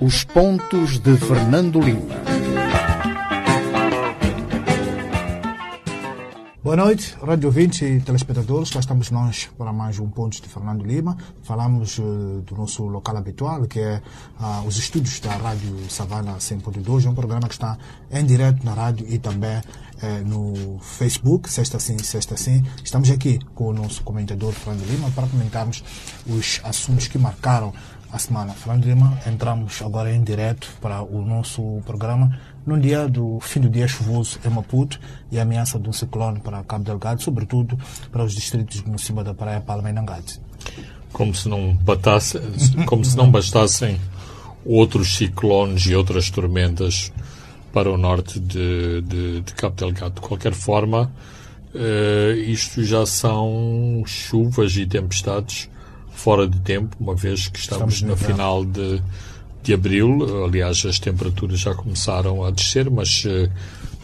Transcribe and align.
Os 0.00 0.24
pontos 0.24 0.98
de 0.98 1.16
Fernando 1.16 1.80
Lima. 1.80 2.16
Boa 6.66 6.74
noite, 6.74 7.16
rádio 7.24 7.46
ouvintes 7.46 7.80
e 7.80 8.00
telespectadores. 8.00 8.70
Já 8.70 8.80
estamos 8.80 9.12
nós 9.12 9.48
para 9.56 9.72
mais 9.72 10.00
um 10.00 10.10
Pontos 10.10 10.40
de 10.40 10.48
Fernando 10.48 10.84
Lima. 10.84 11.16
Falamos 11.44 11.96
uh, 12.00 12.42
do 12.44 12.56
nosso 12.56 12.84
local 12.86 13.16
habitual, 13.16 13.68
que 13.68 13.78
é 13.78 14.02
uh, 14.40 14.66
os 14.66 14.76
estúdios 14.76 15.20
da 15.20 15.30
Rádio 15.36 15.88
Savana 15.88 16.38
100.2. 16.38 17.06
É 17.06 17.08
um 17.08 17.14
programa 17.14 17.46
que 17.46 17.54
está 17.54 17.78
em 18.10 18.26
direto 18.26 18.66
na 18.66 18.74
rádio 18.74 19.06
e 19.08 19.16
também 19.16 19.58
uh, 19.58 20.24
no 20.26 20.80
Facebook, 20.80 21.48
sexta 21.48 21.78
sim, 21.78 21.98
sexta 21.98 22.36
sim. 22.36 22.64
Estamos 22.82 23.12
aqui 23.12 23.38
com 23.54 23.68
o 23.68 23.72
nosso 23.72 24.02
comentador 24.02 24.50
Fernando 24.52 24.84
Lima 24.90 25.08
para 25.12 25.28
comentarmos 25.28 25.84
os 26.26 26.60
assuntos 26.64 27.06
que 27.06 27.16
marcaram 27.16 27.72
a 28.16 28.18
semana. 28.18 28.54
Fernando 28.54 28.86
Lima, 28.86 29.18
entramos 29.26 29.80
agora 29.82 30.12
em 30.12 30.22
direto 30.22 30.68
para 30.80 31.02
o 31.02 31.22
nosso 31.22 31.82
programa 31.84 32.36
num 32.66 32.80
dia 32.80 33.06
do 33.06 33.38
fim 33.40 33.60
do 33.60 33.68
dia 33.68 33.86
chuvoso 33.86 34.40
em 34.44 34.48
Maputo 34.48 34.98
e 35.30 35.38
a 35.38 35.42
ameaça 35.42 35.78
de 35.78 35.88
um 35.88 35.92
ciclone 35.92 36.40
para 36.40 36.64
Cabo 36.64 36.82
Delgado, 36.82 37.22
sobretudo 37.22 37.78
para 38.10 38.24
os 38.24 38.34
distritos 38.34 38.82
de 38.82 39.00
cima 39.00 39.22
da 39.22 39.34
Praia 39.34 39.60
Palma 39.60 39.90
e 39.90 39.92
Nangate. 39.92 40.40
Como 41.12 41.34
se 41.34 41.48
não 41.48 41.74
batasse, 41.74 42.40
como 42.86 43.04
se 43.04 43.16
não 43.16 43.30
bastassem 43.30 44.00
outros 44.64 45.16
ciclones 45.16 45.84
e 45.86 45.94
outras 45.94 46.30
tormentas 46.30 47.12
para 47.72 47.90
o 47.90 47.98
norte 47.98 48.40
de, 48.40 49.02
de, 49.02 49.40
de 49.42 49.52
Cabo 49.52 49.76
Delgado. 49.76 50.14
De 50.14 50.20
qualquer 50.22 50.54
forma, 50.54 51.12
uh, 51.74 52.32
isto 52.38 52.82
já 52.82 53.04
são 53.04 54.02
chuvas 54.06 54.74
e 54.76 54.86
tempestades 54.86 55.68
fora 56.16 56.48
de 56.48 56.58
tempo, 56.60 56.96
uma 56.98 57.14
vez 57.14 57.46
que 57.48 57.58
estamos, 57.58 57.94
estamos 57.94 58.02
no 58.02 58.16
final 58.16 58.64
de 58.64 59.00
de 59.66 59.74
abril. 59.74 60.44
Aliás, 60.44 60.84
as 60.86 60.98
temperaturas 61.00 61.58
já 61.58 61.74
começaram 61.74 62.44
a 62.44 62.50
descer, 62.52 62.88
mas 62.88 63.24
uh, 63.24 63.50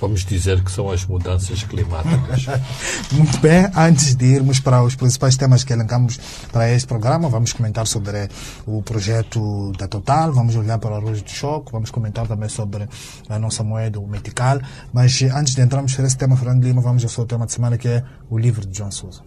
vamos 0.00 0.24
dizer 0.24 0.62
que 0.62 0.72
são 0.72 0.90
as 0.90 1.06
mudanças 1.06 1.62
climáticas. 1.62 2.46
Muito 3.12 3.38
bem, 3.38 3.70
antes 3.76 4.16
de 4.16 4.26
irmos 4.26 4.58
para 4.58 4.82
os 4.82 4.96
principais 4.96 5.36
temas 5.36 5.62
que 5.62 5.72
elencamos 5.72 6.18
para 6.50 6.68
este 6.72 6.88
programa, 6.88 7.28
vamos 7.28 7.52
comentar 7.52 7.86
sobre 7.86 8.28
o 8.66 8.82
projeto 8.82 9.70
da 9.78 9.86
Total, 9.86 10.32
vamos 10.32 10.56
olhar 10.56 10.78
para 10.78 10.94
o 10.94 10.96
arroz 10.96 11.22
de 11.22 11.30
choque, 11.30 11.70
vamos 11.70 11.90
comentar 11.90 12.26
também 12.26 12.48
sobre 12.48 12.88
a 13.28 13.38
nossa 13.38 13.62
moeda, 13.62 14.00
o 14.00 14.08
metical. 14.08 14.60
Mas 14.92 15.22
antes 15.22 15.54
de 15.54 15.62
entrarmos 15.62 15.94
para 15.94 16.06
esse 16.06 16.16
tema, 16.16 16.36
Fernando 16.36 16.64
Lima, 16.64 16.82
vamos 16.82 17.04
ao 17.04 17.08
seu 17.08 17.24
tema 17.24 17.46
de 17.46 17.52
semana, 17.52 17.78
que 17.78 17.86
é 17.86 18.02
o 18.28 18.36
livro 18.36 18.66
de 18.66 18.76
João 18.76 18.90
Sousa. 18.90 19.22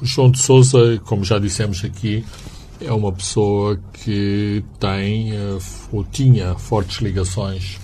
O 0.00 0.06
João 0.06 0.30
de 0.30 0.38
Sousa, 0.38 1.00
como 1.04 1.24
já 1.24 1.38
dissemos 1.38 1.84
aqui, 1.84 2.24
é 2.80 2.92
uma 2.92 3.12
pessoa 3.12 3.78
que 3.92 4.62
tem 4.78 5.32
eh, 5.32 5.58
ou 5.90 6.04
tinha 6.04 6.54
fortes 6.54 7.00
ligações 7.00 7.78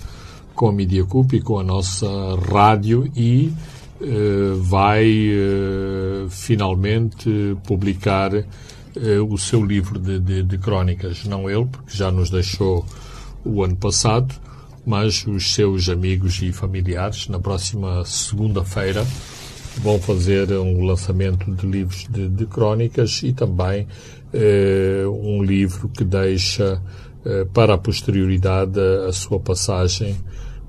com 0.55 0.69
a 0.69 0.71
Media 0.71 1.03
Cup 1.03 1.33
e 1.33 1.41
com 1.41 1.59
a 1.59 1.63
nossa 1.63 2.07
rádio 2.49 3.11
e 3.15 3.53
uh, 3.99 4.55
vai 4.61 5.29
uh, 5.29 6.29
finalmente 6.29 7.57
publicar 7.67 8.31
o 9.29 9.37
seu 9.37 9.61
livro 9.65 9.99
de, 9.99 10.21
de, 10.21 10.41
de, 10.41 10.57
crónicas. 10.57 11.25
Não 11.25 11.49
ele, 11.49 11.65
porque 11.65 11.97
já 11.97 12.09
nos 12.09 12.29
deixou 12.29 12.85
o 13.43 13.61
ano 13.61 13.75
passado, 13.75 14.33
mas 14.85 15.27
os 15.27 15.53
seus 15.53 15.89
amigos 15.89 16.41
e 16.41 16.53
familiares, 16.53 17.27
na 17.27 17.37
próxima 17.37 18.05
segunda-feira, 18.05 19.05
vão 19.79 19.99
fazer 19.99 20.51
um 20.53 20.83
lançamento 20.83 21.51
de 21.51 21.65
livros 21.65 22.07
de, 22.09 22.29
de 22.29 22.45
crónicas 22.45 23.21
e 23.23 23.33
também 23.33 23.87
eh, 24.33 25.03
um 25.07 25.43
livro 25.43 25.89
que 25.89 26.03
deixa 26.03 26.81
eh, 27.25 27.45
para 27.53 27.75
a 27.75 27.77
posterioridade 27.77 28.79
a, 28.79 29.07
a 29.07 29.13
sua 29.13 29.39
passagem 29.39 30.15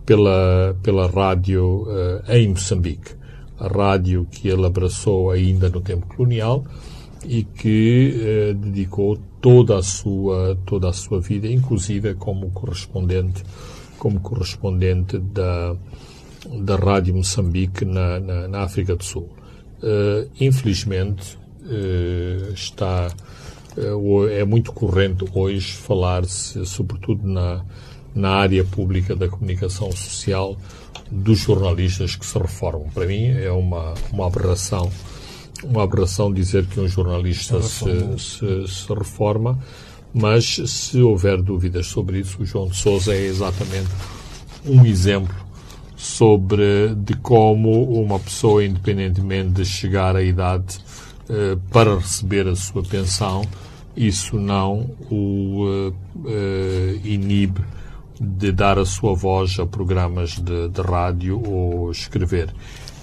pela, 0.04 0.76
pela 0.82 1.06
rádio 1.08 1.86
eh, 2.26 2.38
em 2.38 2.48
Moçambique. 2.48 3.14
A 3.58 3.69
rádio 3.69 4.26
que 4.31 4.48
ele 4.48 4.66
abraçou 4.66 5.31
ainda 5.31 5.69
no 5.69 5.81
tempo 5.81 6.06
colonial 6.06 6.64
e 7.25 7.42
que 7.42 8.54
dedicou 8.60 9.19
toda 9.41 9.78
a 9.78 9.82
sua 9.82 10.56
toda 10.66 10.91
a 10.91 10.92
sua 10.92 11.20
vida, 11.20 11.48
inclusive 11.48 12.14
como 12.14 12.50
correspondente 12.50 13.42
como 13.98 14.20
correspondente 14.20 15.19
da 15.19 15.75
da 16.62 16.76
rádio 16.76 17.14
Moçambique 17.14 17.84
na, 17.84 18.20
na, 18.20 18.48
na 18.48 18.62
África 18.62 18.94
do 18.96 19.04
Sul. 19.04 19.28
Uh, 19.82 20.28
infelizmente 20.40 21.36
uh, 21.64 22.52
está 22.52 23.08
é 24.30 24.42
muito 24.42 24.72
corrente 24.72 25.22
hoje 25.34 25.72
falar-se, 25.74 26.64
sobretudo 26.64 27.28
na, 27.28 27.62
na 28.14 28.30
área 28.30 28.64
pública 28.64 29.14
da 29.14 29.28
comunicação 29.28 29.92
social, 29.92 30.56
dos 31.10 31.40
jornalistas 31.40 32.16
que 32.16 32.24
se 32.24 32.38
reformam. 32.38 32.88
Para 32.88 33.06
mim 33.06 33.26
é 33.26 33.50
uma, 33.50 33.92
uma 34.10 34.26
aberração 34.26 34.90
uma 35.62 35.82
aberração 35.84 36.32
dizer 36.32 36.66
que 36.66 36.78
um 36.78 36.88
jornalista 36.88 37.60
se, 37.62 37.84
se, 38.18 38.68
se, 38.68 38.88
reforma, 38.94 39.58
mas 40.12 40.56
se 40.66 41.00
houver 41.00 41.40
dúvidas 41.40 41.86
sobre 41.86 42.20
isso, 42.20 42.42
o 42.42 42.46
João 42.46 42.68
de 42.68 42.76
Sousa 42.76 43.14
é 43.14 43.24
exatamente 43.26 43.88
um 44.64 44.84
exemplo 44.84 45.34
sobre 45.96 46.94
de 46.94 47.14
como 47.16 48.00
uma 48.00 48.18
pessoa, 48.18 48.64
independentemente 48.64 49.50
de 49.50 49.64
chegar 49.64 50.14
à 50.14 50.22
idade 50.22 50.78
eh, 51.28 51.56
para 51.72 51.96
receber 51.96 52.46
a 52.46 52.54
sua 52.54 52.82
pensão, 52.82 53.42
isso 53.96 54.38
não 54.38 54.90
o 55.10 55.64
uh, 55.64 55.94
inibe 57.02 57.62
de 58.20 58.52
dar 58.52 58.78
a 58.78 58.84
sua 58.84 59.14
voz 59.14 59.58
a 59.58 59.66
programas 59.66 60.38
de, 60.38 60.68
de 60.68 60.80
rádio 60.82 61.42
ou 61.42 61.90
escrever. 61.90 62.54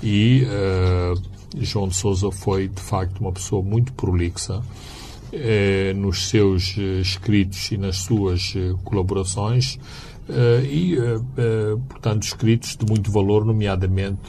E 0.04 0.46
João 1.60 1.88
de 1.88 1.96
Souza 1.96 2.30
foi, 2.32 2.68
de 2.68 2.82
facto, 2.82 3.20
uma 3.20 3.32
pessoa 3.32 3.64
muito 3.64 3.94
prolixa 3.94 4.62
nos 5.96 6.30
seus 6.30 6.76
escritos 7.02 7.72
e 7.72 7.78
nas 7.78 7.98
suas 7.98 8.54
colaborações 8.84 9.80
e, 10.70 10.98
portanto, 11.90 12.24
escritos 12.24 12.78
de 12.78 12.86
muito 12.86 13.12
valor, 13.12 13.46
nomeadamente 13.46 14.22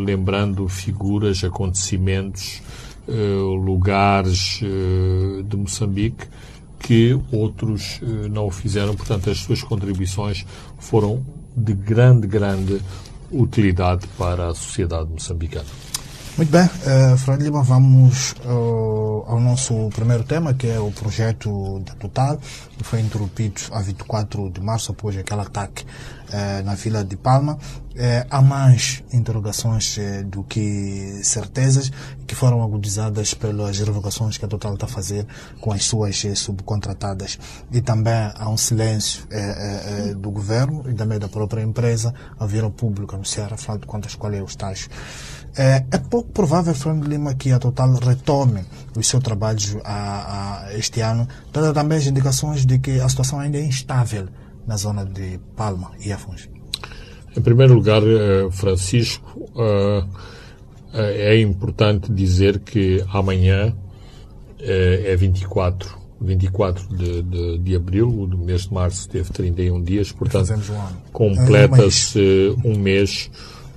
lembrando 0.00 0.68
figuras, 0.68 1.42
acontecimentos, 1.44 2.62
eh, 3.06 3.12
lugares 3.12 4.60
eh, 4.62 5.42
de 5.42 5.56
Moçambique 5.58 6.26
que 6.78 7.18
outros 7.30 8.00
eh, 8.02 8.28
não 8.30 8.46
o 8.46 8.50
fizeram. 8.50 8.94
Portanto, 8.94 9.28
as 9.28 9.40
suas 9.40 9.62
contribuições 9.62 10.46
foram 10.78 11.22
de 11.54 11.74
grande, 11.74 12.26
grande 12.26 12.80
utilidade 13.30 14.06
para 14.16 14.48
a 14.48 14.54
sociedade 14.54 15.10
moçambicana. 15.10 15.66
Muito 16.36 16.50
bem, 16.50 16.64
uh, 16.64 17.16
Fred 17.16 17.44
Lima, 17.44 17.62
vamos 17.62 18.32
uh, 18.44 19.22
ao 19.24 19.38
nosso 19.38 19.88
primeiro 19.90 20.24
tema, 20.24 20.52
que 20.52 20.66
é 20.66 20.80
o 20.80 20.90
projeto 20.90 21.78
da 21.86 21.94
Total, 21.94 22.40
que 22.76 22.82
foi 22.82 22.98
interrompido 23.02 23.60
a 23.70 23.80
24 23.80 24.50
de 24.50 24.60
março 24.60 24.90
após 24.90 25.16
aquele 25.16 25.42
ataque 25.42 25.84
uh, 25.84 26.64
na 26.64 26.74
Vila 26.74 27.04
de 27.04 27.16
Palma. 27.16 27.56
Há 28.28 28.42
mais 28.42 29.04
interrogações 29.12 29.96
do 30.26 30.42
que 30.42 31.20
certezas, 31.22 31.92
que 32.26 32.34
foram 32.34 32.60
agudizadas 32.60 33.34
pelas 33.34 33.78
revogações 33.78 34.36
que 34.36 34.44
a 34.44 34.48
Total 34.48 34.74
está 34.74 34.86
a 34.86 34.88
fazer 34.88 35.24
com 35.60 35.70
as 35.70 35.84
suas 35.84 36.20
subcontratadas. 36.34 37.38
E 37.70 37.80
também 37.80 38.32
há 38.34 38.48
um 38.48 38.56
silêncio 38.56 39.28
do 40.16 40.28
governo 40.32 40.82
e 40.90 40.94
também 40.94 41.20
da 41.20 41.28
própria 41.28 41.62
empresa 41.62 42.12
a 42.36 42.44
vir 42.46 42.64
ao 42.64 42.70
público 42.72 43.14
anunciar, 43.14 43.54
afinal 43.54 43.78
de 43.78 43.86
contas, 43.86 44.16
qual 44.16 44.32
é 44.32 44.42
o 44.42 44.46
estágio. 44.46 44.90
É, 45.56 45.84
é 45.90 45.98
pouco 45.98 46.30
provável, 46.32 46.74
Fernando 46.74 47.06
Lima, 47.06 47.34
que 47.34 47.52
a 47.52 47.58
Total 47.58 47.92
retome 47.94 48.64
os 48.96 49.06
seus 49.06 49.22
trabalhos 49.22 49.76
a, 49.84 50.66
a 50.66 50.76
este 50.76 51.00
ano, 51.00 51.28
dada 51.52 51.72
também 51.72 51.98
as 51.98 52.06
indicações 52.06 52.66
de 52.66 52.78
que 52.78 53.00
a 53.00 53.08
situação 53.08 53.38
ainda 53.38 53.58
é 53.58 53.64
instável 53.64 54.26
na 54.66 54.76
zona 54.76 55.04
de 55.04 55.38
Palma 55.56 55.92
e 56.04 56.12
Afonso. 56.12 56.48
Em 57.36 57.40
primeiro 57.40 57.74
lugar, 57.74 58.02
eh, 58.02 58.48
Francisco, 58.50 59.50
eh, 59.56 60.04
eh, 60.92 61.34
é 61.34 61.40
importante 61.40 62.12
dizer 62.12 62.60
que 62.60 63.04
amanhã 63.12 63.74
é 64.66 65.14
24, 65.14 65.98
24 66.20 66.96
de, 66.96 67.22
de, 67.22 67.58
de 67.58 67.76
abril, 67.76 68.08
o 68.08 68.26
mês 68.38 68.62
de 68.62 68.72
março 68.72 69.06
teve 69.10 69.30
31 69.30 69.82
dias, 69.82 70.10
portanto, 70.10 70.54
completa-se 71.12 72.56
um 72.64 72.78
mês 72.78 73.30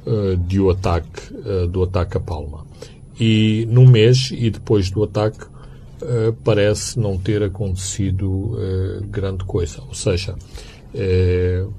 uh, 0.07 0.37
de 0.37 0.59
o 0.59 0.69
ataque, 0.69 1.33
uh, 1.33 1.67
do 1.67 1.83
ataque 1.83 2.17
a 2.17 2.19
Palma. 2.19 2.65
E 3.19 3.67
no 3.69 3.85
mês 3.85 4.31
e 4.31 4.49
depois 4.49 4.89
do 4.89 5.03
ataque 5.03 5.43
uh, 5.43 6.33
parece 6.43 6.97
não 6.99 7.17
ter 7.17 7.43
acontecido 7.43 8.57
grande 9.09 9.43
coisa. 9.43 9.81
Ou 9.87 9.93
seja, 9.93 10.35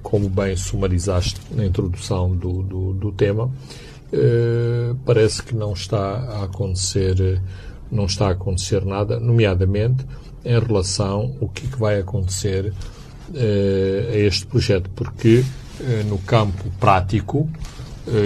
como 0.03 0.29
bem 0.29 0.57
sumarizaste 0.57 1.41
na 1.51 1.65
introdução 1.65 2.37
do, 2.37 2.63
do, 2.63 2.93
do 2.93 3.13
tema, 3.13 3.51
parece 5.05 5.43
que 5.43 5.55
não 5.55 5.73
está 5.73 5.99
a 5.99 6.45
acontecer 6.45 7.41
não 7.91 8.05
está 8.05 8.29
a 8.29 8.33
acontecer 8.33 8.85
nada, 8.85 9.19
nomeadamente 9.19 10.05
em 10.45 10.61
relação 10.61 11.37
ao 11.41 11.49
que, 11.49 11.67
que 11.67 11.79
vai 11.79 11.99
acontecer 11.99 12.73
a 13.35 14.17
este 14.17 14.47
projeto, 14.47 14.91
porque 14.95 15.43
no 16.07 16.19
campo 16.19 16.65
prático, 16.79 17.49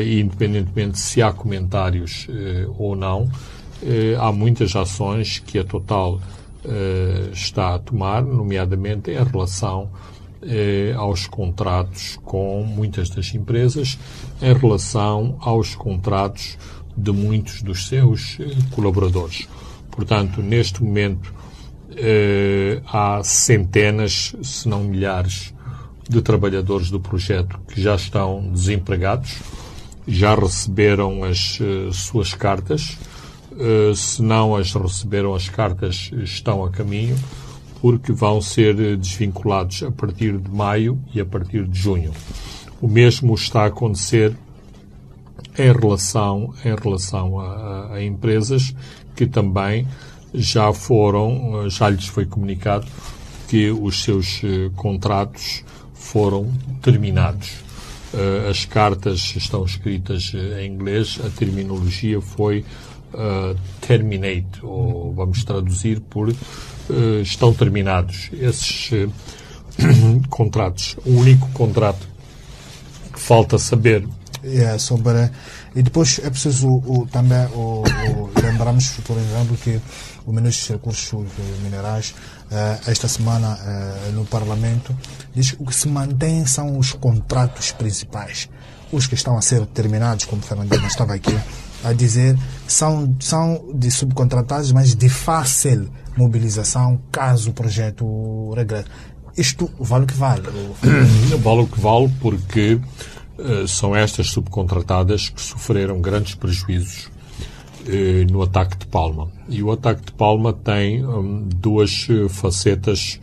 independentemente 0.06 0.98
se 0.98 1.22
há 1.22 1.32
comentários 1.32 2.26
ou 2.78 2.94
não, 2.94 3.30
há 4.20 4.30
muitas 4.30 4.76
ações 4.76 5.38
que 5.38 5.58
a 5.58 5.64
Total 5.64 6.20
está 7.32 7.74
a 7.74 7.78
tomar, 7.78 8.22
nomeadamente 8.22 9.10
em 9.10 9.24
relação 9.24 9.90
eh, 10.44 10.92
aos 10.96 11.28
contratos 11.28 12.18
com 12.24 12.64
muitas 12.64 13.08
das 13.08 13.32
empresas 13.32 13.96
em 14.40 14.52
relação 14.52 15.36
aos 15.38 15.76
contratos 15.76 16.58
de 16.96 17.12
muitos 17.12 17.62
dos 17.62 17.86
seus 17.86 18.38
eh, 18.40 18.46
colaboradores. 18.72 19.46
Portanto, 19.88 20.42
neste 20.42 20.82
momento, 20.82 21.32
eh, 21.96 22.82
há 22.86 23.22
centenas, 23.22 24.34
se 24.42 24.68
não 24.68 24.82
milhares, 24.82 25.54
de 26.08 26.20
trabalhadores 26.20 26.90
do 26.90 26.98
projeto 26.98 27.60
que 27.68 27.80
já 27.80 27.94
estão 27.94 28.50
desempregados, 28.50 29.36
já 30.06 30.34
receberam 30.34 31.24
as 31.24 31.58
uh, 31.60 31.92
suas 31.92 32.34
cartas. 32.34 32.98
Uh, 33.52 33.94
se 33.94 34.22
não 34.22 34.56
as 34.56 34.72
receberam, 34.72 35.34
as 35.34 35.48
cartas 35.48 36.10
estão 36.14 36.64
a 36.64 36.70
caminho 36.70 37.16
porque 37.80 38.12
vão 38.12 38.40
ser 38.40 38.96
desvinculados 38.96 39.82
a 39.82 39.90
partir 39.90 40.38
de 40.38 40.48
maio 40.48 40.98
e 41.12 41.20
a 41.20 41.26
partir 41.26 41.66
de 41.66 41.78
junho. 41.78 42.12
O 42.80 42.86
mesmo 42.86 43.34
está 43.34 43.64
a 43.64 43.66
acontecer 43.66 44.36
em 45.58 45.72
relação, 45.72 46.54
em 46.64 46.74
relação 46.74 47.40
a, 47.40 47.94
a 47.94 48.04
empresas 48.04 48.72
que 49.16 49.26
também 49.26 49.86
já 50.32 50.72
foram, 50.72 51.68
já 51.68 51.90
lhes 51.90 52.06
foi 52.06 52.24
comunicado 52.24 52.86
que 53.48 53.70
os 53.70 54.02
seus 54.02 54.40
eh, 54.44 54.70
contratos 54.76 55.62
foram 55.92 56.50
terminados. 56.80 57.61
Eh, 58.14 58.50
as 58.50 58.64
cartas 58.66 59.34
estão 59.36 59.64
escritas 59.64 60.32
eh, 60.34 60.64
em 60.64 60.74
inglês, 60.74 61.18
a 61.24 61.30
terminologia 61.30 62.20
foi 62.20 62.64
uh, 63.14 63.56
terminate, 63.80 64.60
ou 64.62 65.14
vamos 65.14 65.44
traduzir 65.44 66.00
por 66.00 66.28
uh, 66.28 66.34
estão 67.22 67.54
terminados 67.54 68.28
esses 68.34 68.90
uh, 68.92 69.10
contratos. 70.28 70.96
O 71.06 71.20
único 71.20 71.48
contrato 71.52 72.06
que 73.12 73.18
falta 73.18 73.58
saber 73.58 74.06
é 74.44 74.76
sobre 74.76 75.30
e 75.74 75.82
depois 75.82 76.20
é 76.22 76.28
preciso 76.28 76.68
o, 76.68 77.06
também 77.10 77.46
o, 77.54 77.82
o, 78.42 78.46
lembrarmos, 78.46 78.90
por 79.04 79.16
exemplo, 79.16 79.56
que 79.56 79.80
o 80.26 80.32
Ministro 80.32 80.66
dos 80.66 80.76
Recursos 80.76 81.26
Minerais 81.62 82.14
esta 82.86 83.08
semana 83.08 83.58
no 84.12 84.24
Parlamento 84.24 84.94
diz 85.34 85.52
que 85.52 85.62
o 85.62 85.66
que 85.66 85.74
se 85.74 85.88
mantém 85.88 86.44
são 86.46 86.78
os 86.78 86.92
contratos 86.92 87.72
principais, 87.72 88.48
os 88.90 89.06
que 89.06 89.14
estão 89.14 89.38
a 89.38 89.42
ser 89.42 89.64
terminados, 89.66 90.26
como 90.26 90.42
Fernandinho 90.42 90.86
estava 90.86 91.14
aqui 91.14 91.36
a 91.84 91.92
dizer, 91.92 92.38
são, 92.66 93.16
são 93.18 93.70
de 93.74 93.90
subcontratados, 93.90 94.70
mas 94.70 94.94
de 94.94 95.08
fácil 95.08 95.90
mobilização 96.16 97.00
caso 97.10 97.50
o 97.50 97.52
projeto 97.52 98.52
regresse. 98.54 98.88
Isto 99.36 99.70
vale 99.80 100.04
o 100.04 100.06
que 100.06 100.14
vale? 100.14 100.42
Vale 101.42 101.62
o 101.62 101.66
que 101.66 101.80
vale 101.80 102.12
porque 102.20 102.78
uh, 103.38 103.66
são 103.66 103.96
estas 103.96 104.28
subcontratadas 104.28 105.30
que 105.30 105.40
sofreram 105.40 106.00
grandes 106.00 106.34
prejuízos 106.34 107.10
no 108.30 108.42
ataque 108.42 108.76
de 108.78 108.86
Palma. 108.86 109.30
E 109.48 109.62
o 109.62 109.72
ataque 109.72 110.06
de 110.06 110.12
Palma 110.12 110.52
tem 110.52 111.04
um, 111.04 111.48
duas 111.48 112.08
uh, 112.08 112.28
facetas 112.28 113.20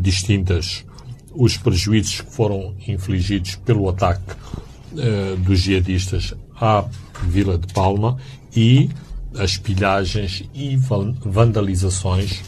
distintas. 0.00 0.84
Os 1.34 1.56
prejuízos 1.56 2.20
que 2.20 2.32
foram 2.32 2.76
infligidos 2.86 3.56
pelo 3.56 3.88
ataque 3.88 4.36
dos 5.40 5.58
jihadistas 5.58 6.32
à 6.60 6.84
Vila 7.24 7.58
de 7.58 7.66
Palma 7.74 8.16
e 8.54 8.88
as 9.36 9.56
pilhagens 9.56 10.44
e 10.54 10.76
vandalizações 10.76 12.40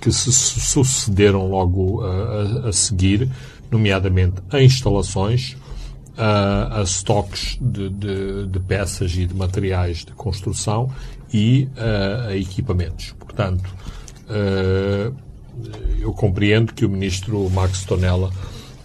que 0.00 0.12
se 0.12 0.32
sucederam 0.32 1.48
logo 1.48 2.02
a, 2.02 2.68
a 2.68 2.72
seguir, 2.72 3.30
nomeadamente 3.70 4.34
a 4.50 4.62
instalações, 4.62 5.56
a, 6.16 6.80
a 6.80 6.82
estoques 6.82 7.58
de, 7.60 7.88
de, 7.90 8.46
de, 8.46 8.60
peças 8.60 9.14
e 9.16 9.26
de 9.26 9.34
materiais 9.34 10.04
de 10.04 10.12
construção 10.12 10.90
e 11.32 11.68
a, 11.76 12.28
a 12.28 12.36
equipamentos. 12.36 13.14
Portanto, 13.18 13.74
eu 16.00 16.12
compreendo 16.12 16.72
que 16.72 16.84
o 16.84 16.88
ministro 16.88 17.50
Max 17.50 17.84
Tonella 17.84 18.30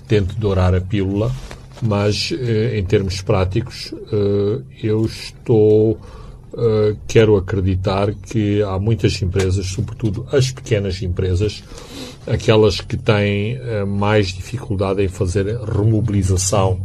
tente 0.08 0.36
dourar 0.36 0.74
a 0.74 0.82
pílula, 0.82 1.32
mas 1.82 2.32
em 2.74 2.84
termos 2.84 3.22
práticos 3.22 3.94
eu 4.82 5.06
estou 5.06 6.00
uh, 6.54 6.98
quero 7.08 7.36
acreditar 7.38 8.14
que 8.14 8.62
há 8.64 8.78
muitas 8.80 9.22
empresas, 9.22 9.68
sobretudo 9.68 10.28
as 10.32 10.52
pequenas 10.52 11.02
empresas, 11.02 11.64
aquelas 12.28 12.82
que 12.82 12.98
têm 12.98 13.58
mais 13.88 14.28
dificuldade 14.28 15.04
em 15.04 15.08
fazer 15.08 15.46
remobilização 15.58 16.82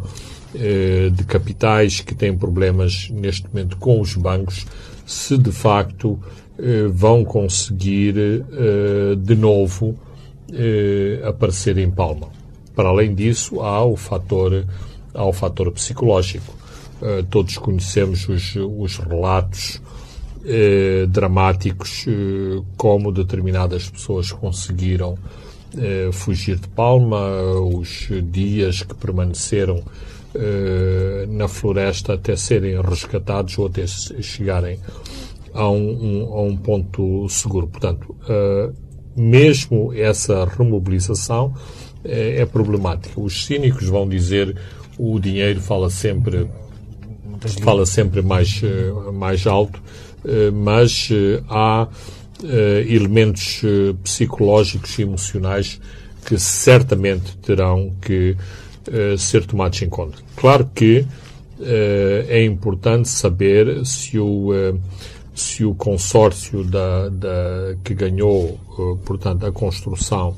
de 1.12 1.24
capitais, 1.24 2.00
que 2.00 2.14
têm 2.14 2.36
problemas 2.36 3.08
neste 3.10 3.48
momento 3.48 3.76
com 3.76 4.00
os 4.00 4.14
bancos, 4.14 4.66
se 5.04 5.36
de 5.36 5.50
facto 5.50 6.18
vão 6.92 7.24
conseguir 7.24 8.14
de 9.18 9.34
novo 9.34 9.98
aparecer 11.26 11.76
em 11.78 11.90
Palma. 11.90 12.28
Para 12.74 12.90
além 12.90 13.14
disso, 13.14 13.60
há 13.60 13.84
o 13.84 13.96
fator, 13.96 14.64
há 15.12 15.24
o 15.24 15.32
fator 15.32 15.72
psicológico 15.72 16.54
eh, 17.02 17.24
todos 17.28 17.58
conhecemos 17.58 18.28
os, 18.28 18.56
os 18.56 18.96
relatos 18.96 19.80
eh, 20.44 21.06
dramáticos, 21.08 22.06
eh, 22.08 22.62
como 22.76 23.12
determinadas 23.12 23.90
pessoas 23.90 24.32
conseguiram 24.32 25.18
eh, 25.76 26.10
fugir 26.12 26.56
de 26.56 26.68
Palma, 26.68 27.42
os 27.60 28.08
dias 28.30 28.82
que 28.82 28.94
permaneceram 28.94 29.78
eh, 29.78 29.82
na 31.28 31.46
floresta 31.46 32.14
até 32.14 32.34
serem 32.36 32.81
resgatados 32.81 33.56
ou 33.58 33.66
até 33.66 33.86
chegarem 33.86 34.78
a 35.52 35.70
um, 35.70 35.90
um, 35.90 36.34
a 36.34 36.42
um 36.42 36.56
ponto 36.56 37.28
seguro. 37.28 37.69
Portanto, 37.69 38.16
eh, 38.28 38.70
mesmo 39.16 39.92
essa 39.94 40.44
remobilização 40.44 41.54
é 42.05 42.44
problemática. 42.44 43.20
Os 43.20 43.46
cínicos 43.46 43.88
vão 43.88 44.08
dizer 44.08 44.56
o 44.98 45.19
dinheiro 45.19 45.60
fala 45.60 45.88
sempre 45.88 46.48
fala 47.62 47.84
sempre 47.86 48.22
mais, 48.22 48.60
eh, 48.62 49.10
mais 49.12 49.46
alto, 49.46 49.82
eh, 50.24 50.50
mas 50.50 51.08
eh, 51.10 51.43
há 51.48 51.88
elementos 52.86 53.62
psicológicos 54.03 54.98
e 54.98 55.03
emocionais 55.03 55.81
que 56.26 56.36
certamente 56.36 57.38
terão 57.38 57.94
que 58.03 58.36
ser 59.19 59.46
tomados 59.46 59.81
em 59.82 59.88
conta. 59.88 60.19
Claro 60.36 60.69
que 60.74 61.06
é 62.29 62.44
importante 62.44 63.08
saber 63.08 63.84
se 63.86 64.19
o, 64.19 64.50
se 65.34 65.64
o 65.64 65.74
consórcio 65.74 66.64
da, 66.64 67.08
da, 67.08 67.76
que 67.82 67.94
ganhou, 67.94 68.58
portanto, 69.05 69.46
a 69.46 69.53
construção 69.53 70.34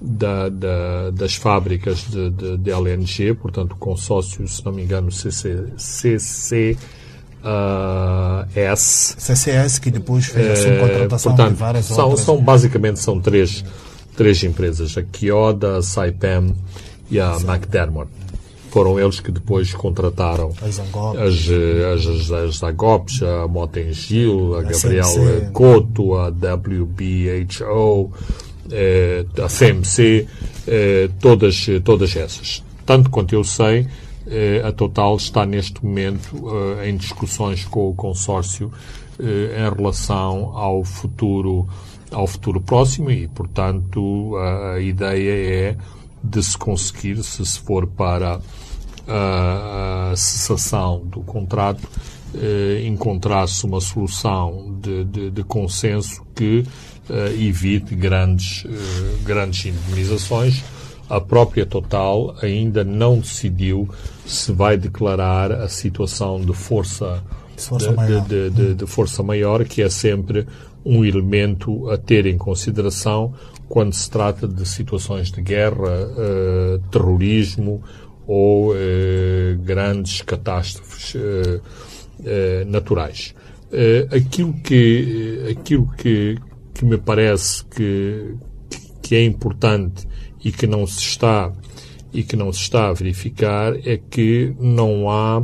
da, 0.00 0.48
da, 0.48 1.10
das 1.10 1.34
fábricas 1.34 2.06
de, 2.08 2.30
de, 2.30 2.56
de, 2.58 2.70
LNG, 2.70 3.34
portanto, 3.34 3.72
o 3.72 3.76
consórcio, 3.76 4.46
se 4.46 4.64
não 4.64 4.72
me 4.72 4.82
engano, 4.82 5.10
CC, 5.10 5.64
CCS. 5.76 6.76
CCS, 9.18 9.78
que 9.78 9.90
depois 9.90 10.26
fez 10.26 10.50
a 10.50 10.56
subcontratação 10.56 11.32
portanto, 11.32 11.54
de 11.54 11.58
várias 11.58 11.84
são, 11.86 12.08
outras. 12.08 12.24
São, 12.24 12.40
basicamente, 12.42 13.00
são 13.00 13.20
três, 13.20 13.64
três 14.16 14.42
empresas, 14.44 14.96
a 14.96 15.02
Kyoda, 15.02 15.78
a 15.78 15.82
Saipem 15.82 16.54
e 17.10 17.20
a. 17.20 17.36
McDermott. 17.36 18.10
Foram 18.70 19.00
eles 19.00 19.18
que 19.18 19.32
depois 19.32 19.72
contrataram 19.72 20.52
as, 20.60 20.78
as, 20.78 22.06
as, 22.06 22.30
as 22.30 22.62
Agopes, 22.62 23.22
a 23.22 23.48
Motengil, 23.48 24.56
a, 24.56 24.60
a 24.60 24.62
Gabriel 24.62 25.50
Couto, 25.52 26.14
a 26.14 26.28
WBHO, 26.28 28.12
eh, 28.70 29.24
a 29.42 29.48
CMC, 29.48 30.26
eh, 30.66 31.08
todas, 31.18 31.66
todas 31.82 32.14
essas. 32.14 32.62
Tanto 32.84 33.08
quanto 33.08 33.34
eu 33.34 33.42
sei, 33.42 33.88
eh, 34.26 34.60
a 34.62 34.70
Total 34.70 35.16
está 35.16 35.46
neste 35.46 35.82
momento 35.82 36.36
em 36.84 36.94
discussões 36.96 37.64
com 37.64 37.88
o 37.88 37.94
consórcio 37.94 38.70
em 39.20 39.76
relação 39.76 40.56
ao 40.56 40.84
futuro, 40.84 41.66
ao 42.12 42.26
futuro 42.26 42.60
próximo 42.60 43.10
e, 43.10 43.26
portanto, 43.26 44.36
a, 44.36 44.74
a 44.74 44.80
ideia 44.80 45.70
é 45.70 45.76
de 46.28 46.42
se 46.42 46.56
conseguir, 46.58 47.22
se 47.24 47.44
se 47.44 47.58
for 47.60 47.86
para 47.86 48.40
a, 49.06 50.10
a 50.12 50.16
cessação 50.16 51.00
do 51.06 51.20
contrato, 51.20 51.88
encontrar-se 52.86 53.64
uma 53.64 53.80
solução 53.80 54.76
de, 54.80 55.04
de, 55.04 55.30
de 55.30 55.42
consenso 55.44 56.22
que 56.34 56.64
evite 57.40 57.94
grandes, 57.94 58.64
grandes 59.24 59.64
indemnizações. 59.66 60.62
A 61.08 61.20
própria 61.20 61.64
Total 61.64 62.36
ainda 62.42 62.84
não 62.84 63.18
decidiu 63.18 63.88
se 64.26 64.52
vai 64.52 64.76
declarar 64.76 65.50
a 65.50 65.68
situação 65.68 66.38
de 66.40 66.52
força, 66.52 67.24
Força 67.56 67.92
de- 68.50 68.74
de 68.74 68.86
força 68.86 69.22
maior, 69.22 69.64
que 69.64 69.80
é 69.82 69.88
sempre 69.88 70.46
um 70.84 71.04
elemento 71.04 71.88
a 71.90 71.96
ter 71.96 72.26
em 72.26 72.36
consideração 72.36 73.32
quando 73.68 73.92
se 73.92 74.10
trata 74.10 74.48
de 74.48 74.66
situações 74.66 75.30
de 75.30 75.42
guerra, 75.42 76.10
eh, 76.16 76.80
terrorismo 76.90 77.82
ou 78.26 78.74
eh, 78.74 79.56
grandes 79.60 80.22
catástrofes 80.22 81.14
eh, 82.24 82.64
naturais. 82.66 83.34
Aquilo 84.10 84.54
que, 84.64 85.44
aquilo 85.50 85.90
que, 85.98 86.38
que 86.72 86.84
me 86.86 86.96
parece 86.96 87.64
que, 87.66 88.34
que 89.02 89.14
é 89.14 89.24
importante 89.24 90.08
e 90.42 90.50
que 90.50 90.66
não 90.66 90.86
se 90.86 91.00
está 91.00 91.52
e 92.12 92.22
que 92.22 92.36
não 92.36 92.52
se 92.52 92.60
está 92.62 92.88
a 92.88 92.92
verificar 92.92 93.74
é 93.86 93.98
que 93.98 94.54
não 94.58 95.10
há, 95.10 95.42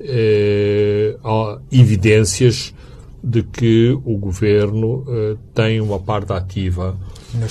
eh, 0.00 1.16
há 1.22 1.58
evidências 1.72 2.74
de 3.22 3.42
que 3.42 3.90
o 4.04 4.16
governo 4.16 5.04
eh, 5.08 5.36
tem 5.54 5.80
uma 5.80 5.98
parte 5.98 6.32
ativa 6.32 6.96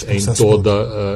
em 0.07 0.33
toda 0.33 0.71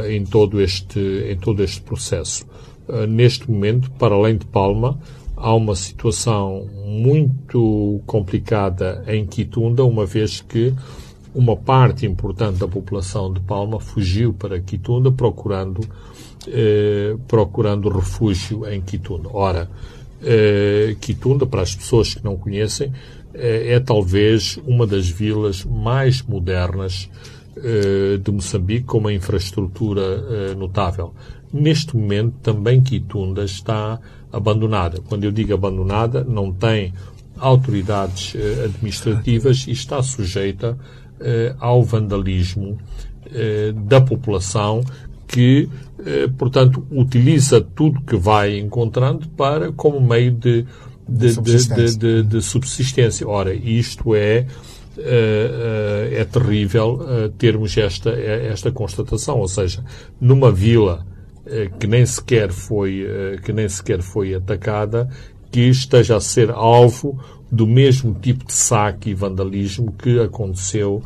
eh, 0.05 0.15
em 0.15 0.25
todo 0.25 0.61
este 0.61 0.99
em 0.99 1.37
todo 1.37 1.63
este 1.63 1.81
processo. 1.81 2.45
Eh, 2.87 3.07
neste 3.07 3.49
momento, 3.49 3.89
para 3.91 4.15
além 4.15 4.37
de 4.37 4.45
Palma, 4.45 4.99
há 5.35 5.53
uma 5.53 5.75
situação 5.75 6.67
muito 6.85 8.01
complicada 8.05 9.03
em 9.07 9.25
Quitunda, 9.25 9.83
uma 9.85 10.05
vez 10.05 10.41
que 10.41 10.73
uma 11.33 11.55
parte 11.55 12.05
importante 12.05 12.57
da 12.59 12.67
população 12.67 13.31
de 13.31 13.39
Palma 13.39 13.79
fugiu 13.79 14.33
para 14.33 14.59
Quitunda 14.59 15.11
procurando 15.11 15.81
eh, 16.47 17.15
procurando 17.27 17.89
refúgio 17.89 18.67
em 18.67 18.81
Quitunda. 18.81 19.29
Ora, 19.31 19.69
eh, 20.23 20.95
Quitunda, 20.99 21.45
para 21.45 21.61
as 21.61 21.75
pessoas 21.75 22.13
que 22.13 22.23
não 22.23 22.37
conhecem, 22.37 22.91
eh, 23.33 23.73
é 23.73 23.79
talvez 23.79 24.57
uma 24.65 24.87
das 24.87 25.07
vilas 25.09 25.63
mais 25.63 26.21
modernas 26.21 27.09
de 28.23 28.31
Moçambique, 28.31 28.85
com 28.85 28.99
uma 28.99 29.13
infraestrutura 29.13 30.01
eh, 30.01 30.55
notável. 30.55 31.13
Neste 31.51 31.95
momento, 31.95 32.35
também 32.43 32.81
Quitunda 32.81 33.43
está 33.43 33.99
abandonada. 34.31 35.01
Quando 35.07 35.23
eu 35.23 35.31
digo 35.31 35.53
abandonada, 35.53 36.23
não 36.23 36.53
tem 36.53 36.93
autoridades 37.37 38.35
eh, 38.35 38.65
administrativas 38.65 39.65
e 39.67 39.71
está 39.71 40.01
sujeita 40.03 40.77
eh, 41.19 41.55
ao 41.59 41.83
vandalismo 41.83 42.77
eh, 43.33 43.73
da 43.75 44.01
população 44.01 44.83
que, 45.27 45.69
eh, 46.05 46.27
portanto, 46.37 46.85
utiliza 46.91 47.61
tudo 47.61 48.01
que 48.01 48.15
vai 48.15 48.57
encontrando 48.57 49.27
para 49.29 49.71
como 49.71 50.01
meio 50.01 50.31
de, 50.31 50.63
de, 51.07 51.27
de, 51.27 51.31
Subsistência. 51.31 51.99
de, 51.99 52.23
de 52.23 52.41
subsistência. 52.41 53.27
Ora, 53.27 53.53
isto 53.53 54.15
é 54.15 54.37
eh, 54.37 54.45
eh, 54.45 54.47
é 55.01 56.25
terrível 56.25 56.99
eh, 57.07 57.31
termos 57.37 57.77
esta 57.77 58.09
eh, 58.11 58.47
esta 58.51 58.71
constatação, 58.71 59.39
ou 59.39 59.47
seja, 59.47 59.83
numa 60.19 60.51
vila 60.51 61.05
eh, 61.45 61.69
que 61.79 61.87
nem 61.87 62.05
sequer 62.05 62.51
foi 62.51 63.05
eh, 63.07 63.39
que 63.43 63.53
nem 63.53 63.67
sequer 63.67 64.01
foi 64.01 64.33
atacada, 64.33 65.09
que 65.51 65.61
esteja 65.61 66.17
a 66.17 66.21
ser 66.21 66.51
alvo 66.51 67.19
do 67.51 67.65
mesmo 67.65 68.13
tipo 68.13 68.45
de 68.45 68.53
saque 68.53 69.09
e 69.09 69.13
vandalismo 69.13 69.93
que 69.93 70.19
aconteceu 70.19 71.01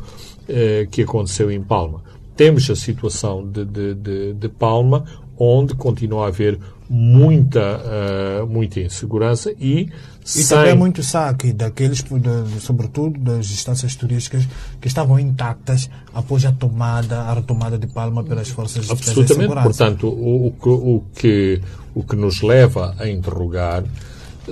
eh, 0.48 0.86
que 0.90 1.02
aconteceu 1.02 1.50
em 1.50 1.62
Palma. 1.62 2.02
Temos 2.36 2.68
a 2.68 2.76
situação 2.76 3.46
de, 3.48 3.64
de, 3.64 3.94
de, 3.94 4.32
de 4.34 4.48
Palma, 4.48 5.04
onde 5.38 5.74
continua 5.74 6.24
a 6.24 6.28
haver 6.28 6.58
muita 6.88 7.80
eh, 7.84 8.44
muita 8.48 8.80
insegurança 8.80 9.50
e, 9.58 9.88
E 10.22 10.42
sem 10.42 10.56
também 10.56 10.74
muito 10.76 11.02
saque 11.02 11.52
daqueles, 11.52 12.02
de- 12.02 12.18
de- 12.20 12.60
sobretudo 12.60 13.18
das 13.18 13.46
instâncias 13.50 13.96
turísticas 13.96 14.46
que 14.80 14.86
estavam 14.88 15.18
intactas 15.18 15.88
após 16.12 16.44
a 16.44 16.52
tomada, 16.52 17.20
a 17.22 17.34
retomada 17.34 17.78
de 17.78 17.86
Palma 17.86 18.22
pelas 18.22 18.48
forças 18.50 18.84
de 18.86 18.88
defesa 18.94 19.10
Absolutamente. 19.10 19.42
segurança. 19.48 19.68
Portanto, 19.68 20.08
o, 20.08 20.46
o 20.48 20.52
que, 20.52 20.68
o, 20.68 21.02
que, 21.14 21.60
o 21.94 22.02
que 22.02 22.16
nos 22.16 22.42
leva 22.42 22.94
a 22.98 23.08
interrogar 23.08 23.82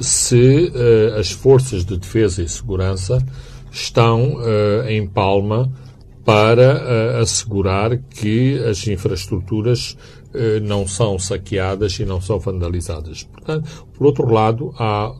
se 0.00 0.72
eh, 0.74 1.16
as 1.20 1.30
forças 1.30 1.84
de 1.84 1.98
defesa 1.98 2.42
e 2.42 2.48
segurança 2.48 3.22
estão 3.70 4.38
eh, 4.42 4.94
em 4.94 5.06
Palma 5.06 5.70
para 6.24 7.20
assegurar 7.20 7.98
que 7.98 8.56
as 8.64 8.86
infraestruturas 8.86 9.96
não 10.62 10.86
são 10.86 11.18
saqueadas 11.18 11.98
e 11.98 12.04
não 12.04 12.20
são 12.20 12.38
vandalizadas. 12.38 13.24
Portanto, 13.24 13.86
por 13.92 14.06
outro 14.06 14.32
lado, 14.32 14.74
há 14.78 15.14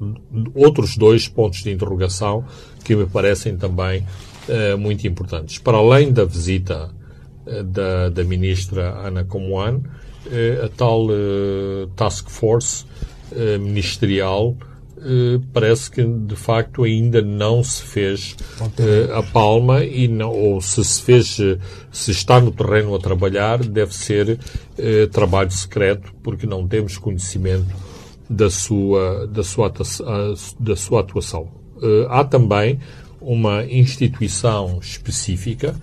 outros 0.55 0.97
dois 0.97 1.29
pontos 1.29 1.63
de 1.63 1.71
interrogação 1.71 2.45
que 2.85 2.97
me 2.97 3.07
parecem 3.07 3.57
também 3.57 4.05
eh, 4.49 4.75
muito 4.77 5.07
importantes. 5.07 5.59
Para 5.59 5.79
além 5.79 6.13
da 6.13 6.25
visita 6.25 6.91
eh, 7.47 7.63
da, 7.63 8.09
da 8.09 8.25
ministra 8.25 8.91
Ana 9.07 9.25
Comuan, 9.25 9.81
eh, 10.31 10.63
a 10.65 10.69
tal 10.69 11.07
eh, 11.11 11.89
task 11.95 12.29
force 12.29 12.85
eh, 13.35 13.59
ministerial 13.59 14.57
eh, 14.61 14.72
parece 15.53 15.91
que 15.91 16.03
de 16.05 16.37
facto 16.37 16.85
ainda 16.85 17.21
não 17.21 17.63
se 17.65 17.83
fez 17.83 18.37
eh, 18.79 19.11
a 19.13 19.23
palma 19.23 19.85
e 19.85 20.07
não, 20.09 20.31
ou 20.31 20.61
se 20.61 20.85
se 20.85 21.03
fez, 21.03 21.39
eh, 21.41 21.59
se 21.91 22.11
está 22.13 22.41
no 22.41 22.51
terreno 22.53 22.95
a 22.95 22.99
trabalhar, 22.99 23.59
deve 23.65 23.95
ser 23.95 24.39
eh, 24.79 25.07
trabalho 25.07 25.51
secreto 25.51 26.13
porque 26.23 26.47
não 26.47 26.67
temos 26.69 26.97
conhecimento 26.99 27.75
da 28.31 28.49
sua, 28.49 29.27
da 29.27 29.43
sua, 29.43 29.73
da 30.61 30.77
sua 30.77 31.01
atuação. 31.01 31.49
Eh, 31.83 32.07
há 32.09 32.23
também 32.25 32.79
uma 33.21 33.65
instituição 33.65 34.79
específica 34.81 35.75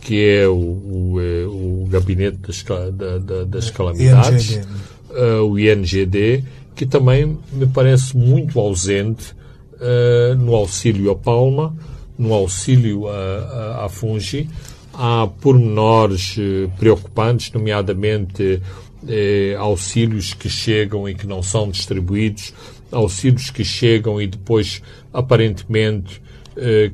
que 0.00 0.24
é 0.24 0.48
o, 0.48 0.54
o, 0.54 1.16
eh, 1.20 1.44
o 1.46 1.86
Gabinete 1.90 2.38
das, 2.38 2.62
da- 2.62 3.18
da- 3.18 3.44
das 3.44 3.70
Calamidades, 3.70 4.50
INGD. 4.56 4.66
eh, 5.14 5.40
o 5.40 5.58
INGD, 5.58 6.44
que 6.74 6.86
também 6.86 7.38
me 7.52 7.66
parece 7.66 8.16
muito 8.16 8.58
ausente 8.58 9.34
eh, 9.80 10.34
no 10.38 10.54
auxílio 10.54 11.10
a 11.10 11.16
Palma, 11.16 11.74
no 12.18 12.34
auxílio 12.34 13.08
a, 13.08 13.12
a, 13.12 13.84
à 13.86 13.88
Fungi. 13.88 14.46
Há 14.92 15.26
pormenores 15.40 16.36
eh, 16.38 16.68
preocupantes, 16.78 17.50
nomeadamente 17.50 18.60
eh, 19.08 19.56
auxílios 19.58 20.34
que 20.34 20.50
chegam 20.50 21.08
e 21.08 21.14
que 21.14 21.26
não 21.26 21.42
são 21.42 21.70
distribuídos, 21.70 22.52
auxílios 22.92 23.48
que 23.48 23.64
chegam 23.64 24.20
e 24.20 24.26
depois, 24.26 24.82
aparentemente, 25.12 26.20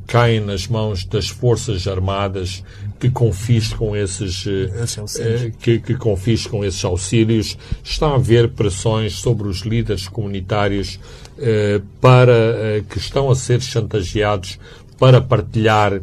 caem 0.07 0.39
nas 0.39 0.69
mãos 0.69 1.05
das 1.05 1.29
Forças 1.29 1.89
Armadas 1.89 2.63
que 2.99 3.11
confiscam 3.11 3.95
esses, 3.95 4.45
eh, 4.47 4.71
auxílios. 5.01 5.43
eh, 5.43 5.53
que, 5.61 5.79
que 5.81 5.95
confiscam 5.95 6.65
esses 6.65 6.85
auxílios. 6.85 7.57
Está 7.85 8.09
a 8.09 8.15
haver 8.15 8.51
pressões 8.51 9.15
sobre 9.15 9.49
os 9.49 9.61
líderes 9.61 10.09
comunitários 10.09 10.99
eh, 11.39 11.81
para 12.01 12.33
eh, 12.33 12.83
que 12.89 12.99
estão 12.99 13.31
a 13.31 13.35
ser 13.35 13.61
chantageados 13.61 14.59
para 14.99 15.21
partilhar 15.21 16.01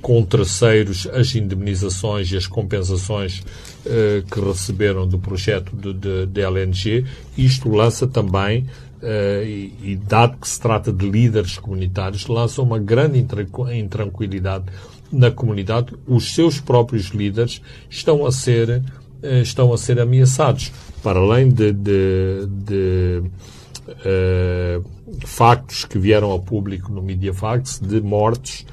com 0.00 0.22
terceiros 0.24 1.08
as 1.12 1.34
indemnizações 1.34 2.30
e 2.30 2.36
as 2.36 2.46
compensações 2.46 3.42
eh, 3.84 4.22
que 4.30 4.40
receberam 4.40 5.08
do 5.08 5.18
projeto 5.18 5.74
de, 5.74 5.92
de, 5.92 6.26
de 6.26 6.40
LNG. 6.40 7.04
Isto 7.36 7.68
lança 7.68 8.06
também, 8.06 8.64
eh, 9.02 9.42
e, 9.44 9.74
e 9.92 9.96
dado 9.96 10.36
que 10.38 10.48
se 10.48 10.60
trata 10.60 10.92
de 10.92 11.04
líderes 11.08 11.58
comunitários, 11.58 12.28
lança 12.28 12.62
uma 12.62 12.78
grande 12.78 13.18
intranqu- 13.18 13.68
intranquilidade 13.72 14.66
na 15.12 15.30
comunidade. 15.30 15.94
Os 16.06 16.34
seus 16.34 16.60
próprios 16.60 17.06
líderes 17.08 17.60
estão 17.88 18.26
a 18.26 18.32
ser, 18.32 18.82
eh, 19.22 19.40
estão 19.40 19.72
a 19.72 19.78
ser 19.78 20.00
ameaçados. 20.00 20.72
Para 21.02 21.18
além 21.20 21.48
de, 21.48 21.72
de, 21.72 22.46
de 22.46 23.22
eh, 24.04 24.80
factos 25.24 25.84
que 25.86 25.98
vieram 25.98 26.30
ao 26.30 26.40
público 26.40 26.92
no 26.92 27.00
Mediafax 27.02 27.80
de 27.80 28.00
mortes 28.02 28.66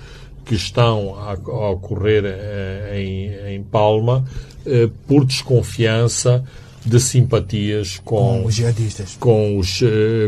que 0.43 0.55
estão 0.55 1.15
a, 1.17 1.31
a 1.33 1.69
ocorrer 1.71 2.23
eh, 2.25 2.99
em, 2.99 3.55
em 3.55 3.63
Palma 3.63 4.25
eh, 4.65 4.89
por 5.07 5.25
desconfiança 5.25 6.43
de 6.85 6.99
simpatias 6.99 7.99
com, 8.03 8.41
Com 8.41 8.45
os 8.45 8.55
jihadistas. 8.55 9.17
com 9.19 9.57
os, 9.57 9.81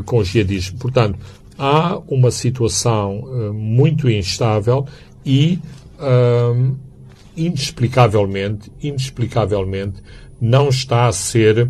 com 0.06 0.18
os 0.18 0.28
jihadistas. 0.30 0.80
Portanto, 0.80 1.20
há 1.56 2.00
uma 2.08 2.32
situação 2.32 3.54
muito 3.54 4.10
instável 4.10 4.88
e, 5.24 5.60
ahm, 6.00 6.76
inexplicavelmente, 7.36 8.72
inexplicavelmente, 8.82 10.02
não 10.40 10.70
está 10.70 11.08
a 11.08 11.12
ser 11.12 11.70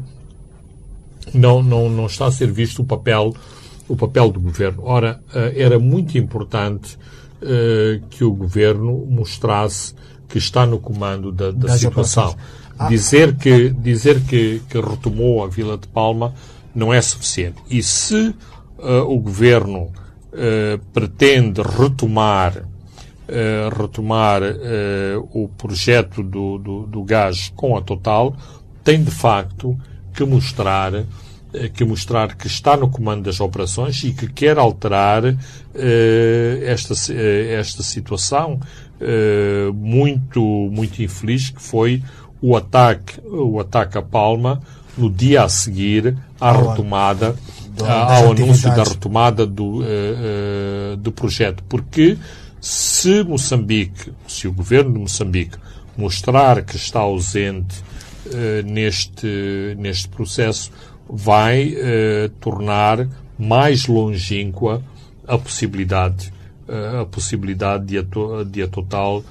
não, 1.34 1.62
não, 1.62 1.90
não 1.90 2.06
está 2.06 2.28
a 2.28 2.32
ser 2.32 2.52
visto 2.52 2.82
o 2.82 2.86
papel, 2.86 3.36
o 3.88 3.96
papel 3.96 4.32
do 4.32 4.40
governo. 4.40 4.84
Ora, 4.86 5.22
eh, 5.34 5.54
era 5.58 5.78
muito 5.78 6.18
importante 6.18 6.98
eh, 7.42 8.00
que 8.10 8.24
o 8.24 8.32
governo 8.32 9.06
mostrasse 9.10 9.94
que 10.28 10.38
está 10.38 10.66
no 10.66 10.80
comando 10.80 11.32
da, 11.32 11.52
da 11.52 11.78
situação. 11.78 12.36
Ah. 12.78 12.88
Dizer, 12.88 13.36
que, 13.36 13.70
dizer 13.70 14.22
que, 14.22 14.62
que 14.70 14.80
retomou 14.80 15.44
a 15.44 15.48
Vila 15.48 15.78
de 15.78 15.88
Palma 15.88 16.34
não 16.76 16.94
é 16.94 17.02
suficiente. 17.02 17.58
E 17.70 17.82
se 17.82 18.36
uh, 18.78 19.02
o 19.08 19.20
governo 19.20 19.84
uh, 19.86 20.80
pretende 20.94 21.62
retomar 21.62 22.64
Uh, 23.28 23.82
retomar 23.82 24.42
uh, 24.42 25.30
o 25.34 25.50
projeto 25.50 26.24
do, 26.24 26.58
do, 26.58 26.88
do, 26.88 27.04
gás 27.04 27.52
com 27.58 27.76
a 27.76 27.82
Total, 27.82 28.34
tem 28.86 29.04
de 29.04 29.12
facto 29.12 29.78
que 30.14 30.24
mostrar 30.24 30.94
uh, 30.94 31.06
que 31.74 31.84
mostrar 31.84 32.38
que 32.38 32.48
está 32.48 32.78
no 32.78 32.90
comando 32.90 33.24
das 33.24 33.42
operações 33.42 34.02
e 34.06 34.14
que 34.14 34.28
quer 34.28 34.58
alterar 34.58 35.24
esta, 36.66 36.94
esta 37.14 37.84
situação 37.84 38.60
muito 39.74 40.42
muito 40.72 41.02
infeliz 41.02 41.50
que 41.50 41.62
foi 41.62 42.04
o 42.42 42.56
ataque 42.56 43.20
o 43.26 43.60
ataque 43.60 43.98
a 43.98 44.02
Palma 44.02 44.62
no 44.98 45.10
dia 45.10 45.44
a 45.44 45.50
seguir 45.50 46.16
à 46.40 46.52
retomada, 46.52 47.36
ao 47.82 48.32
anúncio 48.32 48.74
da 48.76 48.84
retomada 48.84 49.46
do, 49.46 49.82
do 50.98 51.12
projeto. 51.12 51.64
Porque 51.68 52.18
se 52.60 53.24
Moçambique, 53.24 54.12
se 54.28 54.48
o 54.48 54.54
governo 54.54 54.94
de 54.94 55.00
Moçambique 55.00 55.58
mostrar 55.98 56.64
que 56.64 56.76
está 56.76 57.00
ausente 57.00 57.82
uh, 58.28 58.64
neste, 58.66 59.76
neste 59.78 60.08
processo, 60.10 60.72
vai 61.10 61.74
tornar 62.42 63.08
mais 63.40 63.88
longínqua 63.88 64.84
a 65.26 65.38
possibilidade, 65.38 66.34
a 67.00 67.06
possibilidade 67.06 67.86
de 67.86 67.98
a, 67.98 68.04
de 68.44 68.62
a 68.62 68.68
Total 68.68 69.24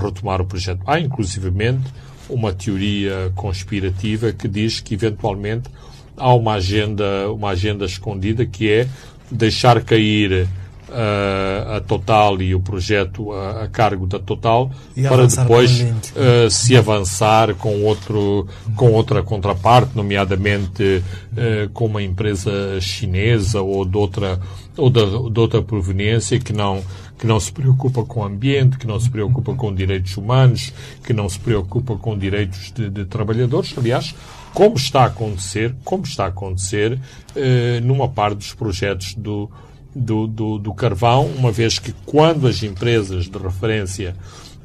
retomar 0.00 0.40
o 0.40 0.44
projeto. 0.44 0.82
Há, 0.86 1.00
inclusivamente, 1.00 1.92
uma 2.28 2.52
teoria 2.52 3.32
conspirativa 3.34 4.32
que 4.32 4.46
diz 4.46 4.78
que 4.78 4.94
eventualmente 4.94 5.68
há 6.16 6.32
uma 6.34 6.54
agenda, 6.54 7.30
uma 7.32 7.50
agenda 7.50 7.84
escondida 7.84 8.46
que 8.46 8.70
é 8.70 8.88
deixar 9.30 9.82
cair 9.82 10.46
uh, 10.90 11.76
a 11.76 11.80
Total 11.80 12.40
e 12.42 12.54
o 12.54 12.60
projeto 12.60 13.32
a, 13.32 13.64
a 13.64 13.68
cargo 13.68 14.06
da 14.06 14.18
Total 14.18 14.70
para 15.08 15.26
depois 15.26 15.80
uh, 15.80 16.50
se 16.50 16.76
avançar 16.76 17.54
com 17.54 17.82
outro 17.84 18.46
com 18.76 18.92
outra 18.92 19.22
contraparte, 19.22 19.96
nomeadamente 19.96 21.02
uh, 21.32 21.70
com 21.72 21.86
uma 21.86 22.02
empresa 22.02 22.80
chinesa 22.80 23.60
ou 23.62 23.84
de 23.84 23.96
outra 23.96 24.40
ou 24.76 24.90
de, 24.90 25.00
de 25.30 25.40
outra 25.40 25.62
proveniência 25.62 26.38
que 26.38 26.52
não 26.52 26.82
que 27.18 27.26
não 27.26 27.38
se 27.38 27.52
preocupa 27.52 28.02
com 28.02 28.20
o 28.20 28.24
ambiente, 28.24 28.78
que 28.78 28.86
não 28.86 28.98
se 28.98 29.10
preocupa 29.10 29.54
com 29.54 29.74
direitos 29.74 30.16
humanos, 30.16 30.72
que 31.04 31.12
não 31.12 31.28
se 31.28 31.38
preocupa 31.38 31.94
com 31.96 32.16
direitos 32.16 32.72
de, 32.72 32.88
de 32.88 33.04
trabalhadores. 33.04 33.74
Aliás, 33.76 34.14
como 34.54 34.76
está 34.76 35.02
a 35.02 35.06
acontecer, 35.06 35.74
como 35.84 36.04
está 36.04 36.24
a 36.24 36.28
acontecer 36.28 36.98
eh, 37.36 37.78
numa 37.82 38.08
parte 38.08 38.38
dos 38.38 38.54
projetos 38.54 39.14
do, 39.14 39.50
do, 39.94 40.26
do, 40.26 40.58
do 40.58 40.74
carvão, 40.74 41.26
uma 41.26 41.50
vez 41.50 41.78
que 41.78 41.92
quando 42.06 42.46
as 42.46 42.62
empresas 42.62 43.28
de 43.28 43.38
referência 43.38 44.14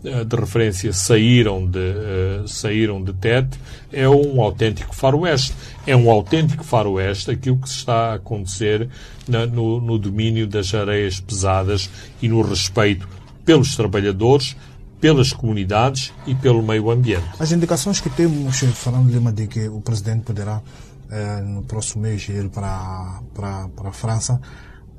eh, 0.05 0.23
de 0.23 0.35
referência 0.35 0.93
saíram 0.93 1.65
de, 1.65 1.79
uh, 1.79 2.47
saíram 2.47 3.03
de 3.03 3.11
TET 3.11 3.59
é 3.91 4.07
um 4.07 4.39
autêntico 4.39 4.95
faroeste. 4.95 5.53
É 5.87 5.95
um 5.95 6.11
autêntico 6.11 6.63
faroeste 6.63 7.31
aquilo 7.31 7.57
que 7.57 7.67
está 7.67 8.11
a 8.11 8.13
acontecer 8.15 8.87
na, 9.27 9.45
no, 9.47 9.81
no 9.81 9.97
domínio 9.97 10.45
das 10.45 10.73
areias 10.75 11.19
pesadas 11.19 11.89
e 12.21 12.27
no 12.27 12.41
respeito 12.41 13.07
pelos 13.43 13.75
trabalhadores, 13.75 14.55
pelas 15.01 15.33
comunidades 15.33 16.13
e 16.27 16.35
pelo 16.35 16.61
meio 16.61 16.91
ambiente. 16.91 17.25
As 17.39 17.51
indicações 17.51 17.99
que 17.99 18.09
temos, 18.09 18.59
Fernando 18.59 19.09
Lima, 19.09 19.31
de 19.31 19.47
que 19.47 19.67
o 19.67 19.81
Presidente 19.81 20.23
poderá, 20.23 20.61
eh, 21.09 21.41
no 21.41 21.63
próximo 21.63 22.03
mês, 22.03 22.27
ir 22.27 22.49
para, 22.49 23.21
para, 23.33 23.67
para 23.69 23.89
a 23.89 23.93
França, 23.93 24.41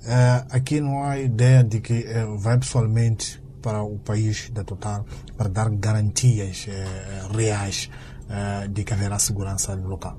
eh, 0.04 0.44
aqui 0.50 0.80
não 0.80 1.02
há 1.02 1.18
ideia 1.18 1.64
de 1.64 1.80
que 1.80 2.04
eh, 2.06 2.26
vai 2.38 2.58
pessoalmente 2.58 3.42
para 3.62 3.82
o 3.82 3.98
país 3.98 4.50
da 4.50 4.62
Total 4.62 5.04
para 5.36 5.48
dar 5.48 5.70
garantias 5.70 6.66
eh, 6.68 7.22
reais 7.34 7.90
de 8.70 8.82
que 8.82 8.92
haverá 8.92 9.20
segurança 9.20 9.76
no 9.76 9.88
local? 9.88 10.18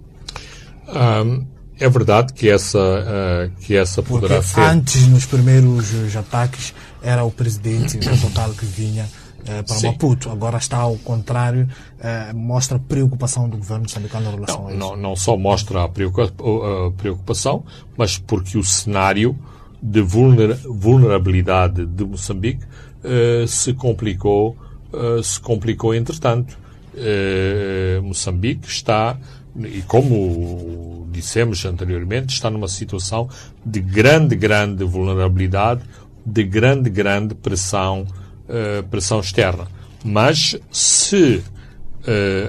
Um, 0.88 1.46
é 1.80 1.90
verdade 1.90 2.34
que 2.34 2.50
essa, 2.50 2.80
uh, 2.80 3.52
que 3.62 3.76
essa 3.76 4.02
poderá 4.02 4.36
Porque 4.36 4.50
ser. 4.50 4.62
Antes, 4.62 5.08
nos 5.08 5.26
primeiros 5.26 6.16
ataques, 6.16 6.74
era 7.02 7.24
o 7.24 7.32
presidente 7.32 7.98
da 7.98 8.18
Total 8.18 8.52
que 8.52 8.66
vinha 8.66 9.04
uh, 9.04 9.64
para 9.64 9.76
Sim. 9.76 9.88
Maputo. 9.88 10.30
Agora 10.32 10.58
está 10.58 10.78
ao 10.78 10.96
contrário, 10.98 11.68
uh, 12.00 12.36
mostra 12.36 12.80
preocupação 12.80 13.48
do 13.48 13.58
governo 13.58 13.84
moçambicano 13.84 14.30
em 14.30 14.36
relação 14.36 14.62
não, 14.62 14.68
a 14.68 14.72
isso. 14.72 14.80
Não, 14.80 14.96
não 14.96 15.16
só 15.16 15.38
mostra 15.38 15.84
a 15.84 15.90
preocupação, 15.90 17.64
mas 17.96 18.18
porque 18.18 18.58
o 18.58 18.64
cenário 18.64 19.38
de 19.82 20.02
vulnerabilidade 20.02 21.86
de 21.86 22.04
Moçambique 22.04 22.64
uh, 23.04 23.48
se 23.48 23.74
complicou, 23.74 24.58
uh, 24.92 25.24
se 25.24 25.40
complicou 25.40 25.94
entretanto. 25.94 26.58
Uh, 26.94 28.02
Moçambique 28.02 28.68
está, 28.68 29.18
e 29.56 29.82
como 29.84 31.08
dissemos 31.12 31.64
anteriormente, 31.66 32.34
está 32.34 32.50
numa 32.50 32.68
situação 32.68 33.30
de 33.66 33.80
grande, 33.80 34.36
grande 34.36 34.84
vulnerabilidade, 34.84 35.82
de 36.26 36.44
grande, 36.44 36.90
grande 36.90 37.34
pressão, 37.34 38.06
pressão 38.92 39.22
externa. 39.22 39.68
Mas 40.04 40.60
se 40.70 41.42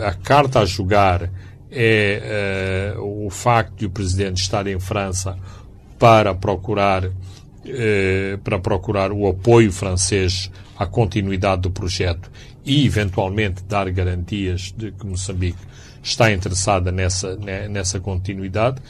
a 0.05 0.13
carta 0.13 0.61
a 0.61 0.65
jogar 0.65 1.31
é 1.71 2.95
o 2.99 3.31
facto 3.31 3.77
de 3.77 3.87
o 3.87 3.91
Presidente 3.91 4.43
estar 4.43 4.67
em 4.67 4.81
França 4.81 5.39
para 5.99 6.35
procurar 6.35 7.11
eh, 7.71 8.39
para 8.43 8.59
procurar 8.59 9.13
o 9.13 9.27
apoio 9.27 9.71
francês 9.71 10.51
à 10.79 10.87
continuidade 10.87 11.63
do 11.63 11.71
projeto 11.71 12.31
e, 12.65 12.87
eventualmente, 12.87 13.63
dar 13.65 13.91
garantias 13.91 14.73
de 14.77 14.91
que 14.93 15.05
Moçambique 15.05 15.59
está 16.03 16.33
interessada 16.33 16.91
nessa, 16.91 17.37
nessa 17.69 18.01
continuidade, 18.01 18.81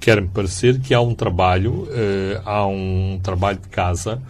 quer-me 0.00 0.26
parecer 0.26 0.80
que 0.80 0.92
há 0.92 1.00
um 1.00 1.14
trabalho, 1.14 1.86
eh, 1.92 2.40
há 2.44 2.66
um 2.66 3.20
trabalho 3.22 3.58
de 3.58 3.68
casa 3.68 4.20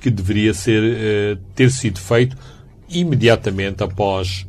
que 0.00 0.10
deveria 0.10 0.54
ser, 0.54 0.82
eh, 0.82 1.38
ter 1.54 1.70
sido 1.70 1.98
feito 1.98 2.36
imediatamente 2.88 3.82
após, 3.82 4.46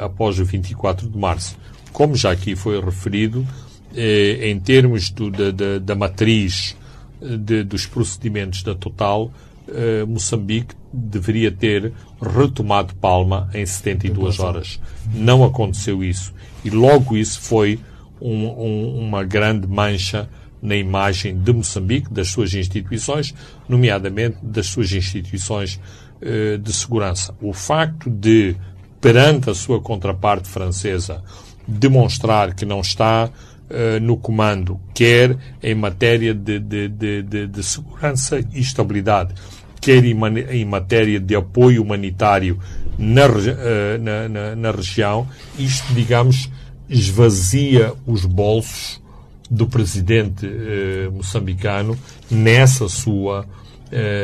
após 0.00 0.38
o 0.38 0.44
24 0.44 1.08
de 1.08 1.18
março. 1.18 1.58
Como 1.92 2.14
já 2.14 2.30
aqui 2.30 2.54
foi 2.56 2.80
referido, 2.80 3.46
em 3.94 4.58
termos 4.60 5.10
do, 5.10 5.30
da, 5.30 5.50
da, 5.50 5.78
da 5.78 5.94
matriz 5.94 6.76
de, 7.20 7.62
dos 7.64 7.86
procedimentos 7.86 8.62
da 8.62 8.74
Total, 8.74 9.30
eh, 9.68 10.04
Moçambique 10.04 10.74
deveria 10.92 11.52
ter 11.52 11.92
retomado 12.20 12.94
Palma 12.96 13.48
em 13.54 13.64
72 13.64 14.40
horas. 14.40 14.80
Não 15.14 15.44
aconteceu 15.44 16.02
isso. 16.02 16.32
E 16.64 16.70
logo 16.70 17.16
isso 17.16 17.40
foi 17.40 17.78
um, 18.20 18.46
um, 18.46 18.98
uma 18.98 19.22
grande 19.24 19.66
mancha 19.66 20.28
na 20.60 20.76
imagem 20.76 21.38
de 21.38 21.52
Moçambique, 21.52 22.12
das 22.12 22.28
suas 22.28 22.52
instituições, 22.52 23.34
nomeadamente 23.68 24.38
das 24.42 24.66
suas 24.66 24.92
instituições 24.92 25.80
eh, 26.20 26.58
de 26.58 26.72
segurança. 26.72 27.34
O 27.40 27.52
facto 27.52 28.10
de, 28.10 28.56
perante 29.00 29.48
a 29.50 29.54
sua 29.54 29.80
contraparte 29.80 30.48
francesa, 30.48 31.22
demonstrar 31.66 32.54
que 32.54 32.66
não 32.66 32.80
está 32.80 33.30
uh, 33.70 34.00
no 34.00 34.16
comando, 34.16 34.80
quer 34.94 35.36
em 35.62 35.74
matéria 35.74 36.34
de, 36.34 36.58
de, 36.58 36.88
de, 36.88 37.46
de 37.46 37.62
segurança 37.62 38.40
e 38.52 38.60
estabilidade, 38.60 39.34
quer 39.80 40.04
em, 40.04 40.16
em, 40.50 40.64
matéria 40.64 41.18
de 41.18 41.34
apoio 41.34 41.82
humanitário 41.82 42.58
na, 42.98 43.26
uh, 43.26 43.98
na, 44.00 44.28
na, 44.28 44.56
na 44.56 44.70
região, 44.70 45.26
isto, 45.58 45.92
digamos, 45.94 46.50
esvazia 46.88 47.92
os 48.06 48.24
bolsos 48.24 49.00
do 49.48 49.66
presidente 49.66 50.46
uh, 50.46 51.12
moçambicano 51.12 51.96
nessa 52.30 52.88
sua, 52.88 53.46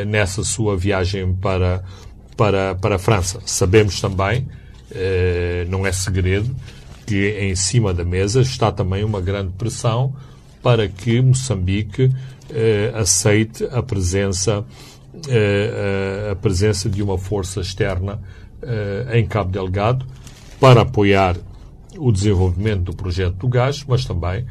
nessa 0.07 0.45
sua 0.45 0.77
viagem 0.77 1.33
para, 1.33 1.83
para, 2.37 2.73
para 2.75 2.95
a 2.95 2.99
França. 2.99 3.41
Sabemos 3.45 3.99
também, 3.99 4.47
não 5.67 5.85
é 5.85 5.91
segredo, 5.91 6.55
que 7.07 7.39
em 7.39 7.55
cima 7.55 7.93
da 7.93 8.03
mesa 8.03 8.41
está 8.41 8.69
também 8.69 9.03
uma 9.03 9.21
grande 9.21 9.53
pressão 9.53 10.13
para 10.61 10.89
que 10.89 11.21
Moçambique 11.21 12.11
eh, 12.49 12.91
aceite 12.93 13.63
a 13.71 13.81
presença, 13.81 14.65
eh, 15.29 16.29
a 16.29 16.35
presença 16.35 16.89
de 16.89 17.01
uma 17.01 17.17
força 17.17 17.61
externa 17.61 18.19
eh, 18.61 19.19
em 19.19 19.25
Cabo 19.25 19.49
Delgado 19.49 20.05
para 20.59 20.81
apoiar 20.81 21.37
o 21.97 22.11
desenvolvimento 22.11 22.83
do 22.83 22.95
projeto 22.95 23.35
do 23.35 23.47
gás, 23.47 23.83
mas 23.87 24.05
também 24.05 24.45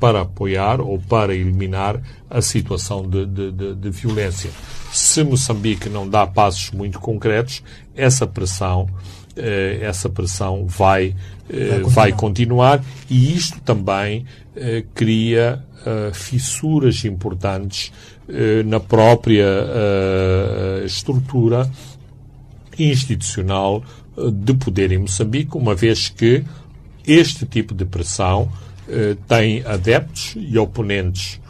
para 0.00 0.22
apoiar 0.22 0.80
ou 0.80 0.98
para 0.98 1.34
eliminar 1.34 2.00
a 2.30 2.40
situação 2.40 3.06
de, 3.06 3.26
de, 3.26 3.52
de, 3.52 3.74
de 3.74 3.90
violência. 3.90 4.50
se 4.90 5.22
Moçambique 5.22 5.90
não 5.90 6.08
dá 6.08 6.26
passos 6.26 6.70
muito 6.70 6.98
concretos, 6.98 7.62
essa 7.94 8.26
pressão, 8.26 8.88
eh, 8.88 9.21
essa 9.80 10.08
pressão 10.08 10.66
vai, 10.66 11.14
eh, 11.48 11.80
vai, 11.84 12.12
continuar. 12.12 12.84
e 13.08 13.34
isto 13.34 13.60
também 13.60 14.26
eh, 14.54 14.84
cria 14.94 15.64
fissuras 16.12 17.04
importantes 17.04 17.92
na 18.64 18.78
própria 18.78 19.44
estrutura 20.86 21.68
institucional 22.78 23.82
de 24.32 24.54
poder 24.54 24.92
em 24.92 24.98
Moçambique, 24.98 25.56
uma 25.56 25.74
vez 25.74 26.08
que 26.08 26.44
este 27.04 27.44
tipo 27.46 27.74
de 27.74 27.84
pressão 27.84 28.48
tem 29.26 29.64
adeptos 29.66 30.36
e 30.36 30.56
oponentes 30.56 31.40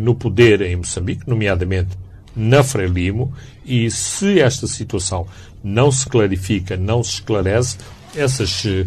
no 0.00 0.14
poder 0.14 0.62
em 0.62 0.76
Moçambique, 0.76 1.28
nomeadamente 1.28 1.98
na 2.34 2.62
Frelimo, 2.62 3.30
e 3.62 3.90
se 3.90 4.40
esta 4.40 4.66
situação 4.66 5.26
não 5.62 5.90
se 5.90 6.06
clarifica, 6.06 6.76
não 6.76 7.02
se 7.02 7.14
esclarece, 7.14 7.76
essas 8.14 8.64
eh, 8.66 8.86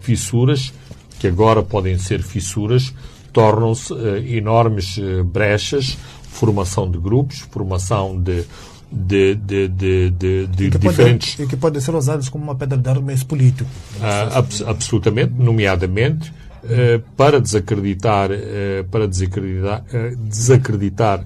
fissuras, 0.00 0.72
que 1.18 1.26
agora 1.26 1.62
podem 1.62 1.98
ser 1.98 2.22
fissuras, 2.22 2.92
tornam-se 3.32 3.92
uh, 3.92 4.16
enormes 4.28 4.96
uh, 4.96 5.24
brechas, 5.24 5.98
formação 6.22 6.90
de 6.90 6.98
grupos, 6.98 7.40
formação 7.40 8.20
de, 8.20 8.44
de, 8.90 9.34
de, 9.34 9.68
de, 9.68 10.10
de, 10.10 10.46
de 10.46 10.64
e 10.66 10.70
diferentes. 10.70 11.34
Pode, 11.34 11.42
e 11.42 11.50
que 11.50 11.56
podem 11.56 11.80
ser 11.80 11.94
usados 11.94 12.28
como 12.28 12.44
uma 12.44 12.54
pedra 12.54 12.78
de 12.78 12.88
arremesso 12.88 13.26
político. 13.26 13.68
Uh, 13.98 14.38
abs 14.38 14.62
absolutamente, 14.62 15.32
nomeadamente 15.36 16.32
para 17.14 17.42
desacreditar, 17.42 18.30
para 18.90 19.06
desacreditar, 19.06 19.84
desacreditar 20.16 21.22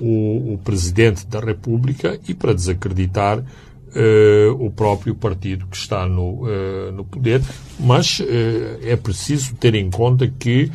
o, 0.00 0.54
o 0.54 0.60
Presidente 0.64 1.24
da 1.28 1.38
República 1.38 2.18
e 2.26 2.34
para 2.34 2.52
desacreditar 2.52 3.44
uh, 3.94 4.64
o 4.64 4.70
próprio 4.70 5.14
partido 5.14 5.66
que 5.66 5.76
está 5.76 6.06
no, 6.06 6.44
uh, 6.44 6.92
no 6.92 7.04
poder. 7.04 7.42
Mas 7.78 8.20
uh, 8.20 8.24
é 8.82 8.96
preciso 8.96 9.54
ter 9.54 9.74
em 9.74 9.90
conta 9.90 10.26
que 10.26 10.70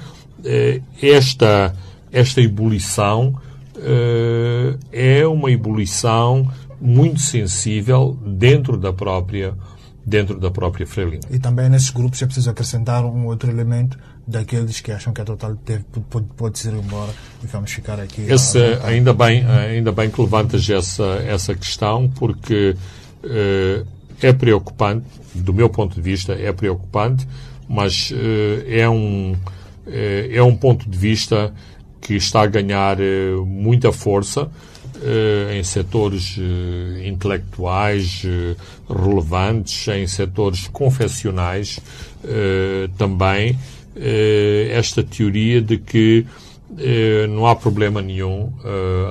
esta, 1.01 1.75
esta 2.12 2.39
ebulição 2.39 3.36
é 4.93 5.27
uma 5.27 5.51
ebulição 5.51 6.49
muito 6.80 7.19
sensível 7.19 8.17
dentro 8.23 8.77
da 8.77 8.93
própria 8.93 9.56
dentro 10.06 10.39
da 10.39 10.49
própria 10.49 10.88
Frelimo. 10.88 11.23
E 11.30 11.38
também 11.38 11.67
nesses 11.67 11.89
grupos 11.89 12.21
é 12.21 12.25
preciso 12.25 12.49
acrescentar 12.49 13.03
um 13.03 13.25
outro 13.25 13.51
elemento 13.51 13.99
daqueles 14.25 14.80
que 14.80 14.89
acham 14.89 15.12
que 15.12 15.19
a 15.19 15.25
Total 15.25 15.53
deve, 15.65 15.84
pode, 16.10 16.27
pode 16.38 16.65
ir 16.65 16.73
embora 16.73 17.12
e 17.43 17.47
vamos 17.47 17.71
ficar 17.71 17.99
aqui. 17.99 18.21
Esse, 18.21 18.58
ainda, 18.84 19.13
bem, 19.13 19.45
ainda 19.45 19.91
bem 19.91 20.10
que 20.10 20.21
levantas 20.21 20.69
essa, 20.69 21.21
essa 21.27 21.53
questão, 21.53 22.10
porque 22.10 22.73
é 24.21 24.34
preocupante, 24.34 25.06
do 25.36 25.53
meu 25.53 25.69
ponto 25.69 25.95
de 25.95 26.01
vista, 26.01 26.34
é 26.34 26.51
preocupante, 26.51 27.27
mas 27.67 28.12
uh, 28.12 28.15
é, 28.67 28.89
um, 28.89 29.34
uh, 29.34 29.38
é 30.32 30.41
um 30.41 30.56
ponto 30.56 30.89
de 30.89 30.97
vista 30.97 31.53
que 32.01 32.15
está 32.15 32.41
a 32.41 32.47
ganhar 32.47 32.97
muita 33.45 33.91
força 33.91 34.49
em 35.53 35.62
setores 35.62 36.39
intelectuais 37.06 38.23
relevantes, 38.89 39.88
em 39.89 40.08
setores 40.08 40.69
confessionais 40.69 41.82
também, 42.97 43.60
esta 44.71 45.03
teoria 45.03 45.62
de 45.62 45.77
que 45.77 46.25
não 47.30 47.45
há 47.45 47.56
problema 47.58 48.01
nenhum 48.01 48.53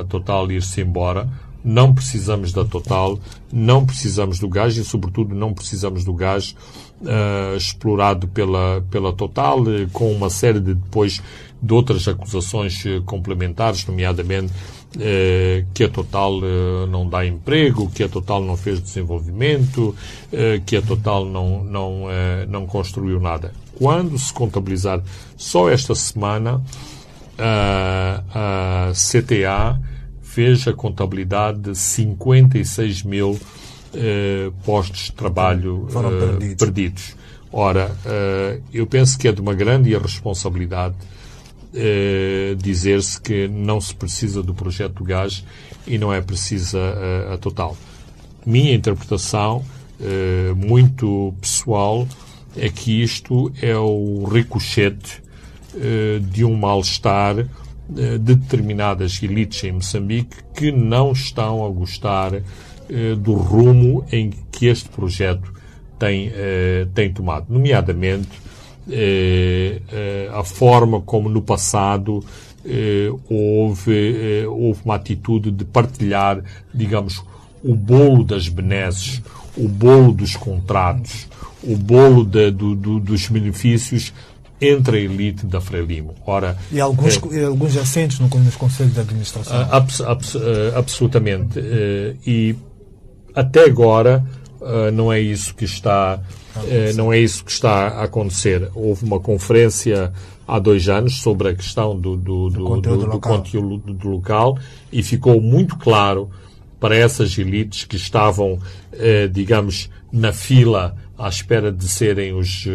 a 0.00 0.04
Total 0.04 0.50
ir-se 0.50 0.80
embora. 0.80 1.28
Não 1.66 1.92
precisamos 1.92 2.52
da 2.52 2.64
Total, 2.64 3.18
não 3.52 3.84
precisamos 3.84 4.38
do 4.38 4.48
gás 4.48 4.76
e, 4.76 4.84
sobretudo, 4.84 5.34
não 5.34 5.52
precisamos 5.52 6.04
do 6.04 6.14
gás 6.14 6.54
uh, 7.00 7.56
explorado 7.56 8.28
pela, 8.28 8.84
pela 8.88 9.12
Total, 9.12 9.60
uh, 9.60 9.90
com 9.92 10.12
uma 10.12 10.30
série 10.30 10.60
de 10.60 10.74
depois 10.74 11.20
de 11.60 11.74
outras 11.74 12.06
acusações 12.06 12.84
uh, 12.84 13.02
complementares, 13.04 13.84
nomeadamente 13.84 14.52
que 15.74 15.84
a 15.84 15.88
Total 15.90 16.40
não 16.88 17.06
dá 17.06 17.26
emprego, 17.26 17.90
que 17.90 18.02
a 18.02 18.08
Total 18.08 18.40
não 18.40 18.56
fez 18.56 18.80
desenvolvimento, 18.80 19.94
que 20.64 20.74
a 20.74 20.80
Total 20.80 21.26
não, 21.26 21.62
não, 21.62 22.04
não 22.48 22.66
construiu 22.66 23.20
nada. 23.20 23.52
Quando 23.74 24.16
se 24.16 24.32
contabilizar 24.32 25.02
só 25.36 25.68
esta 25.68 25.94
semana, 25.94 26.62
a, 27.38 28.88
a 28.88 28.92
CTA 28.92 29.78
fez 30.36 30.68
a 30.68 30.72
contabilidade 30.74 31.60
de 31.60 31.74
56 31.74 33.04
mil 33.04 33.40
eh, 33.94 34.50
postos 34.66 35.04
de 35.04 35.12
trabalho 35.12 35.88
eh, 35.88 36.26
perdidos. 36.28 36.56
perdidos. 36.56 37.16
Ora, 37.50 37.90
eh, 38.04 38.60
eu 38.70 38.86
penso 38.86 39.18
que 39.18 39.28
é 39.28 39.32
de 39.32 39.40
uma 39.40 39.54
grande 39.54 39.88
irresponsabilidade 39.90 40.94
dizer-se 42.58 43.20
que 43.20 43.48
não 43.48 43.78
se 43.82 43.94
precisa 43.94 44.42
do 44.42 44.54
projeto 44.54 44.94
do 44.94 45.04
gás 45.04 45.44
e 45.86 45.98
não 45.98 46.10
é 46.10 46.22
precisa 46.22 46.80
a 47.34 47.36
total. 47.36 47.76
Minha 48.46 48.72
interpretação, 48.72 49.62
muito 50.56 51.34
pessoal, 51.38 52.08
é 52.56 52.70
que 52.70 53.02
isto 53.02 53.52
é 53.60 53.76
o 53.76 54.24
ricochete 54.24 55.22
de 56.30 56.46
um 56.46 56.56
mal-estar 56.56 57.46
de 57.88 58.18
determinadas 58.18 59.22
elites 59.22 59.62
em 59.64 59.72
Moçambique 59.72 60.36
que 60.54 60.72
não 60.72 61.12
estão 61.12 61.64
a 61.64 61.68
gostar 61.68 62.32
eh, 62.88 63.16
do 63.16 63.34
rumo 63.34 64.04
em 64.12 64.30
que 64.52 64.66
este 64.66 64.88
projeto 64.88 65.52
tem, 65.98 66.30
eh, 66.32 66.86
tem 66.94 67.12
tomado, 67.12 67.46
nomeadamente 67.48 68.28
eh, 68.88 69.80
a 70.32 70.44
forma 70.44 71.00
como 71.00 71.28
no 71.28 71.42
passado 71.42 72.24
houve, 73.28 74.44
houve 74.48 74.80
uma 74.84 74.96
atitude 74.96 75.52
de 75.52 75.64
partilhar, 75.64 76.42
digamos, 76.74 77.24
o 77.62 77.76
bolo 77.76 78.24
das 78.24 78.48
benesses, 78.48 79.22
o 79.56 79.68
bolo 79.68 80.12
dos 80.12 80.34
contratos, 80.34 81.28
o 81.62 81.76
bolo 81.76 82.24
de, 82.24 82.50
do, 82.50 82.74
do, 82.74 82.98
dos 82.98 83.28
benefícios 83.28 84.12
entre 84.60 84.98
a 84.98 85.00
elite 85.00 85.46
da 85.46 85.60
Frelimo. 85.60 86.14
Ora, 86.26 86.56
e 86.72 86.80
alguns, 86.80 87.20
é, 87.32 87.44
alguns 87.44 87.76
assentos 87.76 88.18
no, 88.18 88.28
nos 88.28 88.56
conselhos 88.56 88.94
de 88.94 89.00
administração? 89.00 89.68
Abs, 89.70 90.00
abs, 90.00 90.36
absolutamente. 90.74 91.60
E 92.26 92.54
até 93.34 93.64
agora 93.64 94.24
não 94.92 95.12
é 95.12 95.20
isso 95.20 95.54
que 95.54 95.64
está 95.64 96.20
não 96.94 97.12
é 97.12 97.18
isso 97.18 97.44
que 97.44 97.50
está 97.50 97.88
a 97.88 98.04
acontecer. 98.04 98.70
Houve 98.74 99.04
uma 99.04 99.20
conferência 99.20 100.12
há 100.48 100.58
dois 100.58 100.88
anos 100.88 101.20
sobre 101.20 101.48
a 101.50 101.54
questão 101.54 101.98
do, 101.98 102.16
do, 102.16 102.48
do, 102.48 102.50
do 102.50 102.64
conteúdo, 102.64 103.00
do, 103.00 103.06
local. 103.12 103.36
conteúdo 103.36 103.92
do 103.92 104.08
local 104.08 104.58
e 104.90 105.02
ficou 105.02 105.40
muito 105.40 105.76
claro 105.76 106.30
para 106.80 106.96
essas 106.96 107.36
elites 107.36 107.84
que 107.84 107.96
estavam, 107.96 108.58
digamos, 109.32 109.90
na 110.12 110.32
fila 110.32 110.96
à 111.18 111.28
espera 111.28 111.72
de 111.72 111.88
serem 111.88 112.32
os, 112.32 112.66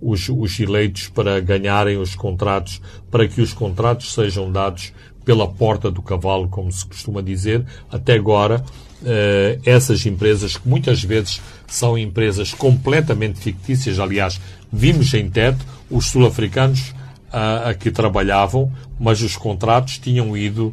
os, 0.00 0.28
os 0.28 0.58
eleitos 0.60 1.08
para 1.08 1.40
ganharem 1.40 1.96
os 1.98 2.14
contratos, 2.14 2.80
para 3.10 3.26
que 3.26 3.40
os 3.40 3.52
contratos 3.52 4.12
sejam 4.12 4.50
dados 4.50 4.92
pela 5.24 5.48
porta 5.48 5.90
do 5.90 6.00
cavalo, 6.00 6.48
como 6.48 6.70
se 6.70 6.86
costuma 6.86 7.20
dizer. 7.20 7.64
Até 7.90 8.14
agora, 8.14 8.64
uh, 9.02 9.60
essas 9.64 10.06
empresas, 10.06 10.56
que 10.56 10.68
muitas 10.68 11.02
vezes 11.02 11.40
são 11.66 11.98
empresas 11.98 12.54
completamente 12.54 13.40
fictícias, 13.40 13.98
aliás, 13.98 14.40
vimos 14.72 15.12
em 15.14 15.28
TED 15.28 15.58
os 15.90 16.06
sul-africanos 16.06 16.90
uh, 17.32 17.70
a 17.70 17.74
que 17.74 17.90
trabalhavam, 17.90 18.70
mas 19.00 19.20
os 19.20 19.36
contratos 19.36 19.98
tinham 19.98 20.36
ido, 20.36 20.68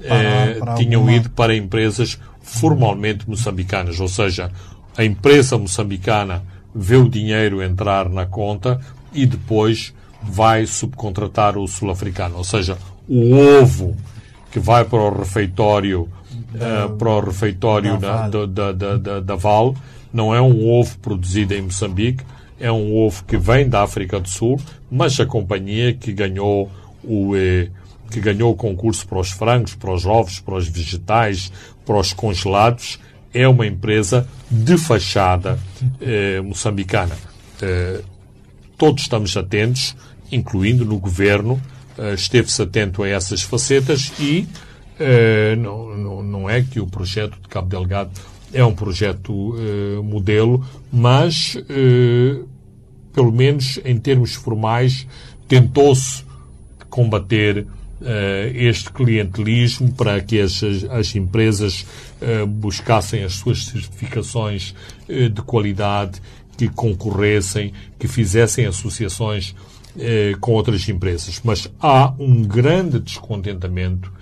uh, 0.00 0.58
para 0.58 0.74
tinham 0.74 1.08
ido 1.08 1.30
para 1.30 1.54
empresas 1.54 2.18
formalmente 2.40 3.28
moçambicanas, 3.30 4.00
ou 4.00 4.08
seja, 4.08 4.50
a 4.96 5.04
empresa 5.04 5.56
moçambicana 5.56 6.42
vê 6.74 6.96
o 6.96 7.08
dinheiro 7.08 7.62
entrar 7.62 8.08
na 8.08 8.26
conta 8.26 8.80
e 9.12 9.26
depois 9.26 9.94
vai 10.22 10.66
subcontratar 10.66 11.58
o 11.58 11.66
sul-africano, 11.66 12.36
ou 12.36 12.44
seja, 12.44 12.78
o 13.08 13.34
ovo 13.60 13.96
que 14.50 14.60
vai 14.60 14.84
para 14.84 14.98
o 15.00 15.18
refeitório 15.18 16.08
uh, 16.54 16.96
para 16.96 17.08
o 17.08 17.20
refeitório 17.20 17.98
da, 17.98 18.28
da, 18.28 18.46
da, 18.46 18.96
da, 18.96 19.20
da 19.20 19.36
Val. 19.36 19.74
Não 20.12 20.34
é 20.34 20.40
um 20.40 20.68
ovo 20.68 20.98
produzido 20.98 21.54
em 21.54 21.62
Moçambique, 21.62 22.24
é 22.60 22.70
um 22.70 22.94
ovo 22.94 23.24
que 23.24 23.36
vem 23.36 23.68
da 23.68 23.82
África 23.82 24.20
do 24.20 24.28
Sul, 24.28 24.60
mas 24.90 25.18
a 25.18 25.26
companhia 25.26 25.94
que 25.94 26.12
ganhou 26.12 26.70
o, 27.02 27.34
eh, 27.34 27.68
que 28.10 28.20
ganhou 28.20 28.52
o 28.52 28.54
concurso 28.54 29.06
para 29.08 29.18
os 29.18 29.30
frangos, 29.30 29.74
para 29.74 29.90
os 29.90 30.04
ovos, 30.04 30.38
para 30.38 30.54
os 30.54 30.68
vegetais, 30.68 31.50
para 31.84 31.96
os 31.96 32.12
congelados, 32.12 33.00
é 33.32 33.48
uma 33.48 33.66
empresa 33.66 34.28
de 34.50 34.76
fachada 34.76 35.58
eh, 36.00 36.40
moçambicana. 36.40 37.16
Eh, 37.60 38.00
todos 38.76 39.02
estamos 39.02 39.36
atentos, 39.36 39.96
incluindo 40.30 40.84
no 40.84 40.98
governo, 40.98 41.60
eh, 41.96 42.14
esteve-se 42.14 42.62
atento 42.62 43.02
a 43.02 43.08
essas 43.08 43.42
facetas 43.42 44.12
e 44.18 44.46
Uh, 44.92 45.56
não, 45.56 45.96
não, 45.96 46.22
não 46.22 46.50
é 46.50 46.62
que 46.62 46.78
o 46.78 46.86
projeto 46.86 47.40
de 47.40 47.48
Cabo 47.48 47.68
Delgado 47.68 48.12
é 48.52 48.64
um 48.64 48.74
projeto 48.74 49.32
uh, 49.32 50.02
modelo, 50.02 50.64
mas, 50.92 51.56
uh, 51.56 52.48
pelo 53.12 53.32
menos 53.32 53.80
em 53.84 53.98
termos 53.98 54.34
formais, 54.34 55.06
tentou-se 55.48 56.24
combater 56.90 57.66
este 58.54 58.90
clientelismo 58.92 59.92
para 59.92 60.20
que 60.20 60.40
as, 60.40 60.62
as 60.90 61.14
empresas 61.14 61.86
buscassem 62.48 63.22
as 63.24 63.34
suas 63.34 63.64
certificações 63.66 64.74
de 65.08 65.42
qualidade, 65.42 66.20
que 66.56 66.68
concorressem, 66.68 67.72
que 67.98 68.06
fizessem 68.06 68.66
associações 68.66 69.54
com 70.40 70.52
outras 70.52 70.88
empresas. 70.88 71.40
Mas 71.44 71.68
há 71.80 72.12
um 72.18 72.42
grande 72.42 72.98
descontentamento 72.98 74.12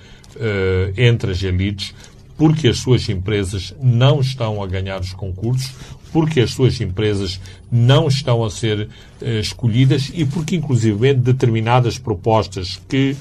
entre 0.97 1.33
as 1.33 1.43
elites, 1.43 1.95
porque 2.37 2.69
as 2.69 2.79
suas 2.79 3.09
empresas 3.09 3.75
não 3.83 4.21
estão 4.21 4.63
a 4.63 4.67
ganhar 4.67 5.01
os 5.01 5.13
concursos, 5.13 5.73
porque 6.13 6.41
as 6.41 6.53
suas 6.53 6.81
empresas 6.81 7.41
não 7.71 8.09
estão 8.09 8.43
a 8.43 8.51
ser 8.51 8.89
escolhidas 9.21 10.11
e 10.15 10.25
porque, 10.25 10.57
inclusive, 10.57 11.13
determinadas 11.15 11.99
propostas 11.99 12.81
que 12.89 13.17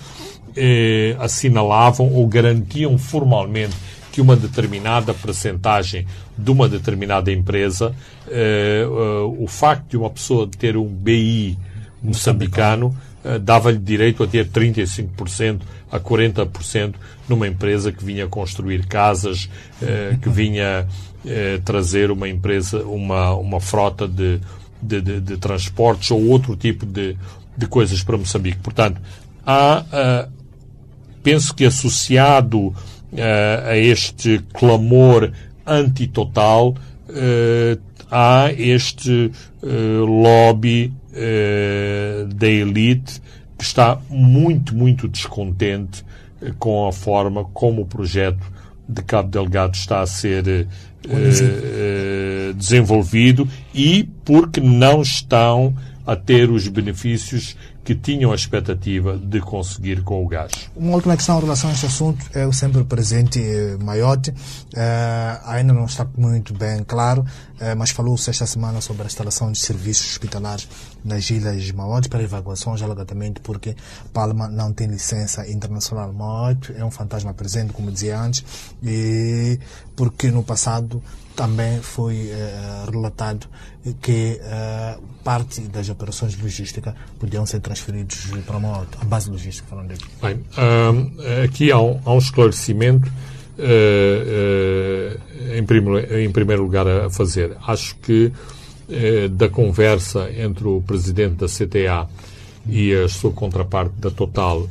uh, 0.49 1.21
assinalavam 1.21 2.11
ou 2.13 2.27
garantiam 2.27 2.97
formalmente 2.97 3.75
que 4.11 4.21
uma 4.21 4.35
determinada 4.35 5.13
percentagem 5.13 6.05
de 6.37 6.51
uma 6.51 6.67
determinada 6.67 7.31
empresa, 7.31 7.93
o 9.37 9.45
facto 9.45 9.89
de 9.89 9.97
uma 9.97 10.09
pessoa 10.09 10.49
ter 10.57 10.75
um 10.75 10.87
BI 10.87 11.55
moçambicano 12.01 12.95
dava-lhe 13.41 13.77
direito 13.77 14.23
a 14.23 14.27
ter 14.27 14.47
35% 14.47 15.61
a 15.91 15.99
40% 15.99 16.95
numa 17.27 17.47
empresa 17.47 17.91
que 17.91 18.03
vinha 18.03 18.27
construir 18.27 18.85
casas, 18.85 19.49
eh, 19.81 20.17
que 20.21 20.29
vinha 20.29 20.87
eh, 21.25 21.59
trazer 21.63 22.11
uma 22.11 22.29
empresa, 22.29 22.83
uma, 22.83 23.33
uma 23.33 23.59
frota 23.59 24.07
de, 24.07 24.39
de, 24.81 25.01
de, 25.01 25.21
de 25.21 25.37
transportes 25.37 26.11
ou 26.11 26.27
outro 26.27 26.55
tipo 26.55 26.85
de, 26.85 27.15
de 27.57 27.67
coisas 27.67 28.03
para 28.03 28.17
Moçambique. 28.17 28.59
Portanto, 28.59 29.01
há, 29.45 30.27
penso 31.29 31.53
que 31.53 31.63
associado 31.63 32.59
uh, 32.59 32.75
a 33.67 33.77
este 33.77 34.39
clamor 34.51 35.31
antitotal, 35.63 36.69
uh, 36.69 37.79
há 38.09 38.51
este 38.57 39.31
lobby 39.61 40.91
da 42.33 42.47
elite 42.47 43.21
que 43.55 43.63
está 43.63 43.99
muito, 44.09 44.73
muito 44.75 45.07
descontente 45.07 46.03
com 46.57 46.87
a 46.87 46.93
forma 46.93 47.43
como 47.53 47.81
o 47.81 47.85
projeto 47.85 48.39
de 48.87 49.03
Cabo 49.03 49.29
Delgado 49.29 49.75
está 49.75 50.01
a 50.01 50.07
ser 50.07 50.67
uh, 51.05 52.53
desenvolvido 52.55 53.47
e 53.75 54.09
porque 54.25 54.59
não 54.59 55.03
estão 55.03 55.75
a 56.07 56.15
ter 56.15 56.49
os 56.49 56.67
benefícios 56.67 57.55
que 57.83 57.95
tinham 57.95 58.31
a 58.31 58.35
expectativa 58.35 59.17
de 59.17 59.39
conseguir 59.39 60.03
com 60.03 60.23
o 60.23 60.27
gás. 60.27 60.51
Uma 60.75 60.95
última 60.95 61.15
questão 61.15 61.37
em 61.37 61.41
relação 61.41 61.69
a 61.69 61.73
este 61.73 61.85
assunto 61.85 62.25
é 62.33 62.45
o 62.45 62.53
sempre 62.53 62.83
presente 62.83 63.39
eh, 63.41 63.77
Maiote. 63.81 64.29
Uh, 64.29 64.35
ainda 65.45 65.73
não 65.73 65.85
está 65.85 66.07
muito 66.17 66.53
bem 66.53 66.83
claro, 66.83 67.21
uh, 67.21 67.75
mas 67.77 67.89
falou-se 67.89 68.29
esta 68.29 68.45
semana 68.45 68.81
sobre 68.81 69.03
a 69.03 69.05
instalação 69.05 69.51
de 69.51 69.57
serviços 69.57 70.11
hospitalares 70.11 70.67
nas 71.03 71.29
ilhas 71.29 71.63
de 71.63 71.73
Maiote 71.73 72.09
para 72.09 72.21
evacuações, 72.21 72.81
alegadamente 72.81 73.39
porque 73.39 73.75
Palma 74.13 74.47
não 74.47 74.71
tem 74.71 74.87
licença 74.87 75.49
internacional. 75.49 76.13
Maiote 76.13 76.73
é 76.75 76.85
um 76.85 76.91
fantasma 76.91 77.33
presente, 77.33 77.73
como 77.73 77.91
dizia 77.91 78.19
antes, 78.19 78.43
e 78.83 79.59
porque 79.95 80.29
no 80.29 80.43
passado 80.43 81.01
também 81.39 81.81
foi 81.81 82.33
uh, 82.33 82.91
relatado 82.91 83.47
que 84.01 84.41
uh, 84.41 85.01
parte 85.23 85.61
das 85.61 85.87
operações 85.87 86.37
logísticas 86.37 86.93
podiam 87.17 87.45
ser 87.45 87.61
transferidas 87.61 88.27
para 88.45 88.57
uma 88.57 88.85
a 88.99 89.05
base 89.05 89.31
logística. 89.31 89.65
Falando 89.69 89.93
Bem, 90.21 90.35
uh, 90.35 91.45
aqui 91.45 91.71
há 91.71 91.79
um, 91.79 91.97
há 92.03 92.11
um 92.11 92.17
esclarecimento 92.17 93.09
em, 95.55 95.63
primeiro, 95.63 96.19
em 96.19 96.29
primeiro 96.29 96.61
lugar 96.63 96.85
a 96.85 97.09
fazer. 97.09 97.55
Acho 97.65 97.95
que 97.97 98.33
da 99.31 99.47
conversa 99.47 100.29
entre 100.31 100.67
o 100.67 100.81
presidente 100.81 101.35
da 101.35 101.45
CTA 101.45 102.09
e 102.67 102.93
a 102.93 103.07
sua 103.07 103.31
contraparte 103.31 103.93
da 103.97 104.11
Total 104.11 104.67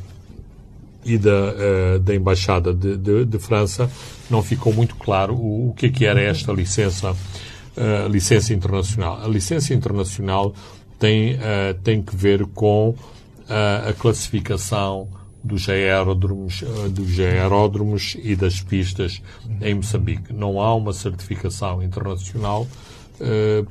e 1.09 1.19
da, 1.19 1.31
uh, 1.31 1.99
da 1.99 2.15
Embaixada 2.15 2.73
de, 2.73 2.97
de, 2.97 3.25
de, 3.25 3.39
França, 3.39 3.91
não 4.29 4.43
ficou 4.43 4.73
muito 4.73 4.95
claro 4.97 5.35
o, 5.35 5.71
o 5.71 5.75
que, 5.75 5.87
é 5.87 5.89
que 5.89 6.05
era 6.05 6.21
esta 6.21 6.53
licença, 6.53 7.13
uh, 7.13 8.09
licença 8.11 8.53
internacional. 8.53 9.25
A 9.25 9.29
licença 9.29 9.73
internacional 9.73 10.53
tem, 10.99 11.37
uh, 11.37 11.75
tem 11.83 12.03
que 12.03 12.15
ver 12.15 12.45
com 12.47 12.95
a 13.51 13.95
classificação 13.95 15.09
dos 15.43 15.71
aeródromos, 15.71 16.63
dos 16.91 17.19
aeródromos 17.19 18.15
e 18.23 18.37
das 18.37 18.61
pistas 18.61 19.23
em 19.63 19.75
Moçambique. 19.75 20.35
Não 20.35 20.61
há 20.61 20.75
uma 20.75 20.93
certificação 20.93 21.83
internacional 21.83 22.67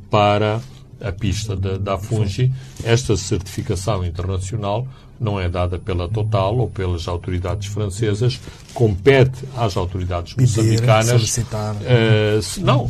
para 0.10 0.60
a 1.02 1.12
pista 1.12 1.56
da, 1.56 1.78
da 1.78 1.98
Fungi. 1.98 2.52
Esta 2.84 3.16
certificação 3.16 4.04
internacional 4.06 4.88
não 5.20 5.40
é 5.40 5.50
dada 5.50 5.80
pela 5.80 6.08
Total 6.08 6.56
ou 6.56 6.70
pelas 6.70 7.08
autoridades 7.08 7.68
francesas, 7.68 8.40
compete 8.74 9.46
às 9.56 9.76
autoridades 9.76 10.36
moçambicanas. 10.36 11.38
Uh, 11.38 12.62
não, 12.62 12.88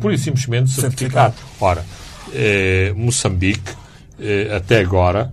pura 0.00 0.14
e 0.14 0.18
simplesmente 0.18 0.70
certificar. 0.70 1.32
certificar. 1.32 1.34
Ora, 1.60 1.84
uh, 2.28 2.98
Moçambique, 2.98 3.72
uh, 3.72 4.56
até 4.56 4.80
agora, 4.80 5.32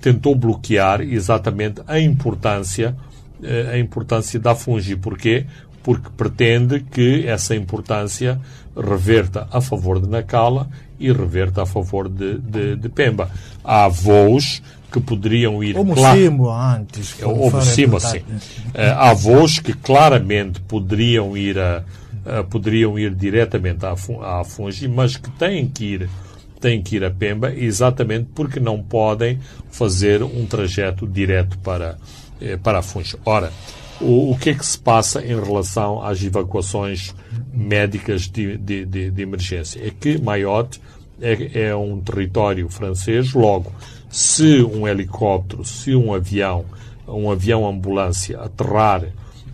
tentou 0.00 0.34
bloquear 0.34 1.00
exatamente 1.02 1.82
a 1.86 1.98
importância, 1.98 2.96
a 3.72 3.78
importância 3.78 4.38
da 4.38 4.54
Fungi. 4.54 4.94
Porquê? 4.94 5.46
Porque 5.82 6.08
pretende 6.16 6.80
que 6.80 7.26
essa 7.26 7.56
importância 7.56 8.40
reverta 8.76 9.48
a 9.50 9.60
favor 9.60 10.00
de 10.00 10.08
Nacala 10.08 10.68
e 11.02 11.12
reverta 11.12 11.62
a 11.62 11.66
favor 11.66 12.08
de, 12.08 12.38
de, 12.38 12.76
de 12.76 12.88
Pemba. 12.88 13.30
Há 13.64 13.88
voos 13.88 14.62
que 14.90 15.00
poderiam 15.00 15.62
ir... 15.64 15.76
Ou 15.76 15.84
Mocimbo 15.84 16.50
antes. 16.50 17.16
Ou 17.22 17.50
Mocimbo, 17.50 17.98
sim. 17.98 18.18
Uh, 18.18 18.94
há 18.96 19.14
voos 19.14 19.58
que 19.58 19.72
claramente 19.72 20.60
poderiam 20.60 21.36
ir, 21.36 21.58
a, 21.58 21.82
uh, 22.26 22.44
poderiam 22.44 22.98
ir 22.98 23.14
diretamente 23.14 23.84
à, 23.86 23.92
à 23.92 24.44
Fungi, 24.44 24.86
mas 24.86 25.16
que 25.16 25.30
têm 25.30 25.66
que 25.66 25.84
ir 25.84 26.10
têm 26.60 26.80
que 26.80 26.94
ir 26.94 27.04
a 27.04 27.10
Pemba 27.10 27.52
exatamente 27.52 28.28
porque 28.32 28.60
não 28.60 28.80
podem 28.80 29.40
fazer 29.68 30.22
um 30.22 30.46
trajeto 30.46 31.08
direto 31.08 31.58
para, 31.58 31.98
eh, 32.40 32.56
para 32.56 32.78
a. 32.78 32.82
Ora, 33.24 33.52
o, 34.00 34.30
o 34.30 34.38
que 34.38 34.50
é 34.50 34.54
que 34.54 34.64
se 34.64 34.78
passa 34.78 35.20
em 35.20 35.34
relação 35.40 36.02
às 36.02 36.22
evacuações 36.22 37.14
médicas 37.52 38.22
de, 38.28 38.56
de, 38.56 38.84
de, 38.86 39.10
de 39.10 39.22
emergência? 39.22 39.84
É 39.84 39.90
que 39.90 40.22
Mayotte 40.22 40.80
é, 41.22 41.68
é 41.68 41.76
um 41.76 42.00
território 42.00 42.68
francês, 42.68 43.32
logo, 43.32 43.72
se 44.10 44.62
um 44.62 44.86
helicóptero, 44.86 45.64
se 45.64 45.94
um 45.94 46.12
avião, 46.12 46.64
um 47.06 47.30
avião 47.30 47.66
ambulância 47.66 48.38
aterrar 48.40 49.04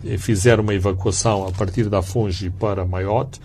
e 0.03 0.17
fizer 0.17 0.59
uma 0.59 0.73
evacuação 0.73 1.47
a 1.47 1.51
partir 1.51 1.87
da 1.87 2.01
Fungi 2.01 2.49
para 2.49 2.83
Mayotte, 2.85 3.39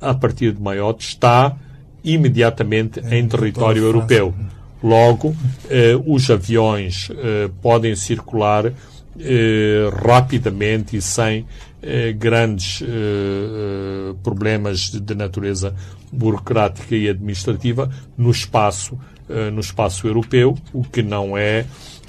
a 0.00 0.12
partir 0.12 0.52
de 0.52 0.60
Mayotte 0.60 1.06
está 1.06 1.56
imediatamente 2.04 3.00
em 3.10 3.26
território 3.26 3.82
europeu. 3.82 4.34
Logo, 4.82 5.34
eh, 5.68 5.98
os 6.06 6.30
aviões 6.30 7.08
eh, 7.10 7.50
podem 7.60 7.96
circular 7.96 8.72
eh, 9.20 9.90
rapidamente 10.04 10.96
e 10.96 11.02
sem 11.02 11.44
eh, 11.82 12.12
grandes 12.12 12.82
eh, 12.82 14.14
problemas 14.22 14.90
de 14.90 15.14
natureza 15.14 15.74
burocrática 16.12 16.96
e 16.96 17.08
administrativa 17.08 17.90
no 18.16 18.30
espaço 18.30 18.98
uh, 19.28 19.50
no 19.52 19.60
espaço 19.60 20.06
europeu, 20.06 20.56
o 20.72 20.82
que 20.82 21.02
não 21.02 21.36
é 21.36 21.66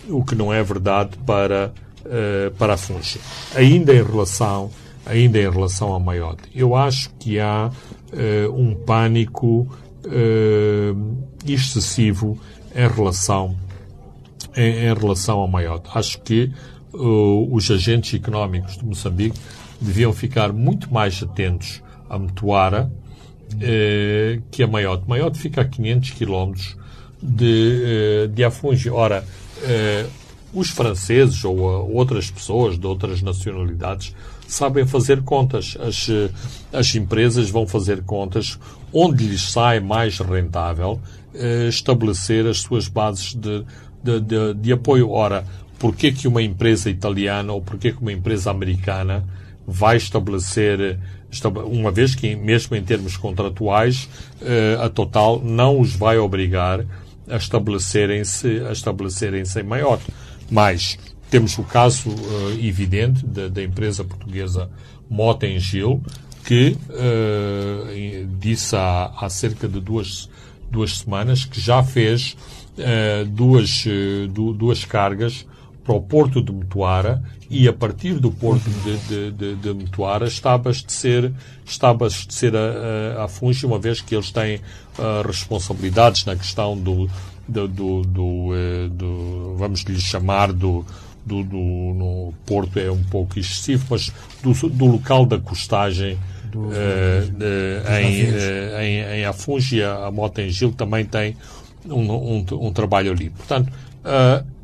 o 0.07 0.23
que 0.23 0.33
não 0.33 0.51
é 0.51 0.63
verdade 0.63 1.17
para 1.25 1.71
uh, 2.05 2.51
para 2.55 2.73
a 2.73 2.77
Funcha. 2.77 3.19
Ainda 3.55 3.93
em 3.93 4.03
relação 4.03 4.71
ainda 5.05 5.39
em 5.39 5.49
relação 5.49 5.93
a 5.93 5.99
Maiote, 5.99 6.43
eu 6.53 6.75
acho 6.75 7.09
que 7.19 7.39
há 7.39 7.71
uh, 7.71 8.53
um 8.53 8.75
pânico 8.75 9.67
excessivo 11.45 12.39
em 12.73 12.87
relação 12.87 13.55
em, 14.55 14.87
em, 14.87 14.93
relação 14.93 15.43
a 15.43 15.47
Maiote. 15.47 15.89
Acho 15.93 16.19
que 16.21 16.51
os 16.91 17.69
agentes 17.69 18.13
económicos 18.19 18.77
de 18.77 18.85
Moçambique 18.85 19.37
deviam 19.79 20.11
ficar 20.13 20.51
muito 20.51 20.91
mais 20.91 21.21
atentos 21.21 21.83
a 22.09 22.17
Metuara 22.17 22.91
eh, 23.61 24.39
que 24.51 24.63
a 24.63 24.67
Maiote. 24.67 25.07
Maiote 25.07 25.39
fica 25.39 25.61
a 25.61 25.65
500 25.65 26.11
quilómetros 26.11 26.77
de, 27.21 27.81
eh, 27.83 28.27
de 28.27 28.43
Afungi. 28.43 28.89
Ora, 28.89 29.23
eh, 29.63 30.05
os 30.53 30.69
franceses 30.69 31.43
ou 31.43 31.57
outras 31.93 32.31
pessoas 32.31 32.77
de 32.77 32.87
outras 32.87 33.21
nacionalidades 33.21 34.15
sabem 34.47 34.85
fazer 34.85 35.21
contas. 35.21 35.77
As, 35.79 36.07
as 36.73 36.95
empresas 36.95 37.49
vão 37.49 37.67
fazer 37.67 38.01
contas 38.03 38.57
onde 38.91 39.27
lhes 39.27 39.51
sai 39.51 39.79
mais 39.79 40.17
rentável 40.17 40.99
estabelecer 41.67 42.47
as 42.47 42.57
suas 42.57 42.87
bases 42.87 43.35
de, 43.35 43.63
de, 44.03 44.19
de, 44.19 44.53
de 44.55 44.73
apoio. 44.73 45.11
Ora, 45.11 45.45
porquê 45.77 46.11
que 46.11 46.27
uma 46.27 46.41
empresa 46.41 46.89
italiana 46.89 47.53
ou 47.53 47.61
porquê 47.61 47.91
que 47.91 48.01
uma 48.01 48.11
empresa 48.11 48.49
americana 48.49 49.23
vai 49.69 49.97
estabelecer, 49.97 50.99
uma 51.65 51.91
vez 51.91 52.15
que 52.15 52.35
mesmo 52.35 52.75
em 52.75 52.83
termos 52.83 53.15
contratuais, 53.15 54.09
eh, 54.41 54.77
a 54.81 54.89
Total 54.89 55.39
não 55.43 55.79
os 55.79 55.95
vai 55.95 56.17
obrigar 56.17 56.85
a 57.29 57.37
estabelecerem-se 57.37 58.63
a 58.67 58.71
estabelecerem-se 58.71 59.59
em 59.59 59.63
maior. 59.63 59.99
Mas 60.49 60.97
temos 61.29 61.57
o 61.57 61.63
caso 61.63 62.09
uh, 62.09 62.59
evidente 62.59 63.25
da, 63.25 63.47
da, 63.47 63.63
empresa 63.63 64.03
portuguesa 64.03 64.69
Motengil, 65.09 66.01
que 66.43 66.75
uh, 66.89 68.27
disse 68.39 68.75
há, 68.75 69.13
há, 69.15 69.29
cerca 69.29 69.67
de 69.67 69.79
duas, 69.79 70.27
duas 70.71 70.97
semanas 70.97 71.45
que 71.45 71.61
já 71.61 71.83
fez 71.83 72.35
uh, 72.77 73.25
duas, 73.27 73.85
du, 74.31 74.53
duas 74.53 74.83
cargas 74.85 75.45
para 75.89 75.97
o 75.97 76.01
porto 76.01 76.39
de 76.39 76.51
Mutuara 76.51 77.19
e 77.49 77.67
a 77.67 77.73
partir 77.73 78.19
do 78.19 78.29
porto 78.29 78.69
de, 78.69 78.97
de, 79.07 79.31
de, 79.31 79.55
de 79.55 79.73
Mutuara 79.73 80.27
está 80.27 80.51
a 80.51 80.53
abastecer, 80.53 81.33
está 81.65 81.87
a, 81.87 81.89
abastecer 81.89 82.53
a, 82.55 83.23
a, 83.23 83.25
a 83.25 83.65
uma 83.65 83.79
vez 83.79 83.99
que 83.99 84.13
eles 84.13 84.29
têm 84.29 84.57
uh, 84.57 85.25
responsabilidades 85.25 86.25
na 86.25 86.35
questão 86.35 86.77
do, 86.77 87.09
do, 87.47 87.67
do, 87.67 88.01
do, 88.03 88.23
uh, 88.23 88.89
do 88.91 89.55
vamos 89.57 89.81
lhe 89.81 89.99
chamar, 89.99 90.53
do, 90.53 90.85
do, 91.25 91.43
no 91.43 92.33
Porto 92.45 92.77
é 92.77 92.91
um 92.91 93.03
pouco 93.05 93.39
excessivo, 93.39 93.87
mas 93.89 94.13
do, 94.43 94.85
local 94.85 95.25
da 95.25 95.39
costagem 95.39 96.19
do, 96.51 96.65
uh, 96.65 96.69
uh, 96.69 97.93
em, 97.99 98.29
uh, 98.29 98.79
em, 98.79 99.21
em 99.21 99.25
Afungi, 99.25 99.81
a, 99.81 100.05
a 100.05 100.11
Motengil 100.11 100.71
também 100.71 101.03
tem 101.03 101.35
um, 101.87 102.11
um, 102.11 102.45
um, 102.51 102.71
trabalho 102.71 103.11
ali. 103.11 103.31
Portanto, 103.31 103.71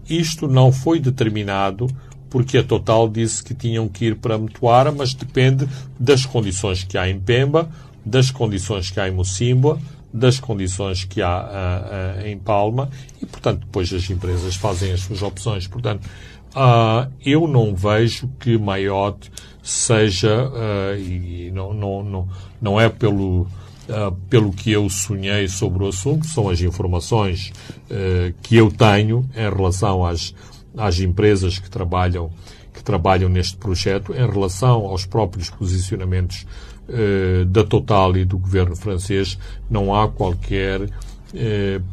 isto 0.10 0.48
não 0.48 0.72
foi 0.72 1.00
determinado 1.00 1.88
porque 2.30 2.58
a 2.58 2.64
Total 2.64 3.08
disse 3.08 3.44
que 3.44 3.54
tinham 3.54 3.88
que 3.88 4.06
ir 4.06 4.16
para 4.16 4.38
Mutuara, 4.38 4.92
mas 4.92 5.14
depende 5.14 5.68
das 5.98 6.26
condições 6.26 6.84
que 6.84 6.98
há 6.98 7.10
em 7.10 7.20
Pemba, 7.20 7.70
das 8.06 8.30
condições 8.30 8.92
que 8.92 9.00
há 9.00 9.08
em 9.08 9.12
Mocimboa, 9.12 9.80
das 10.14 10.40
condições 10.40 11.04
que 11.04 11.22
há 11.22 11.42
uh, 11.44 12.22
uh, 12.22 12.28
em 12.28 12.38
Palma 12.38 12.90
e, 13.22 13.26
portanto, 13.26 13.62
depois 13.62 13.94
as 13.94 14.10
empresas 14.10 14.56
fazem 14.56 14.92
as 14.92 15.02
suas 15.02 15.22
opções. 15.22 15.68
Portanto, 15.68 16.06
uh, 16.56 17.12
eu 17.26 17.48
não 17.48 17.76
vejo 17.76 18.30
que 18.40 18.58
Maiote 18.58 19.32
seja, 19.64 20.52
e 21.00 21.50
não, 21.52 21.74
não, 21.74 22.04
não, 22.04 22.30
não 22.62 22.80
é 22.80 22.88
pelo 22.88 23.48
Uh, 23.88 24.12
pelo 24.32 24.52
que 24.52 24.72
eu 24.72 24.90
sonhei 24.90 25.48
sobre 25.48 25.84
o 25.84 25.88
assunto, 25.88 26.26
são 26.26 26.50
as 26.50 26.60
informações 26.60 27.54
uh, 27.92 28.34
que 28.42 28.56
eu 28.56 28.72
tenho 28.72 29.30
em 29.36 29.56
relação 29.56 30.04
às, 30.04 30.34
às 30.76 31.00
empresas 31.00 31.60
que 31.60 31.70
trabalham, 31.70 32.32
que 32.74 32.84
trabalham 32.84 33.30
neste 33.30 33.58
projeto, 33.58 34.12
em 34.12 34.28
relação 34.28 34.88
aos 34.88 35.06
próprios 35.06 35.52
posicionamentos 35.52 36.48
uh, 36.90 37.46
da 37.46 37.64
Total 37.64 38.18
e 38.18 38.26
do 38.26 38.40
governo 38.40 38.76
francês, 38.76 39.38
não 39.70 39.94
há 39.94 40.08
qualquer 40.08 40.90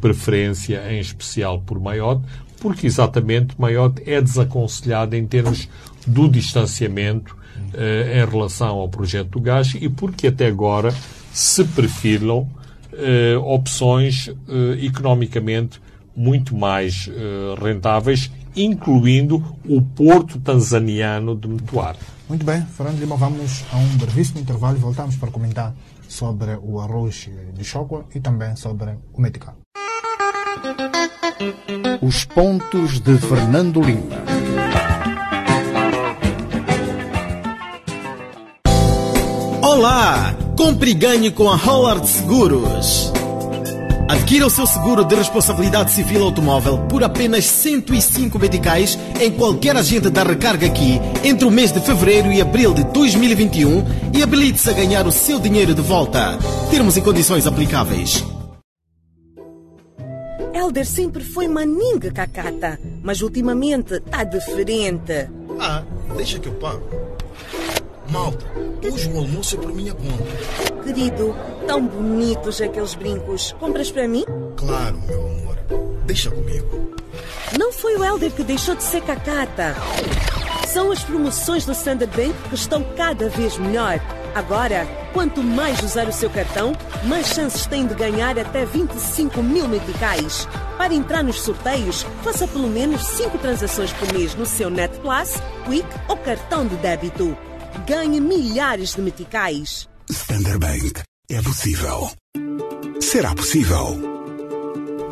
preferência 0.01 0.81
em 0.93 1.01
especial 1.01 1.61
por 1.61 1.81
Mayotte, 1.81 2.23
porque 2.61 2.87
exatamente 2.87 3.61
Mayotte 3.61 4.01
é 4.07 4.21
desaconselhado 4.21 5.17
em 5.17 5.27
termos 5.27 5.69
do 6.07 6.29
distanciamento 6.29 7.37
em 7.75 8.31
relação 8.31 8.77
ao 8.77 8.89
projeto 8.89 9.31
do 9.31 9.41
gás 9.41 9.75
e 9.75 9.89
porque 9.89 10.29
até 10.29 10.47
agora 10.47 10.95
se 11.33 11.65
perfilam 11.65 12.49
eh, 12.93 13.37
opções 13.39 14.29
eh, 14.29 14.85
economicamente 14.85 15.81
muito 16.15 16.55
mais 16.55 17.09
eh, 17.11 17.55
rentáveis, 17.59 18.31
incluindo 18.55 19.43
o 19.67 19.81
porto 19.81 20.39
tanzaniano 20.39 21.35
de 21.35 21.49
Mutuar. 21.49 21.97
Muito 22.29 22.45
bem, 22.45 22.63
Fernando 22.67 22.99
Lima, 22.99 23.17
vamos 23.17 23.65
a 23.73 23.77
um 23.77 23.97
brevíssimo 23.97 24.41
intervalo 24.41 24.77
e 24.77 24.81
voltamos 24.81 25.17
para 25.17 25.31
comentar 25.31 25.75
sobre 26.07 26.59
o 26.63 26.79
arroz 26.81 27.31
de 27.55 27.65
chocolate 27.65 28.19
e 28.19 28.21
também 28.21 28.55
sobre 28.57 28.91
o 29.15 29.21
medical. 29.21 29.57
Os 32.03 32.25
pontos 32.27 33.01
de 33.01 33.17
Fernando 33.17 33.81
Lima. 33.81 34.23
Olá! 39.63 40.42
Compre 40.63 40.93
e 40.93 40.95
ganhe 40.95 41.29
com 41.33 41.51
a 41.51 41.57
Howard 41.57 42.09
Seguros. 42.09 43.13
Adquira 44.09 44.47
o 44.47 44.51
seu 44.51 44.65
seguro 44.65 45.05
de 45.05 45.17
responsabilidade 45.17 45.91
civil 45.91 46.23
automóvel 46.23 46.87
por 46.87 47.03
apenas 47.03 47.47
105 47.47 48.39
medicais 48.39 48.97
em 49.21 49.33
qualquer 49.33 49.77
agente 49.77 50.09
da 50.09 50.23
recarga 50.23 50.69
aqui 50.69 51.01
entre 51.25 51.45
o 51.45 51.51
mês 51.51 51.73
de 51.73 51.81
fevereiro 51.81 52.31
e 52.31 52.41
abril 52.41 52.73
de 52.73 52.85
2021 52.85 53.85
e 54.17 54.23
habilite-se 54.23 54.71
a 54.71 54.73
ganhar 54.73 55.05
o 55.05 55.11
seu 55.11 55.41
dinheiro 55.41 55.75
de 55.75 55.83
volta. 55.83 56.39
Termos 56.71 56.97
e 56.97 57.03
condições 57.03 57.45
aplicáveis. 57.45 58.25
Elder 60.55 60.87
sempre 60.87 61.25
foi 61.25 61.49
maninga 61.49 62.13
cacata, 62.13 62.79
mas 63.03 63.21
ultimamente 63.21 63.99
tá 63.99 64.23
diferente. 64.23 65.29
Ah, 65.59 65.83
deixa 66.17 66.39
que 66.39 66.47
eu 66.47 66.55
pago. 66.55 67.12
Malta, 68.13 68.45
hoje 68.85 69.09
o 69.09 69.17
almoço 69.17 69.57
é 69.57 69.59
por 69.59 69.73
minha 69.73 69.95
conta. 69.95 70.83
Querido, 70.85 71.35
tão 71.67 71.87
bonitos 71.87 72.61
aqueles 72.61 72.95
brincos. 72.95 73.53
Compras 73.59 73.91
para 73.91 74.07
mim? 74.07 74.23
Claro, 74.55 75.01
meu 75.09 75.27
amor. 75.29 75.57
Deixa 76.05 76.31
comigo. 76.31 76.95
Não 77.59 77.73
foi 77.73 77.97
o 77.97 78.05
Helder 78.05 78.31
que 78.31 78.45
deixou 78.45 78.75
de 78.75 78.83
ser 78.83 79.01
cacata. 79.01 79.75
São 80.69 80.93
as 80.93 81.03
promoções 81.03 81.65
do 81.65 81.73
Standard 81.73 82.15
Bank 82.15 82.35
que 82.51 82.55
estão 82.55 82.85
cada 82.99 83.31
vez 83.31 83.57
melhor. 83.57 83.99
Agora, 84.35 84.87
quanto 85.15 85.43
mais 85.43 85.83
usar 85.83 86.07
o 86.07 86.13
seu 86.13 86.29
cartão, 86.29 86.77
mais 87.05 87.29
chances 87.29 87.65
tem 87.65 87.87
de 87.87 87.95
ganhar 87.95 88.39
até 88.39 88.67
25 88.67 89.43
mil 89.43 89.67
meticais. 89.67 90.47
Para 90.77 90.93
entrar 90.93 91.25
nos 91.25 91.41
sorteios, 91.41 92.03
faça 92.23 92.47
pelo 92.47 92.69
menos 92.69 93.03
5 93.05 93.39
transações 93.39 93.91
por 93.95 94.13
mês 94.13 94.35
no 94.35 94.45
seu 94.45 94.69
Net 94.69 94.99
Plus, 94.99 95.41
Quick 95.65 95.89
ou 96.09 96.17
cartão 96.19 96.67
de 96.67 96.77
débito 96.77 97.35
ganhe 97.87 98.21
milhares 98.21 98.95
de 98.95 99.03
meticais. 99.03 99.89
Standard 100.11 100.59
Bank. 100.59 101.03
É 101.31 101.41
possível. 101.41 102.11
Será 103.01 103.35
possível. 103.35 103.99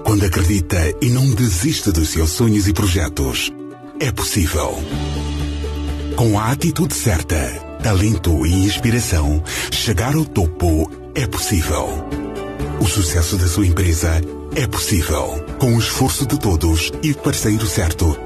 Quando 0.04 0.26
acredita 0.26 0.76
e 1.00 1.08
não 1.08 1.30
desiste 1.34 1.92
dos 1.92 2.08
seus 2.10 2.30
sonhos 2.30 2.66
e 2.66 2.72
projetos, 2.72 3.50
é 4.00 4.10
possível. 4.10 4.74
Com 6.16 6.38
a 6.38 6.50
atitude 6.50 6.94
certa, 6.94 7.36
talento 7.82 8.44
e 8.44 8.52
inspiração, 8.52 9.42
chegar 9.70 10.14
ao 10.14 10.24
topo 10.24 10.90
é 11.14 11.26
possível. 11.26 11.88
O 12.80 12.86
sucesso 12.86 13.36
da 13.36 13.46
sua 13.46 13.66
empresa 13.66 14.20
é 14.56 14.66
possível. 14.66 15.44
Com 15.58 15.76
o 15.76 15.78
esforço 15.78 16.26
de 16.26 16.38
todos 16.38 16.92
e 17.02 17.12
o 17.12 17.16
parceiro 17.16 17.66
certo. 17.66 18.16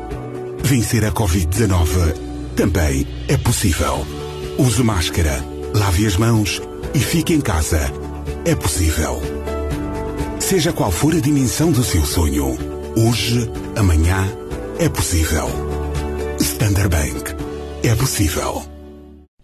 Vencer 0.62 1.04
a 1.04 1.12
Covid-19 1.12 2.14
também 2.56 3.06
é 3.28 3.36
possível. 3.36 4.06
Use 4.58 4.82
máscara, 4.84 5.44
lave 5.74 6.06
as 6.06 6.16
mãos 6.16 6.62
e 6.94 7.00
fique 7.00 7.34
em 7.34 7.40
casa. 7.40 7.80
É 8.44 8.54
possível. 8.54 9.20
Seja 10.38 10.72
qual 10.72 10.92
for 10.92 11.12
a 11.12 11.18
dimensão 11.18 11.72
do 11.72 11.82
seu 11.82 12.04
sonho, 12.04 12.56
hoje, 12.96 13.50
amanhã, 13.76 14.28
é 14.78 14.88
possível. 14.88 15.48
Standard 16.40 16.88
Bank. 16.88 17.34
É 17.82 17.94
possível. 17.96 18.62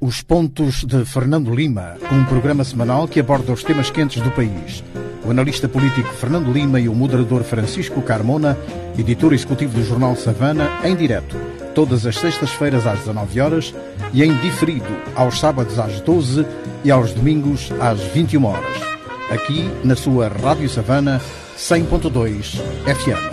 Os 0.00 0.22
Pontos 0.22 0.84
de 0.84 1.04
Fernando 1.04 1.52
Lima, 1.52 1.96
um 2.12 2.24
programa 2.24 2.62
semanal 2.62 3.08
que 3.08 3.18
aborda 3.18 3.52
os 3.52 3.64
temas 3.64 3.90
quentes 3.90 4.22
do 4.22 4.30
país. 4.30 4.84
O 5.30 5.32
analista 5.32 5.68
político 5.68 6.12
Fernando 6.12 6.52
Lima 6.52 6.80
e 6.80 6.88
o 6.88 6.92
moderador 6.92 7.44
Francisco 7.44 8.02
Carmona, 8.02 8.58
editor 8.98 9.32
executivo 9.32 9.78
do 9.78 9.84
jornal 9.84 10.16
Savana, 10.16 10.68
em 10.82 10.96
direto 10.96 11.36
todas 11.72 12.04
as 12.04 12.16
sextas-feiras 12.16 12.84
às 12.84 12.98
19 12.98 13.40
horas 13.40 13.72
e 14.12 14.24
em 14.24 14.34
diferido 14.38 14.88
aos 15.14 15.38
sábados 15.38 15.78
às 15.78 16.00
12 16.00 16.44
e 16.82 16.90
aos 16.90 17.12
domingos 17.12 17.70
às 17.80 18.00
21 18.00 18.44
horas. 18.44 18.82
Aqui 19.30 19.70
na 19.84 19.94
sua 19.94 20.26
Rádio 20.26 20.68
Savana 20.68 21.20
100.2 21.56 22.56
FM. 22.86 23.30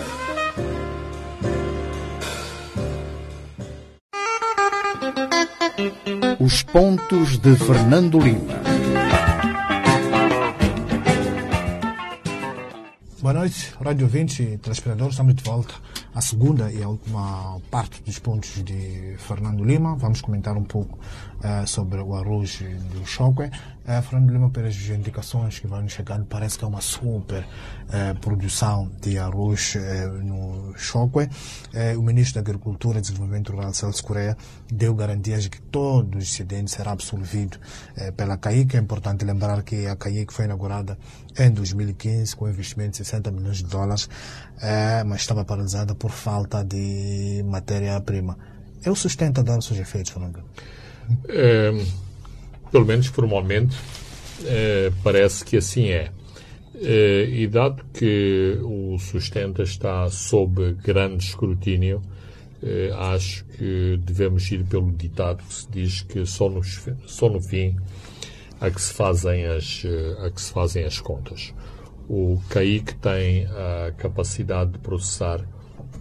Os 6.40 6.62
pontos 6.62 7.40
de 7.40 7.56
Fernando 7.56 8.20
Lima. 8.20 8.67
Boa 13.28 13.40
noite, 13.42 13.74
Rádio 13.84 14.08
20 14.08 14.42
e 14.42 14.58
telespectadores. 14.58 15.16
Estamos 15.16 15.36
de 15.36 15.44
volta 15.44 15.74
à 16.18 16.22
segunda 16.22 16.72
e 16.72 16.82
à 16.82 16.90
última 16.90 17.62
parte 17.70 18.02
dos 18.02 18.18
pontos 18.18 18.64
de 18.64 19.16
Fernando 19.20 19.64
Lima. 19.64 19.96
Vamos 19.96 20.20
comentar 20.20 20.58
um 20.58 20.64
pouco 20.64 20.98
uh, 20.98 21.68
sobre 21.68 22.02
o 22.02 22.16
arroz 22.16 22.64
do 22.92 23.06
Choque. 23.06 23.44
Uh, 23.44 24.02
Fernando 24.02 24.32
Lima, 24.32 24.50
pelas 24.50 24.76
indicações 24.90 25.60
que 25.60 25.68
vão 25.68 25.88
chegando, 25.88 26.26
parece 26.26 26.58
que 26.58 26.66
é 26.66 26.68
uma 26.68 26.82
super 26.82 27.44
uh, 27.44 28.20
produção 28.20 28.92
de 29.00 29.20
arroz 29.20 29.76
no 30.24 30.74
Choque. 30.76 31.30
o 31.98 32.02
ministro 32.02 32.36
da 32.36 32.42
Agricultura 32.42 32.98
e 32.98 33.02
Desenvolvimento 33.02 33.52
Rural, 33.52 33.72
Celso 33.74 34.04
Correia, 34.04 34.36
deu 34.72 34.96
garantias 34.96 35.44
de 35.44 35.52
que 35.52 35.62
todo 35.62 36.16
o 36.16 36.18
excedente 36.20 36.72
será 36.72 36.92
absolvido 36.92 37.60
pela 38.16 38.38
CAIC. 38.38 38.76
É 38.76 38.80
importante 38.80 39.24
lembrar 39.24 39.62
que 39.64 39.86
a 39.86 39.96
CAIC 39.96 40.34
foi 40.34 40.46
inaugurada 40.46 40.98
em 41.38 41.52
2015 41.52 42.36
com 42.36 42.50
investimento 42.50 42.92
de 42.92 42.98
60 42.98 43.32
milhões 43.32 43.58
de 43.58 43.66
dólares, 43.66 44.10
mas 45.06 45.22
estava 45.22 45.46
paralisada 45.46 45.94
por 45.96 46.07
falta 46.10 46.64
de 46.64 47.44
matéria-prima. 47.46 48.38
É 48.84 48.92
o 48.92 48.96
sustento 48.96 49.40
a 49.40 49.44
dar 49.44 49.58
os 49.58 49.66
seus 49.66 49.80
efeitos, 49.80 50.12
Fernando? 50.12 50.44
É, 51.28 51.72
pelo 52.72 52.86
menos 52.86 53.08
formalmente, 53.08 53.76
é, 54.46 54.92
parece 55.04 55.44
que 55.44 55.58
assim 55.58 55.90
é. 55.90 56.12
é. 56.76 57.24
E 57.30 57.48
dado 57.48 57.84
que 57.94 58.60
o 58.62 58.98
sustenta 59.00 59.64
está 59.64 60.10
sob 60.10 60.74
grande 60.84 61.24
escrutínio, 61.24 62.02
é, 62.62 62.92
acho 63.14 63.46
que 63.46 64.00
devemos 64.04 64.50
ir 64.52 64.64
pelo 64.66 64.92
ditado 64.92 65.44
que 65.44 65.54
se 65.54 65.72
diz 65.72 66.02
que 66.02 66.26
só 66.26 66.50
no, 66.50 66.62
só 67.06 67.30
no 67.30 67.42
fim 67.42 67.76
a 68.60 68.70
que 68.72 68.82
se 68.82 68.94
fazem 68.94 69.46
as, 69.46 69.84
a 70.24 70.32
que 70.32 70.42
se 70.42 70.52
fazem 70.52 70.84
as 70.84 71.00
contas. 71.00 71.54
O 72.10 72.42
CAIC 72.50 72.96
tem 72.96 73.46
a 73.46 73.92
capacidade 73.98 74.72
de 74.72 74.80
processar 74.80 75.46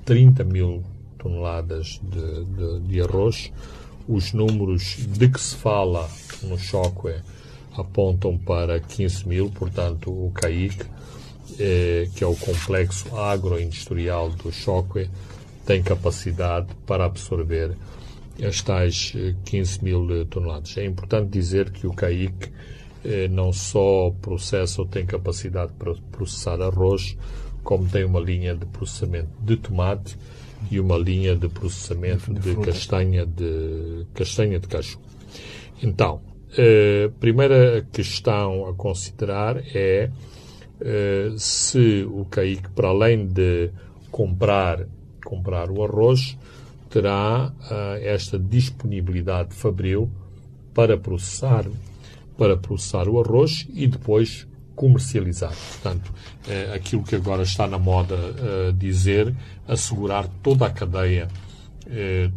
30 0.06 0.44
mil 0.44 0.82
toneladas 1.18 2.00
de, 2.02 2.44
de, 2.44 2.80
de 2.88 3.00
arroz. 3.02 3.52
Os 4.08 4.32
números 4.32 4.96
de 4.98 5.28
que 5.28 5.40
se 5.40 5.56
fala 5.56 6.08
no 6.42 6.56
choque 6.56 7.14
apontam 7.76 8.38
para 8.38 8.80
15 8.80 9.28
mil, 9.28 9.50
portanto, 9.50 10.10
o 10.10 10.30
CAIC, 10.30 10.86
eh, 11.58 12.08
que 12.14 12.24
é 12.24 12.26
o 12.26 12.36
complexo 12.36 13.14
agroindustrial 13.14 14.30
do 14.30 14.50
choque, 14.50 15.10
tem 15.66 15.82
capacidade 15.82 16.68
para 16.86 17.04
absorver 17.04 17.76
as 18.42 18.62
tais 18.62 19.12
15 19.44 19.78
eh, 19.78 19.84
mil 19.84 20.20
eh, 20.20 20.24
toneladas. 20.24 20.76
É 20.76 20.84
importante 20.84 21.30
dizer 21.30 21.70
que 21.70 21.86
o 21.86 21.92
CAIC 21.92 22.52
eh, 23.04 23.28
não 23.28 23.52
só 23.52 24.12
processa 24.20 24.82
ou 24.82 24.86
tem 24.86 25.06
capacidade 25.06 25.72
para 25.78 25.94
processar 26.12 26.60
arroz, 26.60 27.16
como 27.66 27.88
tem 27.88 28.04
uma 28.04 28.20
linha 28.20 28.54
de 28.54 28.64
processamento 28.64 29.28
de 29.40 29.56
tomate 29.56 30.16
e 30.70 30.78
uma 30.78 30.96
linha 30.96 31.34
de 31.34 31.48
processamento 31.48 32.32
de, 32.32 32.54
de 32.54 32.56
castanha 32.64 33.26
de 33.26 34.06
castanha 34.14 34.60
de 34.60 34.68
caju. 34.68 35.00
Então, 35.82 36.20
a 36.52 37.10
primeira 37.18 37.84
questão 37.92 38.68
a 38.68 38.72
considerar 38.72 39.56
é 39.74 40.10
se 41.36 42.06
o 42.08 42.24
CAIC, 42.26 42.70
para 42.70 42.88
além 42.88 43.26
de 43.26 43.70
comprar 44.12 44.86
comprar 45.24 45.68
o 45.72 45.82
arroz, 45.82 46.38
terá 46.88 47.52
uh, 47.52 47.96
esta 48.00 48.38
disponibilidade 48.38 49.56
fabril 49.56 50.08
para 50.72 50.96
processar, 50.96 51.66
para 52.38 52.56
processar 52.56 53.08
o 53.08 53.20
arroz 53.20 53.66
e 53.74 53.88
depois 53.88 54.46
comercializar. 54.76 55.50
Portanto, 55.50 56.12
uh, 56.46 56.74
aquilo 56.74 57.02
que 57.02 57.16
agora 57.16 57.42
está 57.42 57.66
na 57.66 57.78
moda 57.78 58.14
uh, 58.14 58.72
dizer, 58.72 59.34
assegurar 59.66 60.28
toda 60.42 60.66
a 60.66 60.70
cadeia, 60.70 61.28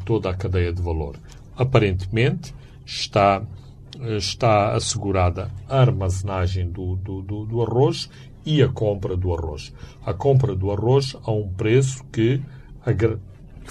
toda 0.05 0.29
a 0.29 0.33
cadeia 0.35 0.71
de 0.71 0.79
valor. 0.79 1.15
Aparentemente 1.57 2.53
está 2.85 3.41
está 4.17 4.73
assegurada 4.73 5.51
a 5.67 5.81
armazenagem 5.81 6.69
do, 6.69 6.95
do, 6.97 7.21
do, 7.21 7.45
do 7.45 7.61
arroz 7.63 8.09
e 8.45 8.61
a 8.61 8.67
compra 8.67 9.17
do 9.17 9.33
arroz. 9.33 9.73
A 10.05 10.13
compra 10.13 10.55
do 10.55 10.71
arroz 10.71 11.15
a 11.23 11.31
um 11.31 11.47
preço 11.49 12.03
que 12.11 12.41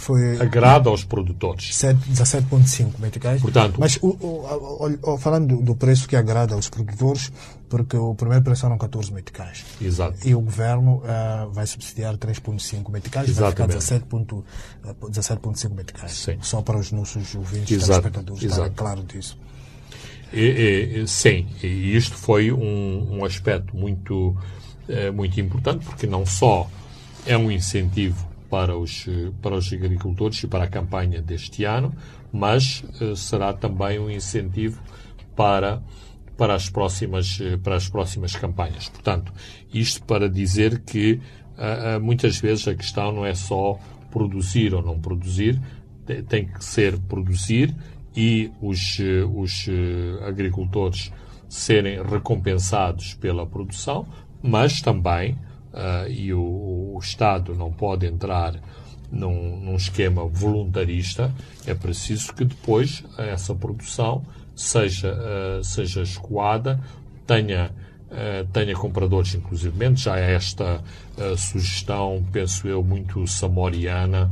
foi 0.00 0.40
agrada 0.40 0.88
aos 0.88 1.04
produtores. 1.04 1.70
17,5 1.70 2.98
meticais. 2.98 3.40
Portanto, 3.40 3.78
Mas 3.78 3.96
o, 4.00 4.08
o, 4.08 4.98
o, 5.02 5.18
falando 5.18 5.60
do 5.62 5.74
preço 5.74 6.08
que 6.08 6.16
agrada 6.16 6.54
aos 6.54 6.68
produtores, 6.68 7.32
porque 7.68 7.96
o 7.96 8.14
primeiro 8.14 8.42
preço 8.42 8.66
eram 8.66 8.78
14 8.78 9.12
meticais. 9.12 9.64
Exato. 9.80 10.16
E 10.26 10.34
o 10.34 10.40
governo 10.40 10.96
uh, 10.96 11.50
vai 11.50 11.66
subsidiar 11.66 12.16
3,5 12.16 12.90
meticais, 12.90 13.28
Exatamente. 13.28 13.74
vai 13.74 13.80
ficar 13.80 14.06
17,5 14.06 14.44
17 15.10 15.68
meticais. 15.74 16.12
Sim. 16.12 16.38
Só 16.40 16.62
para 16.62 16.78
os 16.78 16.92
nossos 16.92 17.34
ouvintes 17.34 17.82
e 17.82 17.86
telespectadores 17.86 18.42
estarem 18.42 18.72
claro 18.72 19.02
disso. 19.02 19.38
E, 20.32 21.02
e, 21.02 21.08
sim, 21.08 21.46
e 21.62 21.96
isto 21.96 22.14
foi 22.14 22.52
um, 22.52 23.18
um 23.18 23.24
aspecto 23.24 23.74
muito, 23.74 24.36
eh, 24.86 25.10
muito 25.10 25.40
importante, 25.40 25.84
porque 25.86 26.06
não 26.06 26.26
só 26.26 26.68
é 27.26 27.36
um 27.36 27.50
incentivo 27.50 28.28
para 28.50 28.76
os, 28.76 29.06
para 29.42 29.56
os 29.56 29.72
agricultores 29.72 30.42
e 30.42 30.46
para 30.46 30.64
a 30.64 30.68
campanha 30.68 31.20
deste 31.20 31.64
ano, 31.64 31.94
mas 32.32 32.82
uh, 33.00 33.14
será 33.16 33.52
também 33.52 33.98
um 33.98 34.10
incentivo 34.10 34.80
para, 35.36 35.82
para, 36.36 36.54
as 36.54 36.68
próximas, 36.68 37.38
uh, 37.40 37.58
para 37.58 37.76
as 37.76 37.88
próximas 37.88 38.34
campanhas. 38.34 38.88
Portanto, 38.88 39.32
isto 39.72 40.02
para 40.04 40.28
dizer 40.28 40.80
que 40.80 41.20
muitas 42.00 42.38
vezes 42.38 42.68
a 42.68 42.74
questão 42.76 43.10
não 43.10 43.26
é 43.26 43.34
só 43.34 43.80
produzir 44.12 44.72
ou 44.72 44.80
não 44.80 45.00
produzir, 45.00 45.60
tem 46.28 46.46
que 46.46 46.64
ser 46.64 46.96
produzir 47.00 47.74
e 48.16 48.48
os, 48.62 49.00
os 49.34 49.66
agricultores 50.24 51.10
serem 51.48 52.00
recompensados 52.00 53.14
pela 53.14 53.44
produção, 53.44 54.06
mas 54.40 54.80
também 54.80 55.36
uh, 55.72 56.10
e 56.10 56.32
o, 56.32 56.94
o, 56.94 56.98
Estado 57.00 57.54
não 57.54 57.72
pode 57.72 58.06
entrar 58.06 58.54
num, 59.10 59.56
num, 59.60 59.76
esquema 59.76 60.26
voluntarista, 60.26 61.32
é 61.66 61.74
preciso 61.74 62.34
que 62.34 62.44
depois 62.44 63.04
essa 63.16 63.54
produção 63.54 64.24
seja, 64.54 65.14
uh, 65.14 65.64
seja 65.64 66.02
escoada, 66.02 66.80
tenha, 67.26 67.70
uh, 68.10 68.46
tenha 68.52 68.74
compradores, 68.74 69.34
inclusive. 69.34 69.96
Já 69.96 70.16
esta 70.18 70.82
sugestão, 71.36 72.24
penso 72.30 72.68
eu, 72.68 72.80
muito 72.80 73.26
samoriana, 73.26 74.30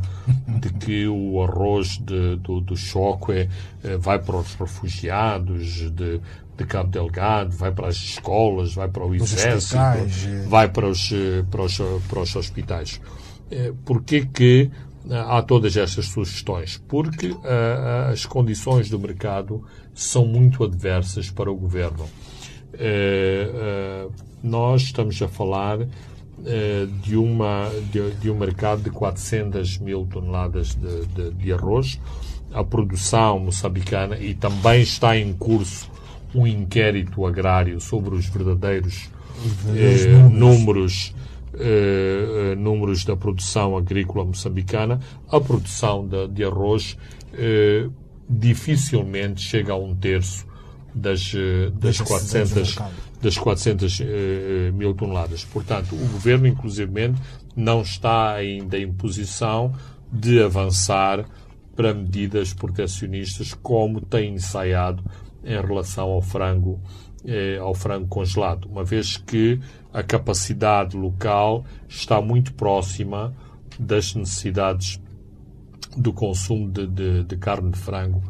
de 0.61 0.73
que 0.73 1.09
o 1.09 1.43
arroz 1.43 1.99
de, 1.99 2.37
do, 2.37 2.61
do 2.61 2.77
choque 2.77 3.49
vai 3.99 4.21
para 4.21 4.37
os 4.37 4.55
refugiados, 4.55 5.91
de, 5.91 6.21
de 6.57 6.65
Cabo 6.65 6.91
Delgado, 6.91 7.55
vai 7.55 7.71
para 7.71 7.89
as 7.89 7.97
escolas, 7.97 8.75
vai 8.75 8.89
para 8.89 9.05
o 9.05 9.15
exército, 9.15 9.77
eh. 9.77 10.47
vai 10.49 10.69
para 10.69 10.89
os, 10.89 11.13
eh, 11.13 11.45
para 11.51 11.63
os, 11.63 11.79
para 12.09 12.21
os 12.21 12.37
hospitais. 12.37 13.01
Eh, 13.51 13.73
Porquê 13.85 14.27
que 14.27 14.71
há 15.11 15.43
todas 15.43 15.77
estas 15.77 16.07
sugestões? 16.07 16.83
Porque 16.89 17.29
uh, 17.29 18.11
as 18.11 18.27
condições 18.27 18.89
do 18.91 18.99
mercado 18.99 19.63
são 19.95 20.27
muito 20.27 20.65
adversas 20.65 21.31
para 21.31 21.51
o 21.51 21.55
governo. 21.55 22.05
Uh, 22.75 24.09
uh, 24.09 24.13
nós 24.43 24.83
estamos 24.83 25.21
a 25.23 25.29
falar 25.29 25.79
de, 27.03 27.17
uma, 27.17 27.71
de, 27.91 28.11
de, 28.17 28.31
um 28.31 28.37
mercado 28.37 28.83
de 28.83 28.91
400 28.91 29.79
mil 29.79 30.07
toneladas 30.07 30.75
de, 30.75 31.07
de, 31.07 31.31
de 31.31 31.53
arroz. 31.53 31.99
A 32.53 32.63
produção 32.63 33.41
moçambicana 33.41 34.19
e 34.19 34.35
também 34.35 34.83
está 34.83 35.17
em 35.17 35.33
curso 35.33 35.91
um 36.37 36.47
inquérito 36.47 37.25
agrário 37.27 37.81
sobre 37.81 38.15
os 38.15 38.27
verdadeiros 38.27 39.09
eh, 39.75 40.29
números, 40.31 41.15
eh, 41.55 42.53
eh, 42.53 42.55
números 42.57 43.05
da 43.05 43.17
produção 43.17 43.77
agrícola 43.77 44.25
moçambicana, 44.25 45.01
a 45.31 45.41
produção 45.41 46.07
de, 46.07 46.29
de 46.29 46.45
arroz 46.45 46.97
eh, 47.33 47.89
dificilmente 48.29 49.41
chega 49.41 49.73
a 49.73 49.77
um 49.77 49.95
terço 49.95 50.47
das, 50.95 51.33
das 51.75 52.01
400, 52.01 52.79
das 53.21 53.39
400 53.39 54.01
eh, 54.01 54.71
mil 54.73 54.95
toneladas. 54.95 55.45
Portanto, 55.45 55.95
o 55.95 56.09
governo, 56.09 56.47
inclusive, 56.47 57.15
não 57.55 57.83
está 57.83 58.33
ainda 58.35 58.79
em 58.79 58.93
posição 58.93 59.75
de 60.11 60.43
avançar 60.43 61.25
para 61.75 61.93
medidas 61.93 62.55
protecionistas 62.55 63.53
como 63.53 64.01
tem 64.01 64.35
ensaiado 64.35 65.05
em 65.47 65.61
relação 65.61 66.11
ao 66.11 66.21
frango, 66.21 66.81
eh, 67.25 67.57
ao 67.59 67.75
frango 67.75 68.09
congelado, 68.09 68.69
uma 68.69 68.85
vez 68.85 69.17
que 69.17 69.61
a 69.93 70.03
capacidade 70.03 70.97
local 70.97 71.65
está 71.89 72.21
muito 72.21 72.53
próxima 72.53 73.33
das 73.79 74.15
necessidades 74.15 75.01
do 75.97 76.13
consumo 76.13 76.69
de, 76.69 76.87
de, 76.87 77.25
de 77.25 77.37
carne 77.37 77.71
de 77.71 77.79
frango 77.79 78.23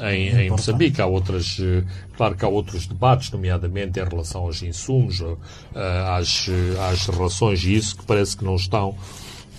em, 0.00 0.28
em 0.28 0.50
Moçambique. 0.50 1.00
Há 1.00 1.06
outras, 1.06 1.56
eh, 1.58 1.82
claro 2.16 2.36
que 2.36 2.44
há 2.44 2.48
outros 2.48 2.86
debates, 2.86 3.30
nomeadamente 3.32 3.98
em 3.98 4.04
relação 4.04 4.42
aos 4.42 4.62
insumos, 4.62 5.24
às, 6.14 6.48
às 6.90 7.06
relações 7.06 7.64
e 7.64 7.74
isso 7.74 7.96
que 7.96 8.04
parece 8.04 8.36
que 8.36 8.44
não 8.44 8.56
estão 8.56 8.94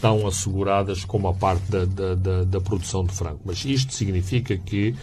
tão 0.02 0.26
asseguradas 0.26 1.04
como 1.04 1.28
a 1.28 1.34
parte 1.34 1.70
da, 1.70 1.86
da, 1.86 2.16
da, 2.16 2.44
da 2.46 2.62
produção 2.62 3.04
de 3.04 3.14
frango. 3.14 3.42
Mas 3.44 3.66
isto 3.66 3.94
significa 3.94 4.58
que 4.58 4.96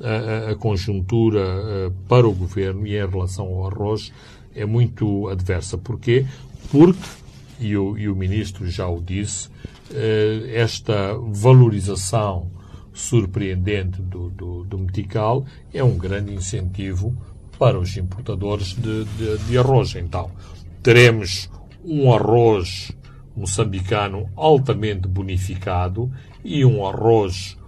a, 0.00 0.50
a, 0.50 0.54
conjuntura 0.56 1.92
para 2.08 2.26
o 2.28 2.34
governo 2.34 2.86
e 2.86 2.96
em 2.96 3.06
relação 3.06 3.46
ao 3.46 3.66
arroz 3.66 4.12
é 4.54 4.64
muito 4.64 5.28
adversa. 5.28 5.78
Porquê? 5.78 6.26
Porque, 6.70 7.08
e 7.58 7.76
o, 7.76 7.96
e 7.98 8.08
o 8.08 8.16
ministro 8.16 8.68
já 8.68 8.88
o 8.88 9.00
disse, 9.00 9.48
esta 10.54 11.14
valorização 11.14 12.50
surpreendente 12.92 14.00
do, 14.02 14.30
do, 14.30 14.64
do 14.64 14.78
metical 14.78 15.44
é 15.72 15.82
um 15.82 15.96
grande 15.96 16.34
incentivo 16.34 17.16
para 17.58 17.78
os 17.78 17.96
importadores 17.96 18.74
de, 18.74 19.04
de, 19.04 19.38
de 19.38 19.58
arroz. 19.58 19.94
Então, 19.94 20.30
teremos 20.82 21.50
um 21.84 22.12
arroz 22.12 22.92
moçambicano 23.36 24.28
altamente 24.36 25.06
bonificado 25.06 26.10
e 26.44 26.64
um 26.64 26.86
arroz 26.86 27.56
eh, 27.56 27.59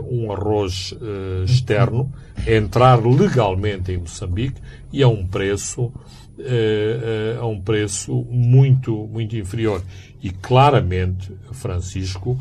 um 0.00 0.32
arroz 0.32 0.94
eh, 1.00 1.44
externo 1.44 2.12
entrar 2.46 3.04
legalmente 3.04 3.92
em 3.92 3.98
Moçambique 3.98 4.60
e 4.92 5.02
a 5.02 5.08
um 5.08 5.26
preço 5.26 5.92
eh, 6.38 7.36
a 7.40 7.46
um 7.46 7.60
preço 7.60 8.26
muito 8.30 9.08
muito 9.08 9.36
inferior. 9.36 9.82
E 10.22 10.30
claramente 10.30 11.32
Francisco 11.52 12.38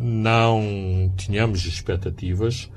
não 0.00 1.12
tínhamos 1.16 1.64
expectativas 1.64 2.68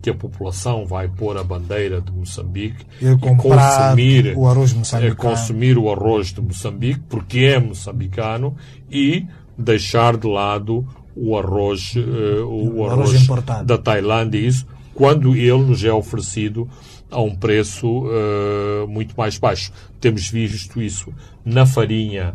que 0.00 0.10
a 0.10 0.14
população 0.14 0.86
vai 0.86 1.06
pôr 1.06 1.36
a 1.36 1.44
bandeira 1.44 2.00
de 2.00 2.10
Moçambique 2.10 2.84
e, 3.00 3.16
consumir 3.36 4.36
o 4.36 4.48
arroz 4.48 4.72
consumir 5.14 5.78
o 5.78 5.92
arroz 5.92 6.28
de 6.28 6.40
Moçambique 6.40 7.00
porque 7.08 7.40
é 7.40 7.58
moçambicano 7.58 8.56
e 8.90 9.26
deixar 9.56 10.16
de 10.16 10.26
lado 10.26 10.86
o 11.14 11.36
arroz, 11.36 11.94
uh, 11.96 12.44
o, 12.46 12.78
o 12.78 12.86
arroz, 12.86 13.28
arroz 13.28 13.66
da 13.66 13.78
Tailândia, 13.78 14.38
isso, 14.38 14.66
quando 14.94 15.34
ele 15.34 15.64
nos 15.64 15.84
é 15.84 15.92
oferecido 15.92 16.68
a 17.10 17.20
um 17.20 17.34
preço 17.34 18.04
uh, 18.06 18.88
muito 18.88 19.14
mais 19.16 19.38
baixo. 19.38 19.72
Temos 20.00 20.28
visto 20.28 20.80
isso 20.80 21.12
na 21.44 21.66
farinha, 21.66 22.34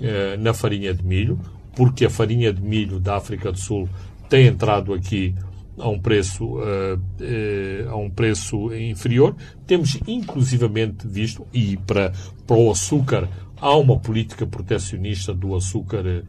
uh, 0.00 0.40
na 0.40 0.52
farinha 0.52 0.92
de 0.92 1.04
milho, 1.04 1.38
porque 1.74 2.04
a 2.04 2.10
farinha 2.10 2.52
de 2.52 2.60
milho 2.60 3.00
da 3.00 3.16
África 3.16 3.50
do 3.50 3.58
Sul 3.58 3.88
tem 4.28 4.46
entrado 4.46 4.92
aqui 4.92 5.34
a 5.78 5.88
um 5.88 5.98
preço 5.98 6.44
uh, 6.44 6.60
uh, 6.60 7.90
a 7.90 7.96
um 7.96 8.10
preço 8.10 8.74
inferior. 8.74 9.34
Temos 9.66 9.98
inclusivamente 10.06 11.06
visto 11.06 11.46
e 11.52 11.76
para 11.76 12.12
para 12.46 12.56
o 12.56 12.70
açúcar 12.70 13.28
há 13.60 13.76
uma 13.76 13.98
política 13.98 14.46
protecionista 14.46 15.32
do 15.32 15.54
açúcar 15.54 16.04
uh, 16.04 16.22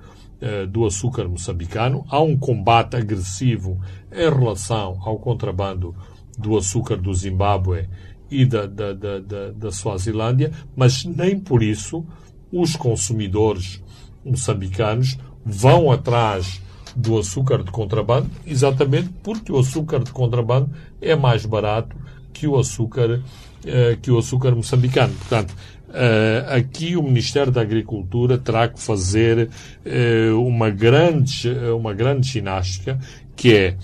do 0.72 0.86
açúcar 0.86 1.28
moçambicano. 1.28 2.06
Há 2.10 2.22
um 2.22 2.38
combate 2.38 2.96
agressivo 2.96 3.80
em 4.12 4.30
relação 4.30 4.98
ao 5.02 5.20
contrabando 5.20 5.94
do 6.38 6.58
açúcar 6.58 6.96
do 6.96 7.14
Zimbábue 7.14 7.90
e 8.32 8.46
da, 8.46 8.66
da, 8.66 8.94
da, 8.94 9.20
da, 9.20 9.52
da 9.52 9.72
Suazilândia, 9.72 10.52
mas 10.76 11.04
nem 11.04 11.38
por 11.38 11.62
isso 11.62 12.06
os 12.52 12.76
consumidores 12.76 13.84
moçambicanos 14.24 15.18
vão 15.46 15.92
atrás 15.92 16.62
do 16.96 17.18
açúcar 17.18 17.64
de 17.64 17.72
contrabando, 17.72 18.30
exatamente 18.46 19.10
porque 19.24 19.52
o 19.52 19.60
açúcar 19.60 20.00
de 20.00 20.12
contrabando 20.12 20.70
é 21.02 21.16
mais 21.16 21.46
barato 21.46 21.96
que 22.34 22.48
o 22.48 22.58
açúcar 22.58 23.20
uh, 23.20 23.98
que 24.02 24.12
o 24.12 24.18
açúcar 24.18 24.56
moçambicano. 24.56 25.14
Portanto, 25.14 25.54
uh, 25.90 26.56
aqui 26.56 26.96
o 26.96 27.04
Ministério 27.04 27.52
da 27.52 27.62
Agricultura 27.62 28.38
terá 28.38 28.68
que 28.68 28.82
fazer 28.82 29.50
uh, 29.86 30.42
uma 30.42 30.70
grande 30.70 31.50
uma 31.76 31.94
grande 31.94 32.28
ginástica 32.28 33.00
que 33.36 33.56
é 33.56 33.78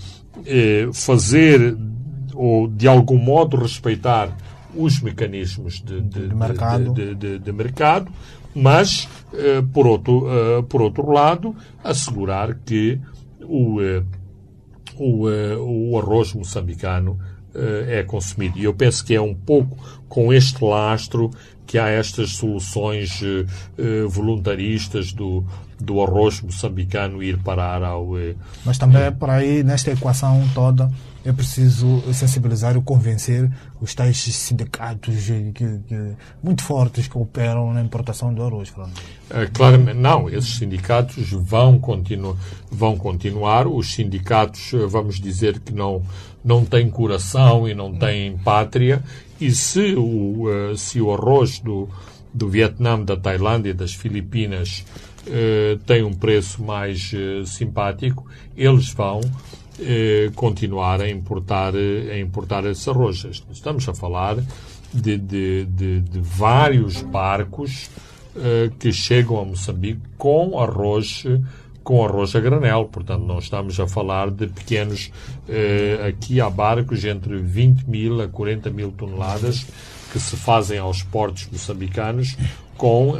fazer 0.92 1.76
ou 2.34 2.68
de 2.68 2.86
algum 2.86 3.16
modo 3.16 3.56
respeitar 3.56 4.36
os 4.76 5.00
mecanismos 5.00 5.82
de, 5.82 6.00
de, 6.02 6.28
de 6.28 6.34
mercado. 6.34 6.92
De, 6.92 7.38
de, 7.38 7.52
mercado, 7.52 8.12
mas, 8.54 9.08
eh, 9.32 9.62
por, 9.72 9.86
outro, 9.86 10.26
eh, 10.30 10.62
por 10.68 10.82
outro 10.82 11.10
lado, 11.10 11.56
assegurar 11.82 12.58
que 12.64 13.00
o, 13.42 13.80
eh, 13.80 14.02
o, 14.98 15.92
o 15.92 15.98
arroz 15.98 16.34
moçambicano 16.34 17.18
é 17.88 18.02
consumido. 18.02 18.58
E 18.58 18.64
eu 18.64 18.74
penso 18.74 19.04
que 19.04 19.14
é 19.14 19.20
um 19.20 19.34
pouco 19.34 19.76
com 20.08 20.32
este 20.32 20.62
lastro 20.64 21.30
que 21.66 21.78
há 21.78 21.88
estas 21.88 22.30
soluções 22.30 23.20
voluntaristas 24.08 25.12
do, 25.12 25.44
do 25.80 26.00
arroz 26.00 26.40
moçambicano 26.40 27.22
ir 27.22 27.38
parar 27.38 27.82
ao. 27.82 28.10
Mas 28.64 28.78
também 28.78 29.02
é 29.02 29.10
por 29.10 29.30
aí, 29.30 29.62
nesta 29.62 29.90
equação 29.90 30.48
toda, 30.54 30.90
é 31.24 31.32
preciso 31.32 32.02
sensibilizar 32.14 32.76
e 32.76 32.80
convencer 32.80 33.50
os 33.80 33.92
tais 33.94 34.16
sindicatos 34.16 35.26
que, 35.26 35.80
que, 35.80 36.12
muito 36.40 36.62
fortes 36.62 37.08
que 37.08 37.18
operam 37.18 37.72
na 37.72 37.82
importação 37.82 38.32
do 38.32 38.44
arroz. 38.44 38.72
É, 39.30 39.46
claramente, 39.46 39.98
não. 39.98 40.30
Esses 40.30 40.56
sindicatos 40.56 41.30
vão, 41.32 41.80
continu, 41.80 42.38
vão 42.70 42.96
continuar. 42.96 43.66
Os 43.66 43.92
sindicatos, 43.92 44.72
eh, 44.72 44.86
vamos 44.86 45.18
dizer 45.18 45.58
que 45.58 45.74
não, 45.74 46.00
não 46.46 46.64
têm 46.64 46.88
coração 46.88 47.68
e 47.68 47.74
não 47.74 47.92
têm 47.92 48.38
pátria. 48.38 49.02
E 49.40 49.50
se 49.50 49.96
o, 49.96 50.44
uh, 50.44 50.76
se 50.76 51.00
o 51.00 51.12
arroz 51.12 51.58
do, 51.58 51.88
do 52.32 52.48
Vietnã, 52.48 53.02
da 53.02 53.16
Tailândia, 53.16 53.74
das 53.74 53.92
Filipinas 53.92 54.84
uh, 55.26 55.76
tem 55.78 56.04
um 56.04 56.14
preço 56.14 56.62
mais 56.62 57.12
uh, 57.12 57.44
simpático, 57.44 58.24
eles 58.56 58.92
vão 58.92 59.20
continuar 60.34 61.02
a 61.02 61.10
importar, 61.10 61.74
a 61.76 62.18
importar 62.18 62.64
esse 62.64 62.88
arroz. 62.88 63.26
Estamos 63.52 63.86
a 63.86 63.92
falar 63.92 64.38
de, 64.90 65.18
de, 65.18 65.66
de, 65.66 66.00
de 66.00 66.18
vários 66.18 67.02
barcos 67.02 67.90
que 68.80 68.90
chegam 68.90 69.38
a 69.38 69.44
Moçambique 69.44 70.00
com 70.16 70.58
arroz 70.58 71.24
com 71.86 72.04
arroz 72.04 72.34
a 72.34 72.40
granel, 72.40 72.86
portanto 72.86 73.22
não 73.24 73.38
estamos 73.38 73.78
a 73.78 73.86
falar 73.86 74.28
de 74.28 74.48
pequenos, 74.48 75.12
eh, 75.48 76.08
aqui 76.08 76.40
há 76.40 76.50
barcos 76.50 77.04
entre 77.04 77.36
20 77.36 77.84
mil 77.84 78.20
a 78.20 78.26
40 78.26 78.70
mil 78.70 78.90
toneladas 78.90 79.64
que 80.12 80.18
se 80.18 80.36
fazem 80.36 80.80
aos 80.80 81.04
portos 81.04 81.46
moçambicanos 81.52 82.36
com 82.76 83.10
uh, 83.10 83.16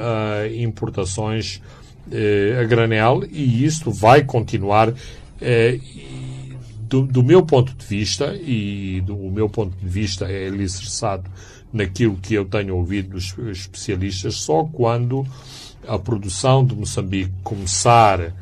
importações 0.56 1.62
uh, 2.08 2.60
a 2.60 2.64
granel. 2.64 3.22
E 3.30 3.64
isto 3.64 3.92
vai 3.92 4.24
continuar 4.24 4.88
uh, 4.88 4.94
do, 6.80 7.02
do, 7.06 7.22
meu 7.22 7.46
ponto 7.46 7.72
de 7.72 7.86
vista, 7.86 8.34
e 8.34 9.00
do 9.06 9.16
o 9.16 9.30
meu 9.30 9.48
ponto 9.48 9.76
de 9.76 9.88
vista 9.88 10.24
é 10.24 10.48
alicerçado 10.48 11.30
naquilo 11.72 12.16
que 12.16 12.34
eu 12.34 12.44
tenho 12.44 12.74
ouvido 12.74 13.10
dos 13.10 13.32
especialistas, 13.48 14.34
só 14.34 14.64
quando 14.64 15.24
a 15.86 15.96
produção 15.96 16.64
de 16.66 16.74
Moçambique 16.74 17.32
começar 17.44 18.32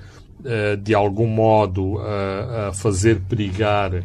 de 0.83 0.95
algum 0.95 1.27
modo 1.27 1.97
uh, 1.97 2.69
a 2.69 2.73
fazer 2.73 3.21
perigar 3.21 3.95
uh, 3.95 4.05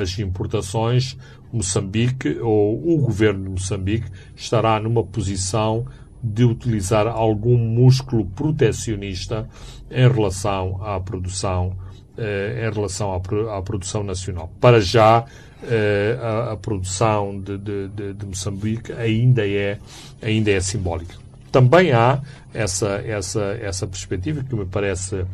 as 0.00 0.18
importações, 0.18 1.16
Moçambique 1.52 2.38
ou 2.40 2.94
o 2.94 2.98
governo 2.98 3.44
de 3.44 3.50
Moçambique 3.50 4.10
estará 4.34 4.80
numa 4.80 5.04
posição 5.04 5.86
de 6.22 6.44
utilizar 6.44 7.06
algum 7.06 7.56
músculo 7.56 8.26
protecionista 8.26 9.48
em 9.90 10.08
relação 10.10 10.82
à 10.82 10.98
produção 10.98 11.76
eh, 12.18 12.66
em 12.66 12.72
relação 12.72 13.12
à, 13.12 13.60
produção 13.60 14.02
nacional. 14.02 14.50
Para 14.58 14.80
já, 14.80 15.26
eh, 15.62 16.18
a, 16.50 16.56
produção 16.56 17.38
de, 17.38 17.58
de, 17.58 18.14
de, 18.14 18.26
Moçambique 18.26 18.90
ainda 18.92 19.46
é, 19.46 19.78
ainda 20.22 20.50
é 20.50 20.58
simbólica. 20.60 21.14
Também 21.56 21.90
há 21.90 22.20
essa, 22.52 23.02
essa, 23.06 23.58
essa 23.62 23.86
perspectiva 23.86 24.44
que 24.44 24.54
me 24.54 24.66
parece, 24.66 25.24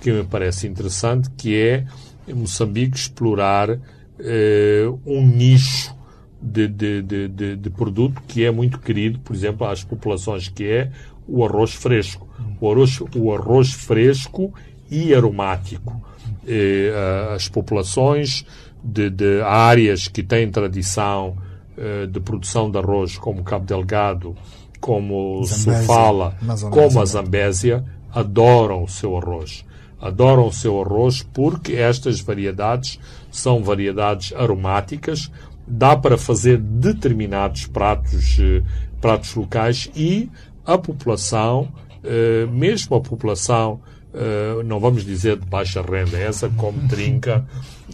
que 0.00 0.12
me 0.12 0.22
parece 0.22 0.68
interessante, 0.68 1.28
que 1.30 1.60
é 1.60 1.84
Moçambique 2.32 2.96
explorar 2.96 3.76
eh, 4.20 4.84
um 5.04 5.26
nicho 5.26 5.92
de, 6.40 6.68
de, 6.68 7.02
de, 7.02 7.56
de, 7.56 7.70
produto 7.70 8.22
que 8.28 8.44
é 8.44 8.52
muito 8.52 8.78
querido, 8.78 9.18
por 9.18 9.34
exemplo, 9.34 9.66
às 9.66 9.82
populações, 9.82 10.46
que 10.48 10.64
é 10.64 10.92
o 11.26 11.44
arroz 11.44 11.74
fresco. 11.74 12.28
O 12.60 12.70
arroz, 12.70 13.00
o 13.16 13.32
arroz 13.32 13.72
fresco 13.72 14.54
e 14.88 15.12
aromático 15.12 16.00
eh, 16.46 16.92
as 17.34 17.48
populações 17.48 18.46
de, 18.80 19.10
áreas 19.42 20.06
que 20.06 20.22
têm 20.22 20.48
tradição 20.52 21.36
eh, 21.76 22.06
de 22.06 22.20
produção 22.20 22.70
de 22.70 22.78
arroz, 22.78 23.18
como 23.18 23.42
Cabo 23.42 23.66
Delgado, 23.66 24.36
como 24.84 25.42
Zambésia, 25.46 25.80
Sofala, 25.80 26.36
como 26.70 27.00
a 27.00 27.06
Zambésia, 27.06 27.84
adoram 28.12 28.84
o 28.84 28.88
seu 28.88 29.16
arroz. 29.16 29.64
adoram 29.98 30.46
o 30.48 30.52
seu 30.52 30.78
arroz 30.78 31.26
porque 31.32 31.72
estas 31.72 32.20
variedades 32.20 33.00
são 33.30 33.64
variedades 33.64 34.34
aromáticas, 34.34 35.30
dá 35.66 35.96
para 35.96 36.18
fazer 36.18 36.58
determinados 36.58 37.66
pratos, 37.66 38.36
eh, 38.38 38.62
pratos 39.00 39.34
locais 39.34 39.90
e 39.96 40.28
a 40.66 40.76
população, 40.76 41.68
eh, 42.04 42.46
mesmo 42.52 42.94
a 42.94 43.00
população, 43.00 43.80
eh, 44.12 44.62
não 44.66 44.78
vamos 44.78 45.02
dizer 45.02 45.38
de 45.38 45.46
baixa 45.46 45.80
renda, 45.80 46.18
essa 46.18 46.50
como 46.50 46.78
trinca 46.88 47.42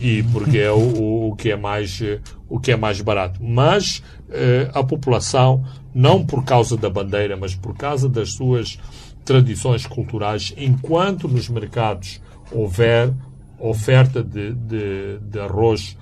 e 0.01 0.25
porque 0.25 0.59
é 0.59 0.73
o, 0.73 1.29
o, 1.29 1.37
que 1.37 1.53
é 1.53 1.57
mais 1.57 2.03
o 2.49 2.59
que 2.59 2.73
é 2.73 2.77
mais 2.77 3.01
barato, 3.01 3.39
mas 3.41 4.03
a 4.73 4.83
população 4.85 5.65
não 5.95 6.25
por 6.25 6.45
causa 6.45 6.77
da 6.77 6.89
bandeira, 6.89 7.37
mas 7.37 7.55
por 7.55 7.77
causa 7.77 8.09
das 8.09 8.33
suas 8.33 8.79
tradições 9.25 9.87
culturais, 9.87 10.55
enquanto 10.57 11.29
nos 11.29 11.49
mercados 11.49 12.21
houver 12.51 13.13
oferta 13.59 14.23
de, 14.23 14.53
de, 14.55 15.19
de 15.19 15.39
arroz 15.39 15.97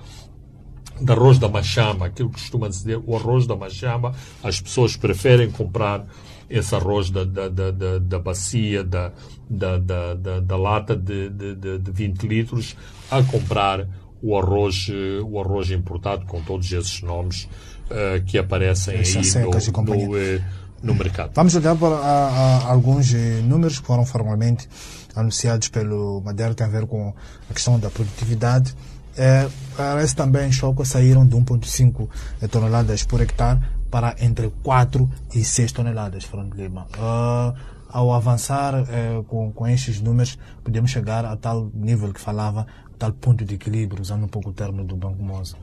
de 1.01 1.11
arroz 1.13 1.39
da 1.39 1.47
machama, 1.47 2.07
aquilo 2.07 2.29
que 2.29 2.41
costuma 2.41 2.67
dizer 2.67 3.01
o 3.05 3.15
arroz 3.15 3.47
da 3.47 3.55
machama, 3.55 4.13
as 4.43 4.59
pessoas 4.59 4.97
preferem 4.97 5.49
comprar 5.49 6.05
esse 6.49 6.75
arroz 6.75 7.09
da, 7.09 7.23
da, 7.23 7.47
da, 7.47 7.71
da, 7.71 7.99
da 7.99 8.19
bacia, 8.19 8.83
da, 8.83 9.13
da, 9.49 9.77
da, 9.77 10.13
da, 10.15 10.39
da 10.41 10.57
lata 10.57 10.95
de, 10.95 11.29
de, 11.29 11.55
de 11.55 11.91
20 11.91 12.27
litros, 12.27 12.75
a 13.09 13.23
comprar 13.23 13.87
o 14.21 14.37
arroz, 14.37 14.89
o 15.23 15.39
arroz 15.39 15.71
importado 15.71 16.25
com 16.25 16.41
todos 16.41 16.69
esses 16.71 17.01
nomes 17.01 17.47
uh, 17.89 18.23
que 18.25 18.37
aparecem 18.37 18.95
aí 18.95 19.13
no, 19.41 19.51
no, 19.83 20.15
uh, 20.15 20.43
no, 20.81 20.95
mercado. 20.95 21.31
Vamos 21.33 21.55
olhar 21.55 21.75
para 21.75 21.95
a, 21.95 22.27
a, 22.27 22.71
alguns 22.71 23.13
eh, 23.13 23.41
números 23.43 23.79
que 23.79 23.85
foram 23.85 24.05
formalmente 24.05 24.67
anunciados 25.15 25.67
pelo 25.69 26.21
Madeira, 26.21 26.53
tem 26.53 26.65
a 26.65 26.69
ver 26.69 26.85
com 26.85 27.13
a 27.49 27.53
questão 27.53 27.79
da 27.79 27.89
produtividade. 27.89 28.73
É, 29.17 29.49
parece 29.75 30.15
também 30.15 30.49
choco 30.51 30.85
saíram 30.85 31.25
de 31.27 31.35
1,5 31.35 32.07
toneladas 32.49 33.03
por 33.03 33.19
hectare 33.19 33.59
para 33.91 34.15
entre 34.21 34.49
4 34.63 35.09
e 35.35 35.43
6 35.43 35.73
toneladas, 35.73 36.23
Fernando 36.23 36.53
Lima. 36.53 36.87
Uh, 36.95 37.53
ao 37.89 38.13
avançar 38.13 38.85
com, 39.27 39.51
com 39.51 39.67
estes 39.67 39.99
números, 39.99 40.37
podemos 40.63 40.91
chegar 40.91 41.25
a 41.25 41.35
tal 41.35 41.71
nível 41.73 42.13
que 42.13 42.21
falava, 42.21 42.67
tal 42.99 43.11
ponto 43.11 43.43
de 43.43 43.55
equilíbrio, 43.55 43.99
usando 43.99 44.25
um 44.25 44.27
pouco 44.27 44.51
o 44.51 44.53
termo 44.53 44.83
do 44.83 44.95
Banco 44.95 45.23
Moza. 45.23 45.57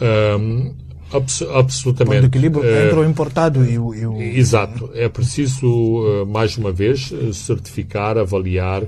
Um, 0.00 0.74
abs 1.12 1.42
absolutamente. 1.42 2.22
Ponto 2.22 2.30
de 2.30 2.38
equilíbrio 2.38 2.62
uh, 2.64 2.86
entre 2.86 2.98
o 2.98 3.04
importado 3.04 3.64
e 3.64 3.78
o, 3.78 3.94
e 3.94 4.06
o... 4.06 4.20
Exato. 4.20 4.90
É 4.94 5.08
preciso, 5.08 5.66
uh, 5.66 6.26
mais 6.26 6.56
uma 6.56 6.72
vez, 6.72 7.12
certificar, 7.32 8.18
avaliar 8.18 8.84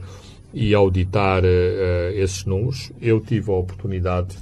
e 0.53 0.75
auditar 0.75 1.45
uh, 1.45 2.12
esses 2.14 2.45
números. 2.45 2.91
Eu 3.01 3.21
tive 3.21 3.51
a 3.51 3.55
oportunidade 3.55 4.37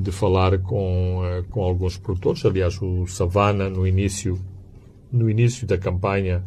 de 0.00 0.10
falar 0.10 0.56
com, 0.60 1.20
com 1.50 1.62
alguns 1.62 1.98
produtores. 1.98 2.42
Aliás, 2.42 2.80
o 2.80 3.06
Savana, 3.06 3.68
no 3.68 3.86
início, 3.86 4.40
no 5.12 5.28
início 5.28 5.66
da 5.66 5.76
campanha, 5.76 6.42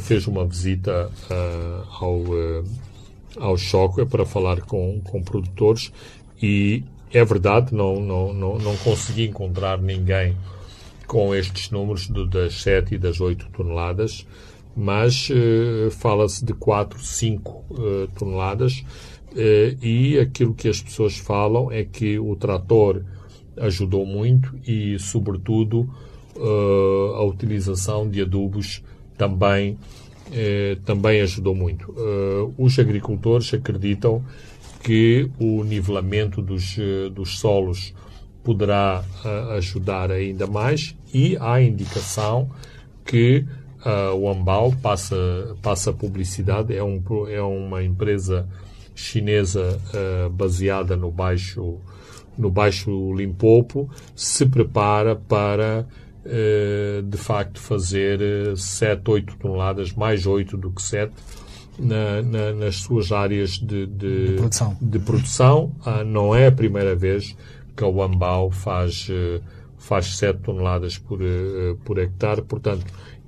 fez 0.00 0.28
uma 0.28 0.46
visita 0.46 1.10
ao, 1.98 2.22
ao 3.40 3.56
Choque 3.56 4.06
para 4.06 4.24
falar 4.24 4.60
com, 4.60 5.00
com 5.02 5.20
produtores 5.20 5.90
e 6.40 6.84
é 7.14 7.24
verdade, 7.24 7.74
não, 7.74 8.00
não, 8.00 8.32
não, 8.32 8.58
não 8.58 8.76
consegui 8.78 9.24
encontrar 9.24 9.80
ninguém 9.80 10.36
com 11.06 11.34
estes 11.34 11.70
números 11.70 12.08
do, 12.08 12.26
das 12.26 12.60
7 12.62 12.96
e 12.96 12.98
das 12.98 13.20
8 13.20 13.48
toneladas 13.50 14.26
mas 14.76 15.28
uh, 15.30 15.90
fala-se 15.90 16.44
de 16.44 16.52
4, 16.52 16.98
5 16.98 17.50
uh, 17.50 18.08
toneladas 18.18 18.84
uh, 19.32 19.84
e 19.84 20.18
aquilo 20.18 20.54
que 20.54 20.68
as 20.68 20.80
pessoas 20.80 21.16
falam 21.16 21.70
é 21.70 21.84
que 21.84 22.18
o 22.18 22.34
trator 22.34 23.02
ajudou 23.58 24.04
muito 24.04 24.58
e, 24.66 24.98
sobretudo, 24.98 25.88
a 27.16 27.22
utilização 27.22 28.10
de 28.10 28.20
adubos 28.20 28.82
também, 29.16 29.78
também 30.84 31.20
ajudou 31.20 31.54
muito. 31.54 31.94
os 32.58 32.76
agricultores 32.80 33.54
acreditam 33.54 34.24
que 34.84 35.28
o 35.40 35.64
nivelamento 35.64 36.40
dos, 36.40 36.76
dos 37.12 37.38
solos 37.38 37.92
poderá 38.44 39.02
ajudar 39.56 40.12
ainda 40.12 40.46
mais 40.46 40.94
e 41.12 41.36
há 41.40 41.60
indicação 41.60 42.50
que 43.04 43.46
Uh, 43.84 44.16
o 44.16 44.30
Ambal 44.30 44.72
passa, 44.80 45.14
passa 45.60 45.92
publicidade, 45.92 46.74
é, 46.74 46.82
um, 46.82 47.02
é 47.28 47.42
uma 47.42 47.84
empresa 47.84 48.48
chinesa 48.94 49.78
uh, 49.92 50.30
baseada 50.30 50.96
no 50.96 51.10
Baixo, 51.10 51.78
no 52.38 52.50
Baixo 52.50 53.12
Limpopo, 53.12 53.90
se 54.16 54.46
prepara 54.46 55.14
para, 55.14 55.86
de 57.06 57.18
facto, 57.18 57.60
fazer 57.60 58.18
7, 58.56 59.02
8 59.06 59.36
toneladas, 59.36 59.92
mais 59.92 60.26
8 60.26 60.56
do 60.56 60.70
que 60.70 60.80
7, 60.80 61.12
na, 61.78 62.22
na, 62.22 62.52
nas 62.52 62.76
suas 62.76 63.12
áreas 63.12 63.52
de, 63.52 63.86
de, 63.86 64.28
de 64.28 64.36
produção. 64.36 64.76
De 64.80 64.98
produção. 64.98 65.72
não 66.06 66.34
é 66.34 66.46
a 66.46 66.52
primeira 66.52 66.94
vez 66.94 67.36
que 67.76 67.84
o 67.84 68.02
Ambal 68.02 68.50
faz, 68.50 69.08
faz 69.78 70.16
7 70.16 70.40
toneladas 70.40 70.96
por, 70.96 71.18
por 71.84 71.98
hectare, 71.98 72.42
portanto, 72.42 72.86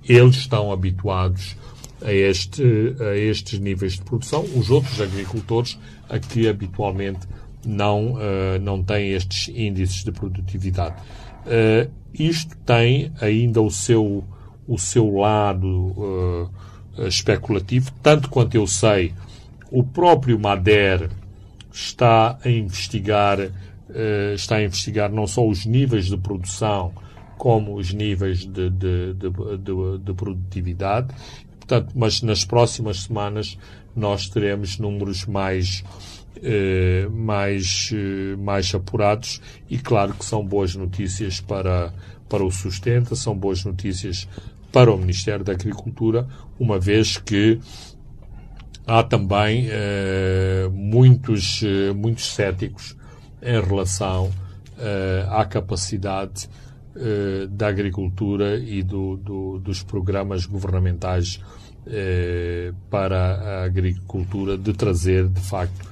eles 0.08 0.36
estão 0.36 0.70
habituados 0.70 1.56
a, 2.02 2.12
este, 2.12 2.62
a 3.00 3.16
estes 3.16 3.58
níveis 3.58 3.94
de 3.94 4.02
produção. 4.02 4.44
Os 4.54 4.70
outros 4.70 5.00
agricultores, 5.00 5.78
aqui 6.08 6.48
habitualmente 6.48 7.26
não, 7.64 8.14
uh, 8.14 8.58
não 8.60 8.82
têm 8.82 9.12
estes 9.12 9.48
índices 9.48 10.04
de 10.04 10.12
produtividade. 10.12 10.96
Uh, 11.46 11.90
isto 12.14 12.56
tem 12.58 13.12
ainda 13.20 13.60
o 13.60 13.70
seu, 13.70 14.24
o 14.66 14.78
seu 14.78 15.16
lado 15.16 15.66
uh, 15.66 16.50
especulativo, 16.98 17.90
tanto 18.02 18.28
quanto 18.28 18.54
eu 18.54 18.66
sei, 18.66 19.14
o 19.70 19.82
próprio 19.82 20.38
Mader 20.38 21.10
está 21.72 22.38
a 22.44 22.48
investigar, 22.48 23.38
está 24.34 24.56
a 24.56 24.62
investigar 24.62 25.10
não 25.10 25.26
só 25.26 25.46
os 25.46 25.66
níveis 25.66 26.06
de 26.06 26.16
produção, 26.16 26.92
como 27.36 27.76
os 27.76 27.92
níveis 27.92 28.40
de, 28.40 28.70
de, 28.70 29.14
de, 29.14 29.98
de, 29.98 30.14
produtividade. 30.14 31.14
Portanto, 31.58 31.92
mas 31.94 32.22
nas 32.22 32.44
próximas 32.44 33.02
semanas 33.02 33.58
nós 33.94 34.28
teremos 34.28 34.78
números 34.78 35.26
mais, 35.26 35.84
eh, 36.42 37.08
mais, 37.10 37.90
eh, 37.92 38.36
mais 38.36 38.74
apurados 38.74 39.40
e 39.68 39.78
claro 39.78 40.14
que 40.14 40.24
são 40.24 40.44
boas 40.44 40.74
notícias 40.74 41.40
para, 41.40 41.92
para 42.28 42.44
o 42.44 42.50
sustento, 42.50 43.16
são 43.16 43.36
boas 43.36 43.64
notícias 43.64 44.28
para 44.72 44.92
o 44.92 44.98
Ministério 44.98 45.44
da 45.44 45.52
Agricultura, 45.52 46.26
uma 46.58 46.78
vez 46.78 47.16
que 47.16 47.60
há 48.86 49.02
também 49.02 49.66
eh, 49.68 50.68
muitos, 50.72 51.62
eh, 51.62 51.92
muitos 51.92 52.32
céticos 52.34 52.96
em 53.42 53.60
relação 53.60 54.30
eh, 54.78 55.26
à 55.28 55.44
capacidade 55.44 56.48
da 57.50 57.68
agricultura 57.68 58.56
e 58.56 58.82
do, 58.82 59.18
do, 59.18 59.58
dos 59.58 59.82
programas 59.82 60.46
governamentais 60.46 61.38
para 62.88 63.34
a 63.34 63.64
agricultura 63.64 64.56
de 64.56 64.72
trazer, 64.72 65.28
de 65.28 65.40
facto, 65.42 65.86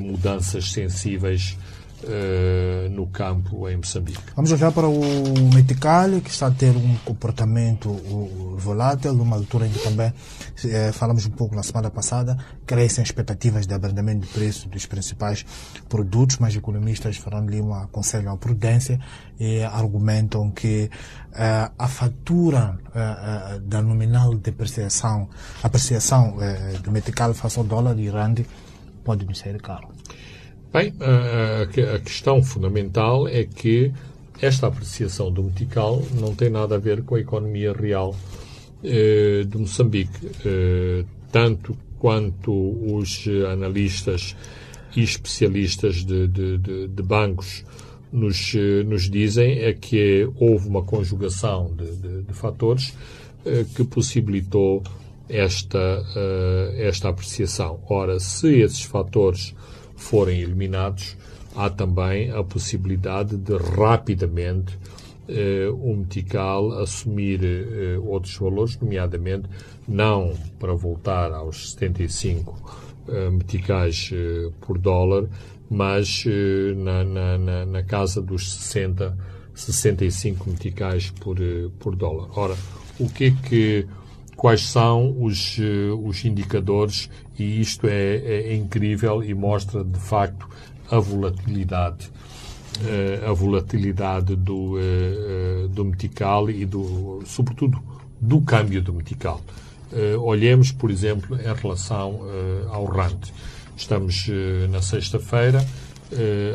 mudanças 0.00 0.72
sensíveis 0.72 1.54
Uh, 2.00 2.88
no 2.90 3.08
campo 3.08 3.68
em 3.68 3.76
Moçambique. 3.76 4.20
Vamos 4.36 4.52
olhar 4.52 4.70
para 4.70 4.86
o 4.86 5.00
Metical, 5.52 6.20
que 6.22 6.30
está 6.30 6.46
a 6.46 6.50
ter 6.50 6.70
um 6.76 6.96
comportamento 7.04 7.90
volátil, 8.56 9.12
numa 9.14 9.34
altura 9.34 9.66
em 9.66 9.70
que 9.70 9.80
também 9.80 10.12
eh, 10.64 10.92
falamos 10.92 11.26
um 11.26 11.30
pouco 11.30 11.56
na 11.56 11.62
semana 11.64 11.90
passada, 11.90 12.38
crescem 12.64 13.02
expectativas 13.02 13.66
de 13.66 13.74
abrandamento 13.74 14.26
de 14.26 14.32
preço 14.32 14.68
dos 14.68 14.86
principais 14.86 15.44
produtos, 15.88 16.38
mas 16.38 16.54
economistas, 16.54 17.16
Fernando 17.16 17.50
Lima, 17.50 17.82
aconselham 17.82 18.32
a 18.32 18.36
prudência 18.36 19.00
e 19.38 19.62
argumentam 19.62 20.52
que 20.52 20.90
uh, 21.32 21.72
a 21.76 21.88
fatura 21.88 22.78
uh, 22.88 23.60
da 23.60 23.82
nominal 23.82 24.34
depreciação, 24.34 25.28
apreciação 25.62 26.36
do 26.82 26.92
Metical 26.92 27.34
face 27.34 27.58
ao 27.58 27.64
dólar 27.64 27.98
e 27.98 28.08
rand 28.08 28.44
pode 29.04 29.26
nos 29.26 29.38
sair 29.38 29.60
caro. 29.60 29.88
Bem, 30.70 30.92
a, 31.00 31.98
questão 31.98 32.42
fundamental 32.42 33.26
é 33.26 33.44
que 33.44 33.90
esta 34.40 34.66
apreciação 34.66 35.32
do 35.32 35.42
metical 35.42 36.02
não 36.20 36.34
tem 36.34 36.50
nada 36.50 36.74
a 36.74 36.78
ver 36.78 37.02
com 37.02 37.14
a 37.14 37.20
economia 37.20 37.72
real 37.72 38.14
eh, 38.84 39.44
de 39.46 39.56
Moçambique. 39.58 40.30
Eh, 40.44 41.04
tanto 41.32 41.76
quanto 41.98 42.52
os 42.52 43.26
analistas 43.50 44.36
e 44.94 45.02
especialistas 45.02 46.04
de, 46.04 46.28
de, 46.28 46.58
de, 46.58 46.88
de 46.88 47.02
bancos 47.02 47.64
nos, 48.12 48.54
eh, 48.54 48.84
nos, 48.84 49.10
dizem 49.10 49.60
é 49.60 49.72
que 49.72 50.28
houve 50.36 50.68
uma 50.68 50.82
conjugação 50.82 51.74
de, 51.74 52.32
fatores 52.34 52.94
que 53.74 53.82
possibilitou 53.82 54.82
esta, 55.28 56.04
esta 56.76 57.08
apreciação. 57.08 57.80
Ora, 57.88 58.20
se 58.20 58.60
esses 58.60 58.82
fatores 58.82 59.54
forem 59.98 60.40
eliminados, 60.40 61.16
há 61.54 61.68
também 61.68 62.30
a 62.30 62.42
possibilidade 62.42 63.36
de 63.36 63.56
rapidamente 63.56 64.78
eh, 65.28 65.68
o 65.68 65.94
Metical 65.94 66.72
assumir 66.80 67.44
eh, 67.44 67.98
outros 67.98 68.34
valores, 68.36 68.78
nomeadamente 68.80 69.46
não 69.86 70.32
para 70.58 70.72
voltar 70.72 71.32
aos 71.32 71.72
75 71.72 72.56
eh, 73.08 73.28
meticais 73.28 74.10
por 74.62 74.78
dólar, 74.78 75.28
mas 75.68 76.24
na, 76.76 77.04
na, 77.04 77.66
na, 77.66 77.82
casa 77.82 78.22
dos 78.22 78.54
60, 78.54 79.18
65 79.54 80.48
meticais 80.48 81.10
por, 81.10 81.36
por 81.78 81.94
dólar. 81.94 82.30
Ora, 82.34 82.56
o 82.98 83.06
que 83.06 83.24
é 83.26 83.30
que 83.30 83.86
quais 84.38 84.68
são 84.68 85.16
os, 85.20 85.58
os 86.04 86.24
indicadores 86.24 87.10
e 87.36 87.60
isto 87.60 87.88
é, 87.88 88.16
é, 88.18 88.54
incrível 88.54 89.22
e 89.22 89.34
mostra 89.34 89.82
de 89.82 89.98
facto 89.98 90.48
a 90.90 90.98
volatilidade 90.98 92.10
a 93.26 93.32
volatilidade 93.32 94.36
do, 94.36 94.76
do 95.70 95.84
metical 95.84 96.48
e 96.48 96.64
do 96.64 97.20
sobretudo 97.26 97.82
do 98.20 98.40
câmbio 98.40 98.80
do 98.80 98.94
metical. 98.94 99.40
olhemos, 100.20 100.70
por 100.70 100.88
exemplo, 100.88 101.36
em 101.36 101.60
relação 101.60 102.20
ao 102.70 102.84
RAND. 102.84 103.32
Estamos 103.76 104.28
na 104.70 104.80
sexta-feira, 104.80 105.66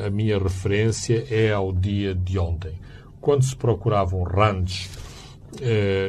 a 0.05 0.09
minha 0.09 0.39
referência 0.39 1.25
é 1.29 1.51
ao 1.51 1.73
dia 1.73 2.15
de 2.15 2.39
ontem. 2.39 2.71
Quando 3.19 3.43
se 3.43 3.55
procuravam 3.55 4.23
RANDs 4.23 4.89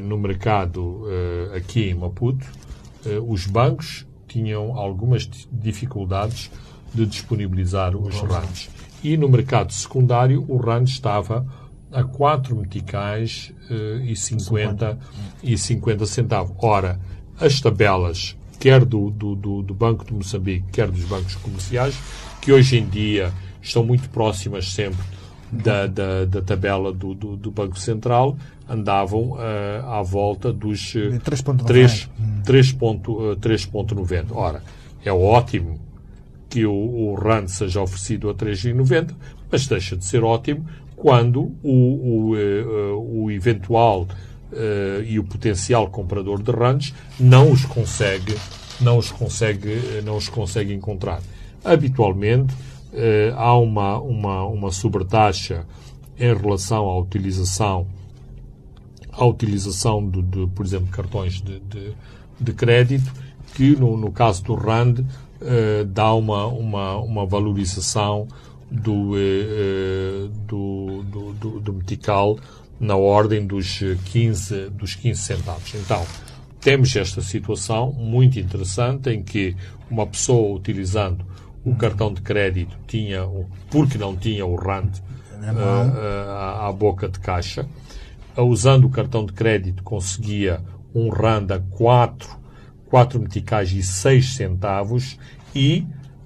no 0.03 0.19
mercado 0.19 1.05
aqui 1.55 1.91
em 1.91 1.95
Maputo, 1.95 2.47
os 3.27 3.47
bancos 3.47 4.07
tinham 4.27 4.77
algumas 4.77 5.29
dificuldades 5.53 6.51
de 6.93 7.07
disponibilizar 7.07 7.97
os 7.97 8.21
RANs. 8.21 8.71
E 9.03 9.17
no 9.17 9.29
mercado 9.29 9.73
secundário, 9.73 10.45
o 10.49 10.57
RAN 10.57 10.85
estava 10.85 11.47
a 11.93 12.03
4 12.03 12.57
meticais 12.57 13.53
e, 14.05 14.17
50, 14.17 14.99
50. 14.99 14.99
e 15.43 15.57
50 15.57 16.07
centavos. 16.07 16.57
Ora, 16.61 16.99
as 17.39 17.61
tabelas, 17.61 18.37
quer 18.59 18.85
do, 18.85 19.11
do, 19.11 19.35
do, 19.35 19.63
do 19.63 19.75
Banco 19.75 20.05
de 20.05 20.13
Moçambique, 20.13 20.65
quer 20.73 20.91
dos 20.91 21.05
bancos 21.05 21.37
comerciais, 21.37 21.97
que 22.41 22.53
hoje 22.53 22.79
em 22.79 22.89
dia 22.89 23.33
estão 23.63 23.85
muito 23.85 24.09
próximas 24.11 24.73
sempre 24.73 25.05
da, 25.63 25.87
da, 25.87 26.25
da 26.25 26.43
tabela 26.43 26.93
do, 26.93 27.15
do, 27.15 27.37
do, 27.37 27.51
Banco 27.51 27.79
Central, 27.79 28.37
andavam 28.69 29.33
uh, 29.33 29.87
à 29.87 30.03
volta 30.03 30.53
dos 30.53 30.95
3,90. 30.95 32.09
Uh, 34.31 34.37
Ora, 34.37 34.63
é 35.05 35.13
ótimo 35.13 35.81
que 36.49 36.65
o, 36.65 36.73
o 36.73 37.15
RAND 37.15 37.49
seja 37.49 37.81
oferecido 37.81 38.31
a 38.31 38.35
3,90, 38.35 39.13
mas 39.51 39.67
deixa 39.67 39.97
de 39.97 40.05
ser 40.05 40.23
ótimo 40.23 40.65
quando 40.97 41.53
o, 41.63 42.31
o, 42.31 42.37
eh, 42.37 42.65
o 42.97 43.31
eventual 43.31 44.03
uh, 44.03 45.03
e 45.05 45.19
o 45.19 45.25
potencial 45.25 45.91
comprador 45.91 46.43
de 46.43 46.51
RANDs 46.51 46.95
não 47.19 47.51
os 47.51 47.65
consegue, 47.65 48.35
não 48.81 48.99
os 48.99 49.11
consegue, 49.11 50.03
não 50.05 50.17
os 50.17 50.29
consegue 50.29 50.73
encontrar. 50.73 51.21
Habitualmente 51.65 52.55
há 53.37 53.57
uma, 53.57 53.99
uma, 54.01 54.45
uma 54.45 54.71
sobretaxa 54.71 55.67
em 56.19 56.35
relação 56.35 56.89
à 56.89 56.99
utilização 56.99 57.87
à 59.11 59.25
utilização 59.25 60.09
de, 60.09 60.23
de 60.23 60.47
por 60.49 60.67
exemplo, 60.67 60.89
cartões 60.91 61.41
de, 61.41 61.61
de, 61.61 61.93
de 62.41 62.53
crédito, 62.53 63.13
que 63.55 63.77
no, 63.77 63.97
no 63.97 64.11
caso 64.11 64.43
do 64.43 64.55
RAND 64.55 65.05
eh, 65.47 65.85
dá 65.85 66.15
uma, 66.15 66.47
uma, 66.47 66.97
uma 66.97 67.27
valorização 67.27 68.27
do, 68.71 69.13
uh, 69.13 70.29
do, 70.47 71.03
do, 71.03 71.33
do, 71.35 71.61
do, 71.61 71.73
metical 71.75 72.39
na 72.81 72.97
ordem 72.97 73.47
dos 73.47 73.81
15, 74.07 74.71
dos 74.71 74.95
15 74.95 75.21
centavos. 75.21 75.75
Então, 75.75 76.05
temos 76.61 76.97
esta 76.97 77.21
situação 77.21 77.93
muito 77.93 78.39
interessante 78.41 79.11
em 79.11 79.23
que 79.23 79.55
uma 79.91 80.07
pessoa 80.07 80.57
utilizando 80.57 81.25
o 81.65 81.75
cartão 81.75 82.13
de 82.13 82.21
crédito 82.21 82.77
tinha, 82.87 83.23
porque 83.71 83.99
não 83.99 84.17
tinha 84.17 84.45
o 84.45 84.55
RAND 84.55 84.97
uh, 84.97 86.31
à, 86.31 86.69
à 86.69 86.73
boca 86.73 87.09
de 87.09 87.19
caixa, 87.19 87.67
usando 88.37 88.85
o 88.85 88.91
cartão 88.91 89.25
de 89.25 89.33
crédito 89.33 89.83
conseguia 89.83 90.61
um 90.95 91.09
RAND 91.09 91.51
a 91.53 91.61
4 91.61 92.45
4 92.95 93.19
meticais 93.19 93.73
e 93.73 93.83
6 93.83 94.37
centavos 94.37 95.19
e 95.53 95.85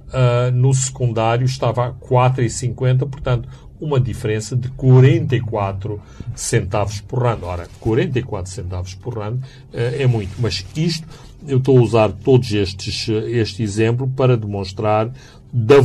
uh, 0.09 0.51
no 0.53 0.75
secundário 0.75 1.47
estava 1.47 1.87
a 1.87 1.93
4,50, 1.93 3.09
portanto, 3.09 3.49
uma 3.81 3.99
diferença 3.99 4.55
de 4.55 4.69
44 4.73 5.99
centavos 6.35 7.01
por 7.01 7.23
rand. 7.23 7.39
Ora, 7.43 7.67
44 7.81 8.53
centavos 8.53 8.95
por 8.95 9.17
rand 9.17 9.37
uh, 9.37 9.43
é 9.73 10.07
muito, 10.07 10.35
mas 10.39 10.67
isto, 10.77 11.09
eu 11.49 11.59
estou 11.59 11.79
a 11.79 11.83
usar 11.83 12.13
todos 12.13 12.53
estes, 12.53 13.09
este 13.09 13.63
exemplo 13.63 14.09
para 14.09 14.37
demonstrar 14.37 15.11
da, 15.53 15.77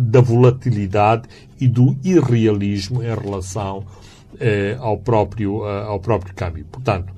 da 0.00 0.20
volatilidade 0.20 1.28
e 1.60 1.66
do 1.66 1.96
irrealismo 2.04 3.02
em 3.02 3.14
relação 3.14 3.78
uh, 3.78 4.80
ao, 4.80 4.96
próprio, 4.98 5.64
ao 5.64 6.00
próprio 6.00 6.34
câmbio. 6.34 6.64
Portanto, 6.70 7.12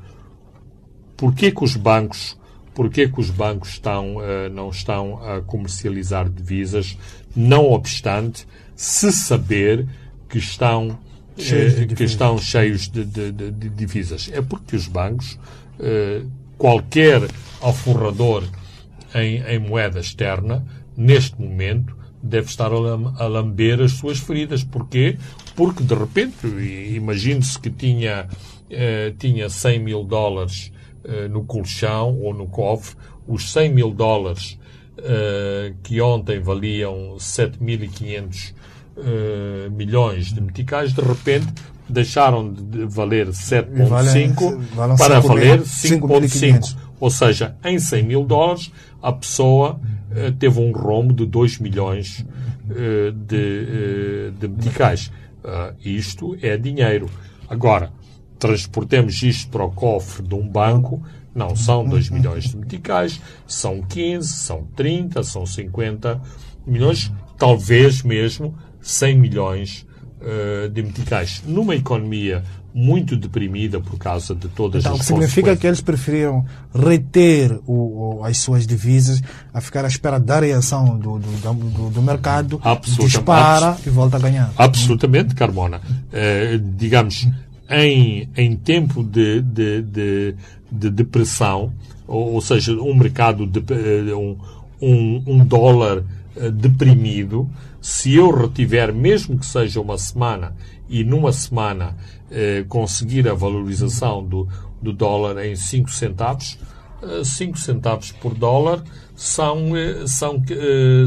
porquê 1.16 1.52
que 1.52 1.62
os 1.62 1.76
bancos 1.76 2.40
Porquê 2.80 3.08
que 3.08 3.20
os 3.20 3.30
bancos 3.30 3.70
estão, 3.70 4.16
uh, 4.16 4.48
não 4.52 4.70
estão 4.70 5.22
a 5.22 5.42
comercializar 5.42 6.28
divisas, 6.30 6.96
não 7.34 7.70
obstante 7.72 8.46
se 8.76 9.12
saber 9.12 9.86
que 10.28 10.38
estão, 10.38 10.98
cheios 11.36 11.74
uh, 11.74 11.94
que 11.94 12.04
estão 12.04 12.38
cheios 12.38 12.88
de, 12.88 13.04
de, 13.04 13.32
de, 13.32 13.68
divisas? 13.68 14.30
É 14.32 14.40
porque 14.40 14.76
os 14.76 14.86
bancos, 14.86 15.38
uh, 15.78 16.26
qualquer 16.60 17.22
alforrador 17.62 18.44
em, 19.14 19.42
em 19.42 19.58
moeda 19.58 19.98
externa, 19.98 20.62
neste 20.94 21.40
momento, 21.40 21.96
deve 22.22 22.48
estar 22.48 22.70
a 22.70 23.26
lamber 23.26 23.80
as 23.80 23.92
suas 23.92 24.18
feridas. 24.18 24.62
Porquê? 24.62 25.16
Porque, 25.56 25.82
de 25.82 25.94
repente, 25.94 26.46
imagine-se 26.46 27.58
que 27.58 27.70
tinha, 27.70 28.28
tinha 29.18 29.48
100 29.48 29.78
mil 29.80 30.04
dólares 30.04 30.70
eh, 31.02 31.28
no 31.28 31.44
colchão 31.44 32.20
ou 32.20 32.34
no 32.34 32.46
cofre 32.46 32.94
os 33.26 33.50
100 33.52 33.72
mil 33.72 33.90
dólares 33.90 34.58
uh, 34.98 35.74
que 35.82 35.98
ontem 35.98 36.40
valiam 36.40 37.16
7.500 37.16 38.50
uh, 38.50 38.54
eh, 38.98 39.68
milhões 39.70 40.30
de 40.30 40.42
meticais, 40.42 40.92
de 40.92 41.00
repente 41.00 41.54
deixaram 41.90 42.52
de 42.52 42.84
valer 42.86 43.28
7,5 43.28 44.96
para 44.96 45.20
valer 45.20 45.60
5,5. 45.60 46.76
Ou 46.98 47.10
seja, 47.10 47.56
em 47.64 47.78
100 47.78 48.02
mil 48.02 48.24
dólares, 48.24 48.70
a 49.02 49.12
pessoa 49.12 49.80
uh, 50.10 50.32
teve 50.32 50.60
um 50.60 50.72
rombo 50.72 51.12
de 51.14 51.26
2 51.26 51.58
milhões 51.58 52.24
de, 53.26 54.30
de 54.38 54.46
meticais. 54.46 55.10
isto 55.84 56.36
é 56.40 56.56
dinheiro. 56.56 57.10
Agora, 57.48 57.90
transportemos 58.38 59.22
isto 59.22 59.50
para 59.50 59.64
o 59.64 59.70
cofre 59.70 60.26
de 60.26 60.34
um 60.34 60.48
banco, 60.48 61.02
não 61.34 61.54
são 61.54 61.84
2 61.84 62.10
milhões 62.10 62.44
de 62.44 62.56
meticais, 62.56 63.20
são 63.46 63.82
15, 63.82 64.28
são 64.28 64.66
30, 64.74 65.22
são 65.22 65.44
50 65.44 66.20
milhões, 66.66 67.12
talvez 67.36 68.02
mesmo 68.02 68.54
100 68.80 69.18
milhões 69.18 69.86
uh, 70.20 70.68
de 70.68 70.82
meticais. 70.82 71.42
Numa 71.46 71.74
economia 71.74 72.42
muito 72.72 73.16
deprimida 73.16 73.80
por 73.80 73.98
causa 73.98 74.34
de 74.34 74.48
todas 74.48 74.84
então, 74.84 74.94
as 74.94 75.00
Então, 75.00 75.16
significa 75.16 75.56
que 75.56 75.66
eles 75.66 75.80
preferiram 75.80 76.44
reter 76.72 77.58
o, 77.66 78.20
o, 78.20 78.24
as 78.24 78.38
suas 78.38 78.66
divisas 78.66 79.20
a 79.52 79.60
ficar 79.60 79.84
à 79.84 79.88
espera 79.88 80.20
da 80.20 80.38
reação 80.38 80.96
do, 80.96 81.18
do, 81.18 81.54
do, 81.54 81.90
do 81.90 82.02
mercado, 82.02 82.60
dispara 82.98 83.76
e 83.84 83.90
volta 83.90 84.16
a 84.16 84.20
ganhar. 84.20 84.52
Absolutamente, 84.56 85.34
Carmona. 85.34 85.78
Uh, 85.78 86.58
digamos, 86.76 87.28
em, 87.70 88.28
em 88.36 88.56
tempo 88.56 89.02
de, 89.02 89.40
de, 89.40 89.82
de, 89.82 90.34
de 90.70 90.90
depressão, 90.90 91.72
ou, 92.06 92.34
ou, 92.34 92.40
seja, 92.40 92.72
um 92.72 92.94
mercado, 92.94 93.46
de, 93.46 93.60
eh, 93.60 94.14
um, 94.14 94.36
um, 94.82 95.22
um 95.26 95.44
dólar 95.44 96.02
eh, 96.36 96.50
deprimido, 96.50 97.48
se 97.80 98.14
eu 98.14 98.30
retiver, 98.30 98.94
mesmo 98.94 99.38
que 99.38 99.46
seja 99.46 99.80
uma 99.80 99.96
semana, 99.96 100.54
e 100.88 101.04
numa 101.04 101.32
semana 101.32 101.96
eh, 102.30 102.64
conseguir 102.68 103.28
a 103.28 103.34
valorização 103.34 104.24
do, 104.24 104.48
do 104.82 104.92
dólar 104.92 105.44
em 105.44 105.54
5 105.54 105.90
centavos, 105.90 106.58
5 107.24 107.56
eh, 107.56 107.60
centavos 107.60 108.12
por 108.12 108.34
dólar 108.34 108.82
são, 109.14 109.70
são 110.06 110.42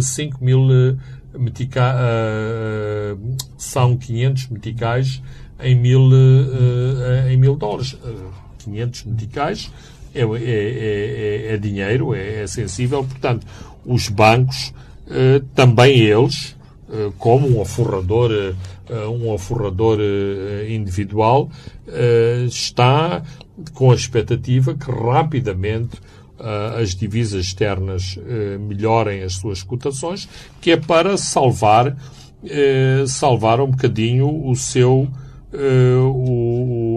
5 0.02 0.44
mil 0.44 0.68
metica, 1.38 1.96
são 3.58 3.98
500 3.98 4.50
meticais 4.50 5.22
em 5.60 5.76
mil, 5.76 6.10
em 7.30 7.38
mil 7.38 7.56
dólares. 7.56 7.94
Uh, 7.94 8.44
500 8.64 9.04
meticais 9.06 9.72
é, 10.14 10.22
é, 10.22 10.28
é, 10.32 11.54
é 11.54 11.58
dinheiro, 11.58 12.14
é, 12.14 12.46
sensível, 12.48 13.04
portanto, 13.04 13.46
os 13.86 14.08
bancos, 14.10 14.74
também 15.54 16.00
eles, 16.00 16.56
como 17.18 17.58
um 17.58 17.62
aforrador, 17.62 18.32
um 19.20 19.34
aforrador 19.34 20.00
individual, 20.70 21.50
está 22.48 23.24
com 23.74 23.92
a 23.92 23.96
expectativa 23.96 24.74
que 24.74 24.92
rapidamente 24.92 25.98
as 26.80 26.96
divisas 26.96 27.46
externas 27.46 28.18
melhorem 28.68 29.24
as 29.24 29.34
suas 29.34 29.64
cotações, 29.64 30.28
que 30.60 30.72
é 30.72 30.78
para 30.78 31.18
salvar, 31.18 31.96
salvar 33.08 33.60
um 33.62 33.72
bocadinho 33.72 34.48
o 34.48 34.56
seu 34.56 35.08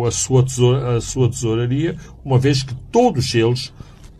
a, 0.07 0.11
sua 0.11 0.42
tesoura, 0.42 0.97
a 0.97 1.01
sua 1.01 1.28
tesouraria, 1.28 1.97
uma 2.24 2.38
vez 2.38 2.62
que 2.62 2.74
todos 2.90 3.34
eles, 3.34 3.72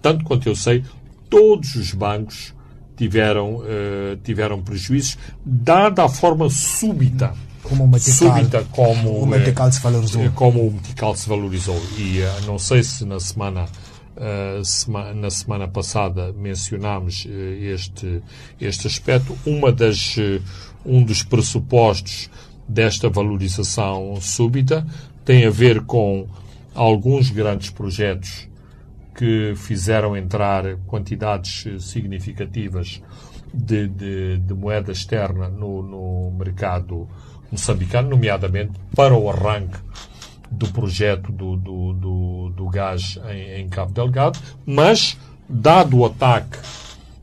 tanto 0.03 0.25
quanto 0.25 0.49
eu 0.49 0.55
sei, 0.55 0.85
todos 1.29 1.75
os 1.75 1.93
bancos 1.93 2.55
tiveram, 2.97 3.57
uh, 3.57 4.17
tiveram 4.25 4.63
prejuízos, 4.63 5.19
dada 5.45 6.05
a 6.05 6.09
forma 6.09 6.49
súbita. 6.51 7.35
Como 7.63 7.85
o 7.85 7.89
metical, 7.89 8.37
súbita 8.37 8.65
como 8.71 9.19
o 9.19 9.27
metical 9.27 9.73
se 9.73 9.81
valorizou. 9.81 10.23
Eh, 10.23 10.31
como 10.35 10.67
o 10.67 10.73
metical 10.73 11.17
se 11.17 11.29
valorizou. 11.29 11.81
E 11.99 12.21
uh, 12.21 12.47
não 12.47 12.59
sei 12.59 12.83
se 12.83 13.05
na 13.05 13.21
semana 13.21 13.67
Uh, 14.17 14.65
sema, 14.65 15.13
na 15.13 15.29
semana 15.29 15.69
passada 15.69 16.33
mencionámos 16.33 17.27
uh, 17.27 17.29
este, 17.29 18.23
este 18.59 18.87
aspecto. 18.87 19.37
Uma 19.45 19.71
das, 19.71 20.17
uh, 20.17 20.41
um 20.87 21.05
dos 21.05 21.23
pressupostos 21.23 22.31
desta 22.67 23.11
valorização 23.11 24.17
súbita 24.23 24.87
tem 25.23 25.45
a 25.45 25.51
ver 25.51 25.83
com 25.83 26.27
alguns 26.75 27.31
grandes 27.31 27.69
projetos 27.69 28.49
que 29.17 29.55
fizeram 29.57 30.17
entrar 30.17 30.77
quantidades 30.87 31.65
significativas 31.83 33.03
de, 33.53 33.89
de, 33.89 34.39
de 34.39 34.55
moeda 34.55 34.93
externa 34.93 35.49
no, 35.49 35.83
no, 35.83 36.31
mercado 36.39 37.09
moçambicano, 37.51 38.11
nomeadamente 38.11 38.73
para 38.95 39.17
o 39.17 39.31
arranque 39.31 39.79
do 40.51 40.69
projeto 40.69 41.33
do, 41.33 41.57
do, 41.57 41.93
do, 41.95 42.51
do 42.51 42.69
gás 42.69 43.19
em, 43.31 43.63
em, 43.63 43.69
Cabo 43.69 43.93
Delgado, 43.93 44.39
mas, 44.65 45.19
dado 45.49 45.99
o 45.99 46.05
ataque 46.05 46.59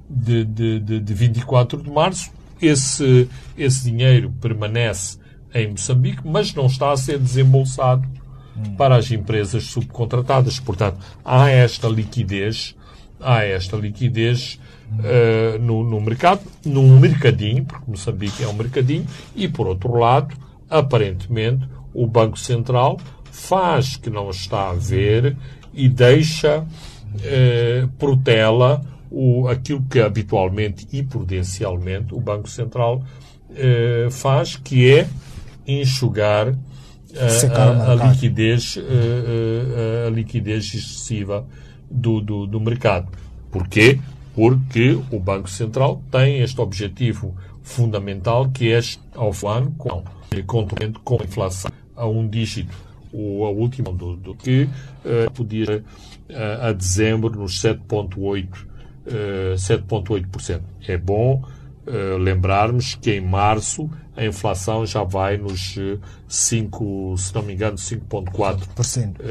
de, 0.09 0.43
de, 0.43 0.79
de, 0.79 0.99
de 0.99 1.13
24 1.13 1.81
de 1.81 1.89
março, 1.89 2.31
esse, 2.61 3.29
esse 3.57 3.83
dinheiro 3.83 4.31
permanece 4.41 5.17
em 5.53 5.69
Moçambique, 5.71 6.21
mas 6.25 6.53
não 6.53 6.65
está 6.65 6.91
a 6.91 6.97
ser 6.97 7.19
desembolsado. 7.19 8.07
Para 8.77 8.95
as 8.95 9.11
empresas 9.11 9.65
subcontratadas. 9.65 10.59
Portanto, 10.59 10.97
há 11.23 11.49
esta 11.49 11.87
liquidez, 11.87 12.75
há 13.19 13.43
esta 13.43 13.75
liquidez 13.77 14.59
uh, 14.91 15.59
no, 15.59 15.83
no 15.83 15.99
mercado, 15.99 16.41
num 16.65 16.99
mercadinho, 16.99 17.65
porque 17.65 17.89
Moçambique 17.89 18.43
é 18.43 18.47
um 18.47 18.53
mercadinho, 18.53 19.05
e 19.35 19.47
por 19.47 19.67
outro 19.67 19.95
lado, 19.95 20.35
aparentemente, 20.69 21.67
o 21.93 22.07
Banco 22.07 22.37
Central 22.37 22.99
faz 23.31 23.95
que 23.95 24.09
não 24.09 24.29
está 24.29 24.69
a 24.69 24.73
ver 24.73 25.35
e 25.73 25.89
deixa, 25.89 26.59
uh, 26.59 27.87
protela 27.97 28.81
o, 29.09 29.47
aquilo 29.47 29.83
que 29.89 29.99
habitualmente 29.99 30.87
e 30.91 31.03
prudencialmente 31.03 32.13
o 32.13 32.19
Banco 32.19 32.49
Central 32.49 33.03
uh, 33.49 34.11
faz, 34.11 34.55
que 34.55 34.91
é 34.91 35.07
enxugar 35.67 36.53
a, 37.15 37.59
a, 37.59 37.91
a, 37.91 38.09
liquidez, 38.09 38.77
a, 38.77 40.07
a, 40.07 40.09
liquidez 40.09 40.73
excessiva 40.73 41.45
do, 41.89 42.19
do, 42.21 42.47
do 42.47 42.59
mercado. 42.59 43.07
Porquê? 43.51 43.99
Porque 44.33 44.97
o 45.11 45.19
Banco 45.19 45.49
Central 45.49 46.01
tem 46.11 46.41
este 46.41 46.59
objetivo 46.59 47.35
fundamental 47.61 48.49
que 48.49 48.71
é 48.71 48.79
ao 49.15 49.31
ano 49.47 49.71
com, 49.77 50.03
com 51.03 51.21
a 51.21 51.23
inflação 51.23 51.71
a 51.95 52.07
um 52.07 52.27
dígito 52.27 52.75
o, 53.13 53.45
a 53.45 53.49
última 53.51 53.93
do, 53.93 54.15
do 54.15 54.33
que 54.33 54.63
uh, 54.63 55.31
podia 55.33 55.83
uh, 56.29 56.67
a 56.67 56.71
dezembro 56.73 57.39
nos 57.39 57.61
7,8%. 57.61 58.47
Uh, 59.05 59.55
7,8%. 59.55 60.61
É 60.87 60.97
bom 60.97 61.43
lembrarmos 62.17 62.95
que 62.95 63.11
em 63.11 63.19
março 63.19 63.91
a 64.15 64.25
inflação 64.25 64.85
já 64.85 65.03
vai 65.03 65.37
nos 65.37 65.77
5, 66.27 67.15
se 67.17 67.35
não 67.35 67.43
me 67.43 67.53
engano, 67.53 67.77
5,4% 67.77 69.19
uh, 69.19 69.23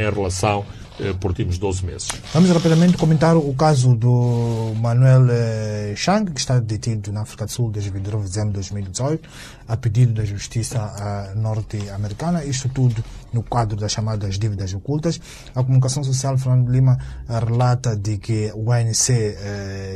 em 0.00 0.14
relação 0.14 0.60
uh, 1.00 1.14
por 1.18 1.30
últimos 1.30 1.58
12 1.58 1.84
meses. 1.84 2.08
Vamos 2.32 2.50
rapidamente 2.50 2.96
comentar 2.96 3.36
o 3.36 3.54
caso 3.54 3.94
do 3.94 4.72
Manuel 4.76 5.24
uh, 5.24 5.96
Chang, 5.96 6.30
que 6.30 6.40
está 6.40 6.58
detido 6.58 7.12
na 7.12 7.22
África 7.22 7.44
do 7.44 7.52
Sul 7.52 7.70
desde 7.70 7.90
29 7.90 8.24
de 8.24 8.30
dezembro 8.30 8.48
de 8.50 8.54
2018, 8.54 9.28
a 9.68 9.76
pedido 9.76 10.14
da 10.14 10.24
justiça 10.24 11.32
norte-americana. 11.36 12.44
Isto 12.44 12.68
tudo 12.68 13.04
no 13.32 13.42
quadro 13.42 13.76
das 13.76 13.92
chamadas 13.92 14.38
dívidas 14.38 14.72
ocultas. 14.74 15.20
A 15.54 15.62
comunicação 15.62 16.02
social, 16.02 16.36
Fernando 16.38 16.70
Lima, 16.70 16.98
relata 17.28 17.96
de 17.96 18.18
que 18.18 18.52
o 18.54 18.72
ANC 18.72 19.10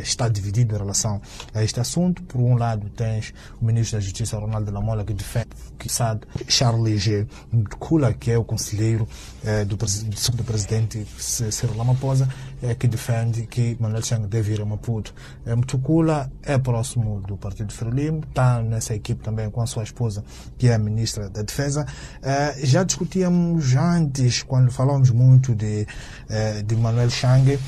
está 0.02 0.28
dividido 0.28 0.74
em 0.74 0.78
relação 0.78 1.20
a 1.54 1.62
este 1.62 1.80
assunto. 1.80 2.22
Por 2.24 2.40
um 2.40 2.56
lado, 2.56 2.88
tens 2.90 3.32
o 3.60 3.64
ministro 3.64 3.98
da 3.98 4.00
Justiça, 4.00 4.38
Ronaldo 4.38 4.70
Lamola, 4.70 5.04
que 5.04 5.14
defende 5.14 5.48
que 5.78 5.88
sabe 5.88 6.26
Charles 6.46 7.02
G. 7.02 7.26
Mtukula, 7.52 8.12
que 8.12 8.30
é 8.30 8.38
o 8.38 8.44
conselheiro 8.44 9.08
eh, 9.44 9.64
do, 9.64 9.76
do 9.76 10.44
presidente 10.44 11.06
Ciro 11.18 11.76
Ramaphosa, 11.76 12.28
eh, 12.62 12.74
que 12.74 12.86
defende 12.88 13.46
que 13.46 13.76
Manuel 13.80 14.02
Chang 14.02 14.26
deve 14.26 14.52
ir 14.52 14.60
a 14.60 14.64
Maputo. 14.64 15.14
Eh, 15.46 15.54
Mtukula 15.54 16.30
é 16.42 16.58
próximo 16.58 17.20
do 17.20 17.36
Partido 17.36 17.72
Frelimo, 17.72 18.22
está 18.28 18.62
nessa 18.62 18.94
equipe 18.94 19.22
também 19.22 19.50
com 19.50 19.60
a 19.60 19.66
sua 19.66 19.82
esposa, 19.82 20.24
que 20.58 20.68
é 20.68 20.74
a 20.74 20.78
ministra 20.78 21.28
da 21.28 21.42
Defesa. 21.42 21.86
Eh, 22.22 22.60
já 22.64 22.82
discutíamos 22.82 23.74
antes, 23.74 24.42
quando 24.42 24.70
falávamos 24.70 25.10
muito 25.10 25.54
de, 25.54 25.86
eh, 26.28 26.62
de 26.62 26.76
Manuel 26.76 27.10
Chang, 27.10 27.58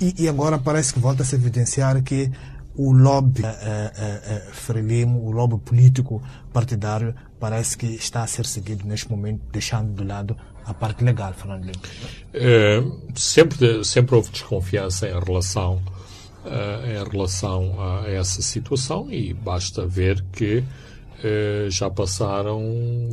e, 0.00 0.14
e 0.16 0.28
agora 0.28 0.58
parece 0.58 0.92
que 0.92 1.00
volta 1.00 1.22
a 1.22 1.26
se 1.26 1.34
evidenciar 1.34 2.02
que 2.02 2.30
o 2.78 2.92
lobby 2.92 3.44
é, 3.44 3.48
é, 3.48 4.34
é, 4.34 4.52
frelimo, 4.52 5.20
o 5.24 5.32
lobby 5.32 5.58
político 5.58 6.22
partidário, 6.52 7.12
parece 7.40 7.76
que 7.76 7.86
está 7.86 8.22
a 8.22 8.26
ser 8.28 8.46
seguido 8.46 8.86
neste 8.86 9.10
momento, 9.10 9.42
deixando 9.50 9.92
de 9.92 10.04
lado 10.04 10.36
a 10.68 10.74
parte 10.74 11.02
legal, 11.02 11.32
Fernando 11.32 11.62
Lima. 11.62 11.80
É, 12.34 12.82
sempre, 13.14 13.84
sempre 13.84 14.14
houve 14.14 14.30
desconfiança 14.30 15.08
em 15.08 15.18
relação, 15.18 15.82
uh, 16.44 16.86
em 16.86 17.10
relação 17.10 17.74
a 17.80 18.10
essa 18.10 18.42
situação 18.42 19.10
e 19.10 19.32
basta 19.32 19.86
ver 19.86 20.22
que 20.32 20.58
uh, 20.58 21.70
já 21.70 21.88
passaram 21.88 22.62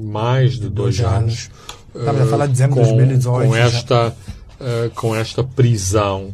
mais 0.01 0.53
de 0.53 0.69
dois, 0.69 0.97
dois 0.97 0.99
anos, 1.01 1.15
anos. 1.15 1.51
Estamos 1.95 2.21
a 2.21 2.25
falar 2.25 2.45
de 2.47 2.51
dezembro 2.51 2.75
de 2.75 2.89
2018. 2.89 3.49
Com 3.49 3.55
esta, 3.55 4.09
uh, 4.09 4.89
com 4.95 5.15
esta 5.15 5.43
prisão 5.43 6.33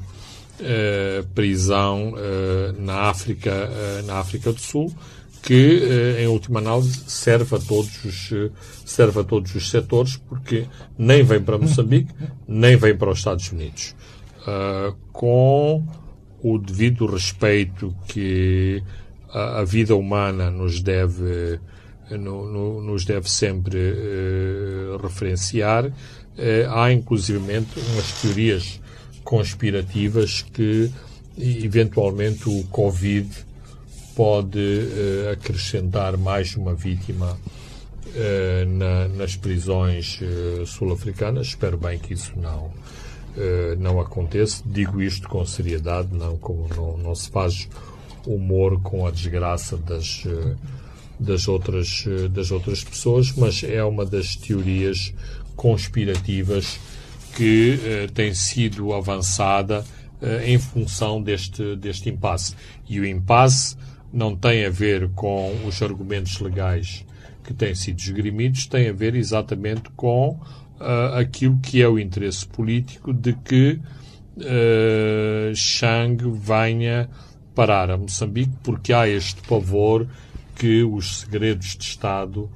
uh, 0.61 1.27
prisão 1.33 2.13
uh, 2.13 2.81
na, 2.81 3.09
África, 3.09 3.51
uh, 3.51 4.05
na 4.05 4.19
África 4.19 4.51
do 4.51 4.59
Sul, 4.59 4.93
que, 5.41 5.81
em 6.19 6.27
última 6.27 6.59
análise, 6.59 7.03
serve 7.07 7.55
a 7.55 7.59
todos 7.59 8.05
os, 8.05 8.29
serve 8.85 9.21
a 9.21 9.23
todos 9.23 9.55
os 9.55 9.69
setores, 9.69 10.15
porque 10.15 10.67
nem 10.97 11.23
vem 11.23 11.41
para 11.41 11.57
Moçambique, 11.57 12.13
nem 12.47 12.75
vem 12.75 12.95
para 12.95 13.11
os 13.11 13.17
Estados 13.19 13.51
Unidos. 13.51 13.95
com 15.11 15.85
o 16.43 16.57
devido 16.57 17.05
respeito 17.05 17.95
que 18.07 18.83
a, 19.29 19.59
a 19.59 19.63
vida 19.63 19.95
humana 19.95 20.49
nos 20.51 20.81
deve, 20.81 21.59
no, 22.11 22.45
no, 22.45 22.81
nos 22.81 23.05
deve 23.05 23.29
sempre 23.29 23.79
referenciar, 25.01 25.91
há 26.69 26.91
inclusivamente 26.91 27.79
umas 27.93 28.21
teorias 28.21 28.79
conspirativas 29.23 30.41
que 30.41 30.91
eventualmente 31.37 32.49
o 32.49 32.63
Covid 32.65 33.27
pode 34.21 34.59
uh, 34.59 35.31
acrescentar 35.31 36.15
mais 36.15 36.55
uma 36.55 36.75
vítima 36.75 37.35
uh, 38.05 38.69
na, 38.69 39.07
nas 39.07 39.35
prisões 39.35 40.19
uh, 40.21 40.63
sul-africanas. 40.63 41.47
Espero 41.47 41.75
bem 41.75 41.97
que 41.97 42.13
isso 42.13 42.31
não, 42.37 42.71
não 43.79 43.99
aconteça. 43.99 44.61
Digo 44.63 45.01
isto 45.01 45.27
com 45.27 45.43
seriedade, 45.43 46.09
não 46.13 46.37
como 46.37 46.67
não, 46.67 46.97
não 46.97 47.15
se 47.15 47.31
faz 47.31 47.67
humor 48.23 48.79
com 48.83 49.07
a 49.07 49.09
desgraça 49.09 49.75
das, 49.75 50.23
das, 51.19 51.47
outras, 51.47 52.05
das 52.29 52.51
outras 52.51 52.83
pessoas, 52.83 53.31
mas 53.31 53.63
é 53.63 53.83
uma 53.83 54.05
das 54.05 54.35
teorias 54.35 55.15
conspirativas 55.55 56.79
que 57.35 58.07
tem 58.13 58.35
sido 58.35 58.93
avançada 58.93 59.83
em 60.45 60.59
função 60.59 61.19
deste, 61.23 61.75
deste 61.77 62.09
impasse. 62.09 62.53
E 62.87 62.99
o 62.99 63.05
impasse 63.05 63.75
não 64.13 64.35
tem 64.35 64.65
a 64.65 64.69
ver 64.69 65.09
com 65.09 65.65
os 65.65 65.81
argumentos 65.81 66.39
legais 66.39 67.05
que 67.43 67.53
têm 67.53 67.73
sido 67.75 67.99
esgrimidos, 67.99 68.67
tem 68.67 68.89
a 68.89 68.93
ver 68.93 69.15
exatamente 69.15 69.89
com 69.95 70.39
uh, 70.79 71.15
aquilo 71.17 71.59
que 71.59 71.81
é 71.81 71.87
o 71.87 71.99
interesse 71.99 72.45
político 72.45 73.13
de 73.13 73.33
que 73.33 73.79
uh, 74.37 75.55
Chang 75.55 76.17
venha 76.33 77.09
parar 77.55 77.91
a 77.91 77.97
Moçambique, 77.97 78.53
porque 78.63 78.93
há 78.93 79.07
este 79.07 79.41
pavor 79.47 80.07
que 80.55 80.83
os 80.83 81.21
segredos 81.21 81.75
de 81.75 81.83
Estado 81.83 82.49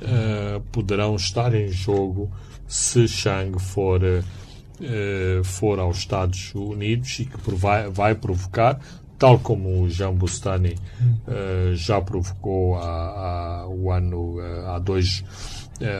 uh, 0.00 0.60
poderão 0.72 1.16
estar 1.16 1.54
em 1.54 1.68
jogo 1.68 2.30
se 2.66 3.06
Chang 3.06 3.58
for, 3.60 4.02
uh, 4.02 5.44
for 5.44 5.78
aos 5.78 5.98
Estados 5.98 6.54
Unidos 6.54 7.20
e 7.20 7.26
que 7.26 7.36
vai, 7.50 7.88
vai 7.88 8.14
provocar, 8.14 8.80
tal 9.22 9.38
como 9.38 9.82
o 9.82 9.88
Jean 9.88 10.14
Bustani 10.14 10.74
uh, 10.74 11.76
já 11.76 12.00
provocou 12.00 12.74
há, 12.76 13.62
há, 13.62 13.68
o 13.68 13.92
ano, 13.92 14.38
há, 14.66 14.80
dois, 14.80 15.22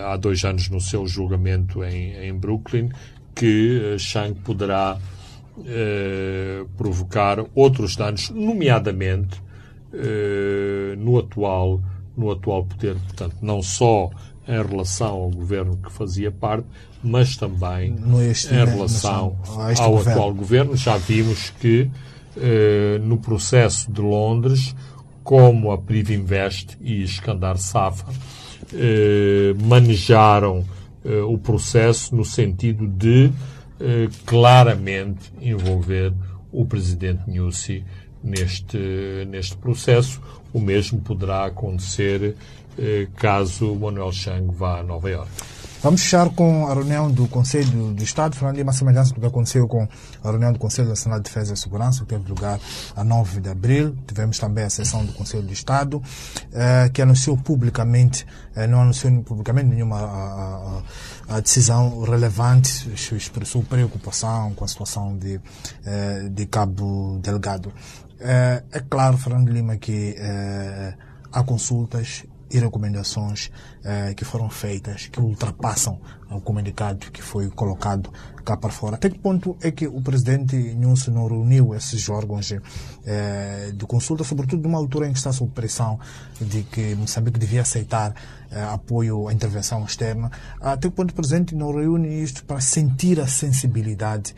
há 0.05 0.17
dois 0.17 0.45
anos 0.45 0.69
no 0.69 0.81
seu 0.81 1.07
julgamento 1.07 1.85
em, 1.85 2.17
em 2.17 2.35
Brooklyn, 2.35 2.91
que 3.33 3.95
Chang 3.97 4.35
poderá 4.41 4.99
provocar 6.77 7.45
outros 7.55 7.95
danos, 7.95 8.31
nomeadamente 8.31 9.41
no 10.99 11.19
atual 11.19 11.81
no 12.17 12.31
atual 12.31 12.65
poder, 12.65 12.95
portanto, 12.95 13.37
não 13.41 13.63
só 13.63 14.11
em 14.49 14.63
relação 14.63 15.15
ao 15.15 15.31
governo 15.31 15.77
que 15.77 15.93
fazia 15.93 16.31
parte, 16.31 16.67
mas 17.03 17.37
também 17.37 17.95
em 17.95 18.65
relação 18.65 19.37
ao 19.79 19.93
governo. 19.93 20.11
atual 20.11 20.35
governo. 20.35 20.77
Já 20.77 20.97
vimos 20.97 21.51
que 21.61 21.91
eh, 22.37 22.99
no 23.03 23.19
processo 23.19 23.91
de 23.91 24.01
Londres, 24.01 24.75
como 25.23 25.71
a 25.71 25.79
Privinvest 25.79 26.77
e 26.81 27.03
Escandar 27.03 27.57
Safa 27.57 28.07
eh, 28.73 29.55
manejaram 29.63 30.65
eh, 31.05 31.21
o 31.21 31.39
processo 31.39 32.15
no 32.15 32.25
sentido 32.25 32.87
de 32.87 33.31
eh, 33.81 34.09
claramente 34.27 35.33
envolver 35.41 36.13
o 36.51 36.65
presidente 36.65 37.31
Nussi 37.31 37.85
neste, 38.23 39.27
neste 39.29 39.57
processo. 39.57 40.21
O 40.53 40.61
mesmo 40.61 41.01
poderá 41.01 41.47
acontecer 41.47 42.37
eh, 42.79 43.09
caso 43.17 43.75
Manuel 43.75 44.13
Chang 44.13 44.53
vá 44.53 44.81
a 44.81 44.83
Nova 44.83 45.11
Iorque. 45.11 45.52
Vamos 45.83 46.03
fechar 46.03 46.31
com 46.31 46.69
a 46.69 46.75
reunião 46.75 47.11
do 47.11 47.27
Conselho 47.27 47.93
do 47.93 48.05
Estado, 48.05 48.37
falando 48.37 48.55
de 48.55 48.63
uma 48.63 48.73
semelhança 48.73 49.13
do 49.13 49.21
que 49.21 49.27
aconteceu 49.27 49.67
com 49.67 49.89
a 50.23 50.31
reunião 50.31 50.53
do 50.53 50.59
Conselho 50.61 50.89
Nacional 50.89 51.19
de 51.19 51.25
Defesa 51.25 51.55
e 51.55 51.57
Segurança, 51.57 52.03
que 52.03 52.07
teve 52.07 52.29
lugar 52.29 52.61
a 52.95 53.03
9 53.03 53.41
de 53.41 53.51
abril. 53.51 53.97
Tivemos 54.07 54.39
também 54.39 54.63
a 54.63 54.71
sessão 54.71 55.05
do 55.05 55.13
Conselho 55.13 55.43
do 55.43 55.53
Estado, 55.53 56.01
eh, 56.53 56.89
que 56.95 57.03
anunciou 57.03 57.37
publicamente, 57.37 58.25
eh, 58.55 58.69
não 58.69 58.83
anunciou 58.83 59.25
publicamente 59.25 59.71
nenhuma 59.71 59.99
a, 59.99 60.83
a, 61.29 61.37
a, 61.37 61.41
decisão 61.41 62.01
relevante, 62.03 62.89
expressou 62.95 63.65
preocupação 63.65 64.55
com 64.55 64.65
a 64.65 64.69
situação 64.69 65.19
de, 65.19 65.41
eh, 65.85 66.29
de 66.31 66.47
Cabo 66.47 67.19
Delgado. 67.21 67.73
Eh, 68.21 68.63
é 68.71 68.81
claro, 68.89 69.19
Fernando 69.19 69.49
Lima, 69.49 69.77
que 69.77 70.15
eh, 70.17 70.95
há 71.33 71.43
consultas 71.43 72.25
e 72.53 72.59
recomendações 72.59 73.51
eh, 73.85 74.15
que 74.15 74.25
foram 74.25 74.49
feitas 74.51 75.07
que 75.07 75.21
ultrapassam 75.21 75.99
o 76.31 76.41
comunicado 76.41 77.11
que 77.11 77.23
foi 77.23 77.49
colocado 77.51 78.13
cá 78.45 78.57
para 78.57 78.71
fora. 78.71 78.97
Até 78.97 79.11
que 79.11 79.19
ponto 79.19 79.57
é 79.61 79.71
que 79.71 79.87
o 79.87 80.01
presidente 80.01 80.57
Nuncio 80.75 81.13
não 81.13 81.27
reuniu 81.27 81.75
esses 81.75 82.09
órgãos 82.09 82.53
eh, 83.05 83.73
de 83.75 83.87
consulta, 83.87 84.25
sobretudo 84.25 84.63
numa 84.63 84.79
altura 84.79 85.09
em 85.09 85.13
que 85.13 85.19
está 85.19 85.33
sob 85.33 85.51
pressão 85.53 85.99
de 86.41 86.63
que 86.65 86.95
Moçambique 86.95 87.39
devia 87.39 87.63
aceitar 87.63 88.15
eh, 88.51 88.63
apoio 88.63 89.29
à 89.29 89.33
intervenção 89.33 89.85
externa? 89.85 90.31
Até 90.61 90.89
que 90.89 90.95
ponto 90.95 91.11
o 91.11 91.15
presidente 91.15 91.55
não 91.55 91.75
reúne 91.75 92.23
isto 92.23 92.45
para 92.45 92.61
sentir 92.61 93.21
a 93.21 93.27
sensibilidade 93.27 94.35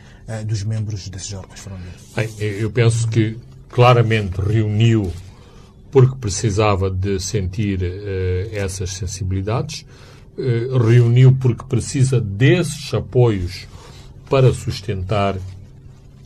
dos 0.47 0.63
membros 0.63 1.07
desses 1.07 1.31
órgãos? 1.33 1.67
Bem, 2.15 2.27
eu 2.39 2.71
penso 2.71 3.07
que 3.07 3.37
claramente 3.69 4.41
reuniu 4.41 5.13
porque 5.95 6.17
precisava 6.19 6.91
de 6.91 7.21
sentir 7.21 7.81
uh, 7.81 8.49
essas 8.51 8.89
sensibilidades, 8.95 9.85
uh, 10.37 10.77
reuniu 10.77 11.37
porque 11.39 11.63
precisa 11.63 12.19
desses 12.19 12.93
apoios 12.93 13.65
para 14.29 14.53
sustentar 14.53 15.37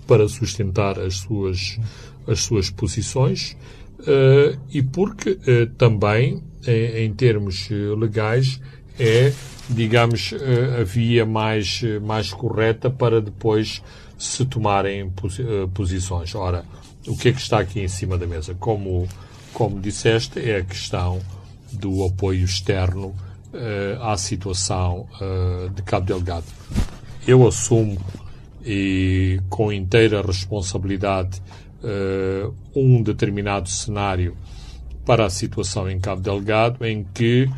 para 0.07 0.27
sustentar 0.27 0.97
as 0.97 1.17
suas 1.17 1.79
as 2.27 2.39
suas 2.39 2.71
posições 2.71 3.55
uh, 3.99 4.59
e 4.71 4.81
porque 4.81 5.37
também 5.77 6.41
em, 6.65 7.05
em, 7.05 7.13
termos 7.13 7.69
legais 7.95 8.59
é 8.97 9.31
digamos 9.69 10.33
a 10.79 10.83
via 10.83 11.27
mais 11.27 11.83
mais 12.01 12.33
correta 12.33 12.89
para 12.89 13.21
depois 13.21 13.83
se 14.17 14.45
tomarem 14.45 15.13
posições. 15.75 16.33
Ora, 16.33 16.65
o 17.05 17.15
que 17.15 17.29
é 17.29 17.31
que 17.31 17.39
está 17.39 17.59
aqui 17.59 17.79
em 17.79 17.87
cima 17.87 18.17
da 18.17 18.25
mesa? 18.25 18.55
Como, 18.55 19.07
como 19.59 19.77
disseste, 19.77 20.39
é 20.39 20.59
a 20.59 20.63
questão 20.63 21.19
do 21.73 22.05
apoio 22.05 22.45
externo 22.45 23.07
uh, 23.07 24.01
à 24.01 24.15
situação 24.15 25.05
uh, 25.19 25.69
de 25.71 25.81
Cabo 25.81 26.05
Delgado. 26.05 26.45
Eu 27.27 27.45
assumo, 27.45 27.99
e 28.65 29.41
com 29.49 29.69
inteira 29.69 30.21
responsabilidade, 30.21 31.41
uh, 31.83 32.55
um 32.73 33.03
determinado 33.03 33.67
cenário 33.67 34.33
para 35.05 35.25
a 35.25 35.29
situação 35.29 35.89
em 35.89 35.99
Cabo 35.99 36.21
Delgado, 36.21 36.85
em 36.85 37.03
que, 37.13 37.49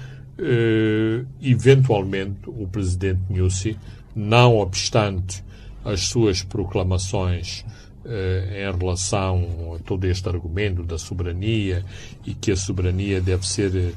eventualmente, 1.39 2.39
o 2.47 2.67
presidente 2.67 3.21
Nussi, 3.29 3.77
não 4.15 4.57
obstante 4.57 5.43
as 5.85 6.07
suas 6.07 6.41
proclamações 6.41 7.63
eh, 7.63 7.90
em 8.05 8.77
relação 8.77 9.75
a 9.75 9.79
todo 9.79 10.05
este 10.05 10.27
argumento 10.27 10.83
da 10.83 10.97
soberania 10.97 11.85
e 12.25 12.33
que 12.33 12.51
a 12.51 12.55
soberania 12.55 13.21
deve 13.21 13.47
ser 13.47 13.93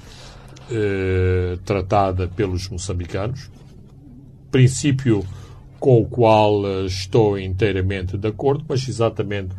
eh, 0.71 1.59
tratada 1.63 2.27
pelos 2.27 2.71
moçambicanos, 2.71 3.51
princípio 4.51 5.23
com 5.79 6.01
o 6.01 6.07
qual 6.07 6.67
eh, 6.67 6.87
estou 6.87 7.39
inteiramente 7.39 8.17
de 8.17 8.29
acordo, 8.29 8.65
mas 8.67 8.89
exatamente 8.89 9.55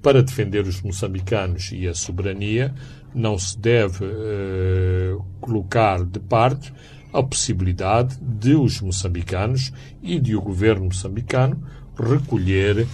para 0.00 0.22
defender 0.22 0.64
os 0.64 0.80
moçambicanos 0.80 1.72
e 1.72 1.88
a 1.88 1.94
soberania, 1.94 2.72
não 3.12 3.36
se 3.36 3.58
deve 3.58 4.04
eh, 4.04 5.16
colocar 5.40 6.04
de 6.04 6.20
parte 6.20 6.72
a 7.12 7.20
possibilidade 7.20 8.16
de 8.20 8.54
os 8.54 8.80
moçambicanos 8.80 9.72
e 10.00 10.20
de 10.20 10.36
o 10.36 10.40
governo 10.40 10.84
moçambicano 10.84 11.60
recolher 11.98 12.86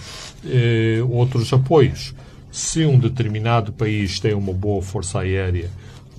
eh, 0.45 0.99
outros 1.09 1.51
apoios. 1.53 2.13
Se 2.51 2.85
um 2.85 2.99
determinado 2.99 3.71
país 3.71 4.19
tem 4.19 4.33
uma 4.33 4.53
boa 4.53 4.81
força 4.81 5.19
aérea, 5.19 5.69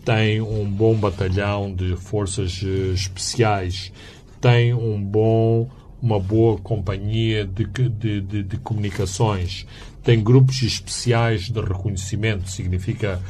tem 0.04 0.40
um 0.40 0.64
bom 0.64 0.94
batalhão 0.94 1.72
de 1.74 1.96
forças 1.96 2.60
eh, 2.64 2.92
especiais, 2.94 3.92
tem 4.40 4.74
um 4.74 5.00
bom, 5.00 5.68
uma 6.02 6.18
boa 6.18 6.58
companhia 6.58 7.46
de, 7.46 7.64
de, 7.64 8.20
de, 8.20 8.42
de 8.42 8.56
comunicações, 8.58 9.66
tem 10.02 10.20
grupos 10.22 10.60
especiais 10.62 11.48
de 11.48 11.60
reconhecimento, 11.60 12.50
significa 12.50 13.20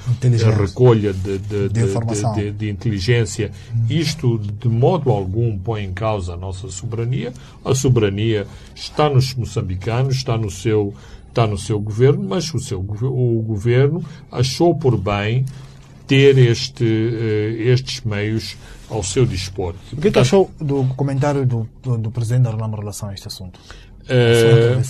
a 0.46 0.50
recolha 0.50 1.12
de, 1.12 1.38
de, 1.38 1.68
de, 1.68 2.50
de, 2.50 2.70
inteligência. 2.70 3.52
Isto, 3.90 4.38
de 4.38 4.68
modo 4.68 5.10
algum, 5.10 5.58
põe 5.58 5.84
em 5.84 5.92
causa 5.92 6.32
a 6.32 6.36
nossa 6.36 6.68
soberania. 6.68 7.32
A 7.62 7.74
soberania 7.74 8.46
está 8.74 9.10
nos 9.10 9.34
moçambicanos, 9.34 10.16
está 10.16 10.38
no 10.38 10.50
seu, 10.50 10.94
está 11.28 11.46
no 11.46 11.58
seu 11.58 11.78
governo, 11.78 12.24
mas 12.26 12.52
o, 12.54 12.58
seu, 12.58 12.80
o 12.80 13.42
governo 13.46 14.02
achou 14.30 14.74
por 14.74 14.96
bem 14.96 15.44
ter 16.06 16.36
este, 16.38 16.84
uh, 16.84 17.62
estes 17.62 18.02
meios 18.02 18.56
ao 18.88 19.02
seu 19.02 19.24
dispor. 19.24 19.74
O 19.92 20.00
que, 20.00 20.08
é 20.08 20.10
que 20.10 20.18
achou 20.18 20.50
do 20.60 20.84
comentário 20.96 21.46
do, 21.46 21.68
do, 21.82 21.98
do 21.98 22.10
Presidente 22.10 22.44
da 22.44 22.50
Renamo 22.50 22.76
em 22.76 22.80
relação 22.80 23.08
a 23.08 23.14
este 23.14 23.26
assunto? 23.26 23.58
Uh, 24.02 24.82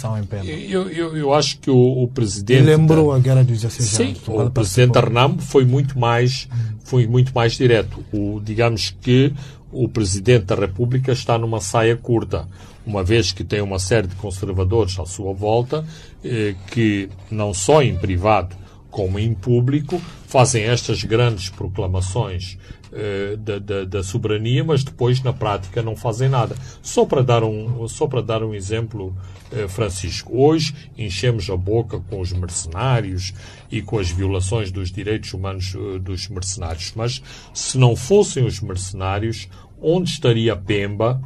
eu, 0.69 0.89
eu, 0.89 1.17
eu, 1.17 1.35
acho 1.35 1.59
que 1.59 1.71
o, 1.71 2.03
o 2.03 2.09
presidente. 2.09 2.63
Lembrou 2.63 3.13
a 3.13 3.19
guerra 3.19 3.45
dos 3.45 3.61
16 3.61 3.89
Sim, 3.91 4.17
o 4.27 4.51
presidente 4.51 4.97
Arnamo 4.97 5.39
foi 5.39 5.67
muito 5.67 5.99
mais, 5.99 6.49
foi 6.83 7.07
muito 7.07 7.31
mais 7.35 7.53
direto. 7.53 8.03
O, 8.11 8.41
digamos 8.43 8.97
que 9.03 9.35
o 9.71 9.87
presidente 9.87 10.47
da 10.47 10.55
República 10.55 11.13
está 11.13 11.37
numa 11.37 11.61
saia 11.61 11.95
curta, 11.95 12.49
uma 12.87 13.05
vez 13.05 13.33
que 13.33 13.45
tem 13.45 13.61
uma 13.61 13.79
série 13.79 14.07
de 14.07 14.15
conservadores 14.17 14.99
à 14.99 15.05
sua 15.05 15.33
volta, 15.35 15.85
eh, 16.25 16.55
que 16.71 17.09
não 17.31 17.55
só 17.55 17.83
em 17.83 17.97
privado 17.97 18.57
como 18.93 19.19
em 19.19 19.33
público 19.33 20.01
fazem 20.27 20.65
estas 20.65 21.03
grandes 21.03 21.49
proclamações 21.49 22.59
eh, 22.93 23.37
da, 23.39 23.59
da, 23.59 23.85
da, 23.87 24.03
soberania, 24.03 24.63
mas 24.63 24.85
depois 24.85 25.23
na 25.23 25.33
prática 25.33 25.83
não 25.83 25.97
fazem 25.97 26.29
nada. 26.29 26.55
Só 26.83 27.07
para 27.07 27.23
dar 27.23 27.43
um, 27.43 27.89
só 27.89 28.07
para 28.07 28.21
dar 28.21 28.45
um 28.45 28.55
exemplo, 28.55 29.17
eh, 29.51 29.67
Francisco, 29.67 30.31
hoje 30.37 30.75
enchemos 30.97 31.49
a 31.49 31.57
boca 31.57 31.99
com 32.01 32.21
os 32.21 32.35
mercenários 32.35 33.33
e 33.71 33.81
com 33.81 33.99
as 33.99 34.11
violações 34.11 34.71
dos 34.71 34.93
direitos 34.93 35.33
humanos 35.33 35.75
eh, 35.75 35.99
dos 36.01 36.29
mercenários, 36.29 36.93
mas 36.95 37.23
se 37.55 37.79
não 37.79 37.97
fossem 37.97 38.45
os 38.45 38.61
mercenários, 38.61 39.49
onde 39.81 40.11
estaria 40.11 40.55
Pemba 40.55 41.19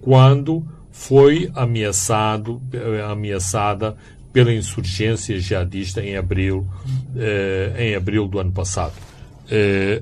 quando 0.00 0.66
foi 0.90 1.50
ameaçado, 1.54 2.62
ameaçada 3.10 3.94
pela 4.32 4.52
insurgência 4.52 5.38
jihadista 5.38 6.02
em 6.02 6.16
abril, 6.16 6.66
eh, 7.16 7.74
em 7.78 7.94
abril 7.94 8.28
do 8.28 8.38
ano 8.38 8.52
passado. 8.52 8.94
Eh, 9.50 10.00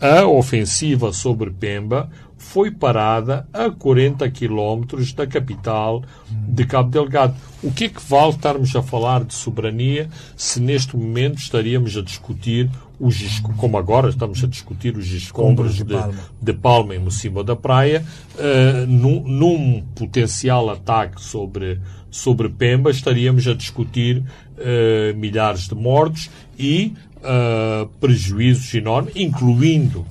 a 0.00 0.26
ofensiva 0.26 1.12
sobre 1.12 1.50
Pemba 1.50 2.10
foi 2.36 2.70
parada 2.70 3.46
a 3.52 3.70
40 3.70 4.28
quilómetros 4.30 5.12
da 5.12 5.26
capital 5.26 6.04
de 6.30 6.64
Cabo 6.64 6.90
Delgado. 6.90 7.34
O 7.62 7.72
que 7.72 7.84
é 7.84 7.88
que 7.88 8.02
vale 8.02 8.30
estarmos 8.30 8.74
a 8.76 8.82
falar 8.82 9.24
de 9.24 9.34
soberania 9.34 10.08
se 10.36 10.60
neste 10.60 10.96
momento 10.96 11.38
estaríamos 11.38 11.96
a 11.96 12.02
discutir 12.02 12.70
os 12.98 13.40
como 13.58 13.76
agora 13.76 14.08
estamos 14.08 14.42
a 14.42 14.46
discutir 14.46 14.96
os 14.96 15.12
escombros 15.12 15.74
de, 15.74 15.84
de, 15.84 15.94
Palma. 15.94 16.18
de 16.40 16.52
Palma 16.52 16.96
em 16.96 17.10
cima 17.10 17.44
da 17.44 17.54
praia, 17.54 18.04
uh, 18.34 18.86
num, 18.86 19.22
num, 19.22 19.82
potencial 19.94 20.70
ataque 20.70 21.20
sobre, 21.20 21.78
sobre 22.10 22.48
Pemba, 22.48 22.90
estaríamos 22.90 23.46
a 23.46 23.54
discutir 23.54 24.18
uh, 24.18 25.16
milhares 25.16 25.68
de 25.68 25.74
mortos 25.74 26.30
e 26.58 26.94
uh, 27.18 27.86
prejuízos 28.00 28.72
enormes, 28.74 29.14
incluindo 29.16 30.04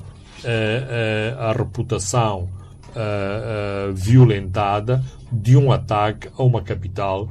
a 1.40 1.54
reputação 1.54 2.48
violentada 3.96 5.04
de 5.32 5.58
um 5.58 5.72
ataque 5.72 6.30
a 6.38 6.44
uma 6.44 6.62
capital 6.62 7.28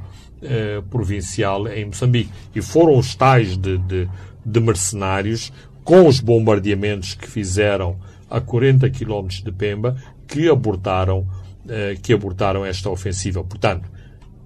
provincial 0.89 1.65
em 1.69 1.85
Moçambique. 1.85 2.29
E 2.53 2.61
foram 2.61 2.97
os 2.97 3.15
tais 3.15 3.55
de, 3.55 3.77
de 3.77 4.09
de 4.45 4.59
mercenários 4.59 5.51
com 5.83 6.07
os 6.07 6.19
bombardeamentos 6.19 7.15
que 7.15 7.27
fizeram 7.27 7.97
a 8.29 8.39
40 8.39 8.89
quilómetros 8.91 9.41
de 9.41 9.51
Pemba 9.51 9.95
que 10.27 10.49
abortaram, 10.49 11.27
que 12.01 12.13
abortaram 12.13 12.65
esta 12.65 12.89
ofensiva. 12.89 13.43
Portanto, 13.43 13.89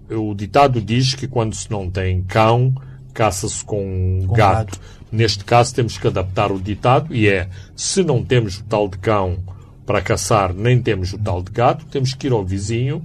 o 0.10 0.34
ditado 0.34 0.82
diz 0.82 1.14
que 1.14 1.28
quando 1.28 1.56
se 1.56 1.70
não 1.70 1.90
tem 1.90 2.24
cão, 2.24 2.74
caça-se 3.14 3.64
com, 3.64 4.26
com 4.28 4.34
gato. 4.34 4.78
gato. 4.78 4.82
Neste 5.12 5.44
caso 5.44 5.74
temos 5.74 5.98
que 5.98 6.08
adaptar 6.08 6.52
o 6.52 6.60
ditado 6.60 7.16
e 7.16 7.28
é, 7.28 7.50
se 7.76 8.04
não 8.04 8.24
temos 8.24 8.60
o 8.60 8.64
tal 8.64 8.88
de 8.88 8.98
cão 8.98 9.40
para 9.86 10.02
caçar, 10.02 10.54
nem 10.54 10.82
temos 10.82 11.14
o 11.14 11.18
tal 11.18 11.42
de 11.42 11.52
gato, 11.52 11.86
temos 11.88 12.14
que 12.14 12.28
ir 12.28 12.34
ao 12.34 12.46
vizinho 12.46 13.04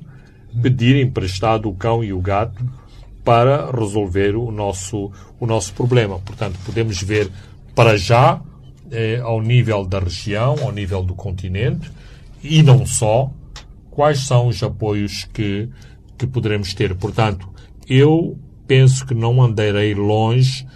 pedir 0.63 0.97
emprestado 0.97 1.69
o 1.69 1.75
cão 1.75 2.05
e 2.05 2.13
o 2.13 2.21
gato 2.21 2.65
para 3.25 3.71
resolver 3.71 4.37
o 4.37 4.51
nosso, 4.51 5.11
o 5.41 5.47
nosso 5.47 5.73
problema. 5.73 6.19
Portanto, 6.19 6.59
podemos 6.65 7.03
ver 7.03 7.31
para 7.75 7.97
já, 7.97 8.41
eh, 8.91 9.19
ao 9.23 9.41
nível 9.41 9.85
da 9.85 9.99
região, 9.99 10.57
ao 10.63 10.71
nível 10.71 11.03
do 11.03 11.15
continente, 11.15 11.91
e 12.43 12.63
não 12.63 12.85
só, 12.85 13.31
quais 13.91 14.27
são 14.27 14.49
os 14.49 14.63
apoios 14.63 15.25
que, 15.33 15.69
que 16.17 16.27
poderemos 16.27 16.75
ter. 16.75 16.95
Portanto, 16.95 17.49
eu 17.89 18.39
penso 18.67 19.07
que 19.07 19.15
não 19.15 19.43
andarei 19.43 19.95
longe 19.95 20.67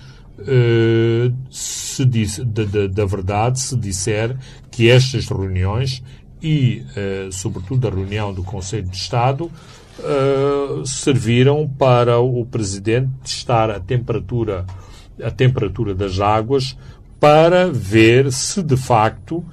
eh, 0.46 1.32
se 1.50 2.04
disse, 2.04 2.44
da 2.44 3.04
verdade 3.04 3.58
se 3.58 3.76
disser 3.76 4.36
que 4.70 4.88
estas 4.88 5.26
reuniões 5.28 6.02
e, 6.40 6.84
eh, 6.96 7.28
sobretudo, 7.32 7.88
a 7.88 7.90
reunião 7.90 8.32
do 8.32 8.44
Conselho 8.44 8.88
de 8.88 8.96
Estado 8.96 9.50
uh, 9.98 10.86
serviram 10.86 11.68
para 11.68 12.20
o 12.20 12.44
presidente 12.46 13.10
testar 13.24 13.70
a 13.70 13.80
temperatura, 13.80 14.64
a 15.22 15.30
temperatura 15.30 15.94
das 15.94 16.20
águas 16.20 16.76
para 17.18 17.68
ver 17.70 18.32
se 18.32 18.62
de 18.62 18.76
facto 18.76 19.44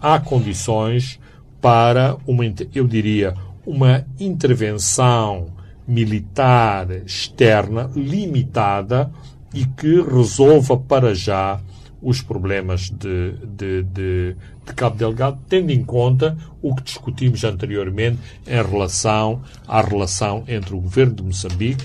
há 0.00 0.20
condições 0.20 1.18
para 1.60 2.16
uma, 2.26 2.44
eu 2.74 2.86
diria, 2.86 3.34
uma 3.66 4.04
intervenção 4.18 5.46
militar 5.86 6.90
externa 6.90 7.90
limitada 7.94 9.10
e 9.52 9.64
que 9.64 10.00
resolva 10.02 10.76
para 10.76 11.14
já 11.14 11.60
os 12.02 12.20
problemas 12.20 12.90
de, 12.90 13.32
de, 13.56 13.82
de, 13.82 14.36
de, 14.66 14.72
Cabo 14.74 14.96
Delgado, 14.96 15.38
tendo 15.48 15.70
em 15.70 15.82
conta 15.82 16.36
o 16.60 16.74
que 16.74 16.82
discutimos 16.82 17.44
anteriormente 17.44 18.18
em 18.46 18.62
relação 18.62 19.42
à 19.66 19.80
relação 19.80 20.44
entre 20.46 20.74
o 20.74 20.80
governo 20.80 21.14
de 21.14 21.22
Moçambique 21.22 21.84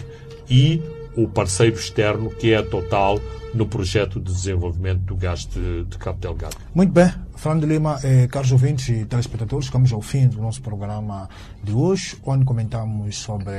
e 0.49 0.81
o 1.15 1.27
parceiro 1.27 1.75
externo 1.75 2.29
que 2.29 2.53
é 2.53 2.57
a 2.57 2.63
Total 2.63 3.19
no 3.53 3.65
projeto 3.65 4.19
de 4.19 4.31
desenvolvimento 4.31 5.01
do 5.01 5.15
gás 5.15 5.45
de, 5.45 5.85
de 5.85 5.97
Cabo 5.97 6.19
Delgado. 6.19 6.55
Muito 6.73 6.91
bem. 6.91 7.11
Fernando 7.35 7.65
Lima, 7.65 7.97
eh, 8.03 8.27
caros 8.27 8.51
ouvintes 8.51 8.89
e 8.89 9.05
telespectadores, 9.05 9.67
chegamos 9.67 9.93
ao 9.93 10.01
fim 10.01 10.27
do 10.27 10.41
nosso 10.41 10.61
programa 10.61 11.29
de 11.63 11.71
hoje, 11.71 12.17
onde 12.25 12.43
comentamos 12.43 13.17
sobre 13.17 13.55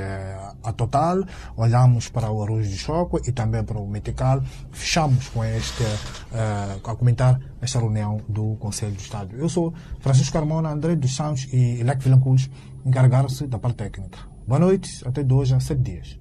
a 0.63 0.73
Total, 0.73 1.25
olhamos 1.57 2.09
para 2.09 2.31
o 2.31 2.43
arroz 2.43 2.69
de 2.69 2.77
choco 2.77 3.19
e 3.27 3.33
também 3.33 3.65
para 3.65 3.79
o 3.79 3.89
Metical. 3.89 4.43
Fechamos 4.71 5.29
com 5.31 5.43
este, 5.43 5.83
eh, 5.83 6.77
a 6.85 6.95
comentar 6.95 7.41
esta 7.61 7.79
reunião 7.79 8.21
do 8.29 8.57
Conselho 8.57 8.93
de 8.93 9.03
Estado. 9.03 9.35
Eu 9.35 9.49
sou 9.49 9.73
Francisco 10.01 10.35
Carmona, 10.35 10.71
André 10.71 10.95
dos 10.95 11.17
Santos 11.17 11.49
e 11.51 11.81
Elec 11.81 12.05
Vilanculos, 12.05 12.51
encarregaram-se 12.85 13.47
da 13.47 13.59
parte 13.59 13.77
técnica. 13.77 14.19
Boa 14.47 14.61
noite, 14.61 15.03
até 15.07 15.23
de 15.23 15.33
hoje 15.33 15.55
a 15.55 15.61
sete 15.61 15.81
dias. 15.81 16.21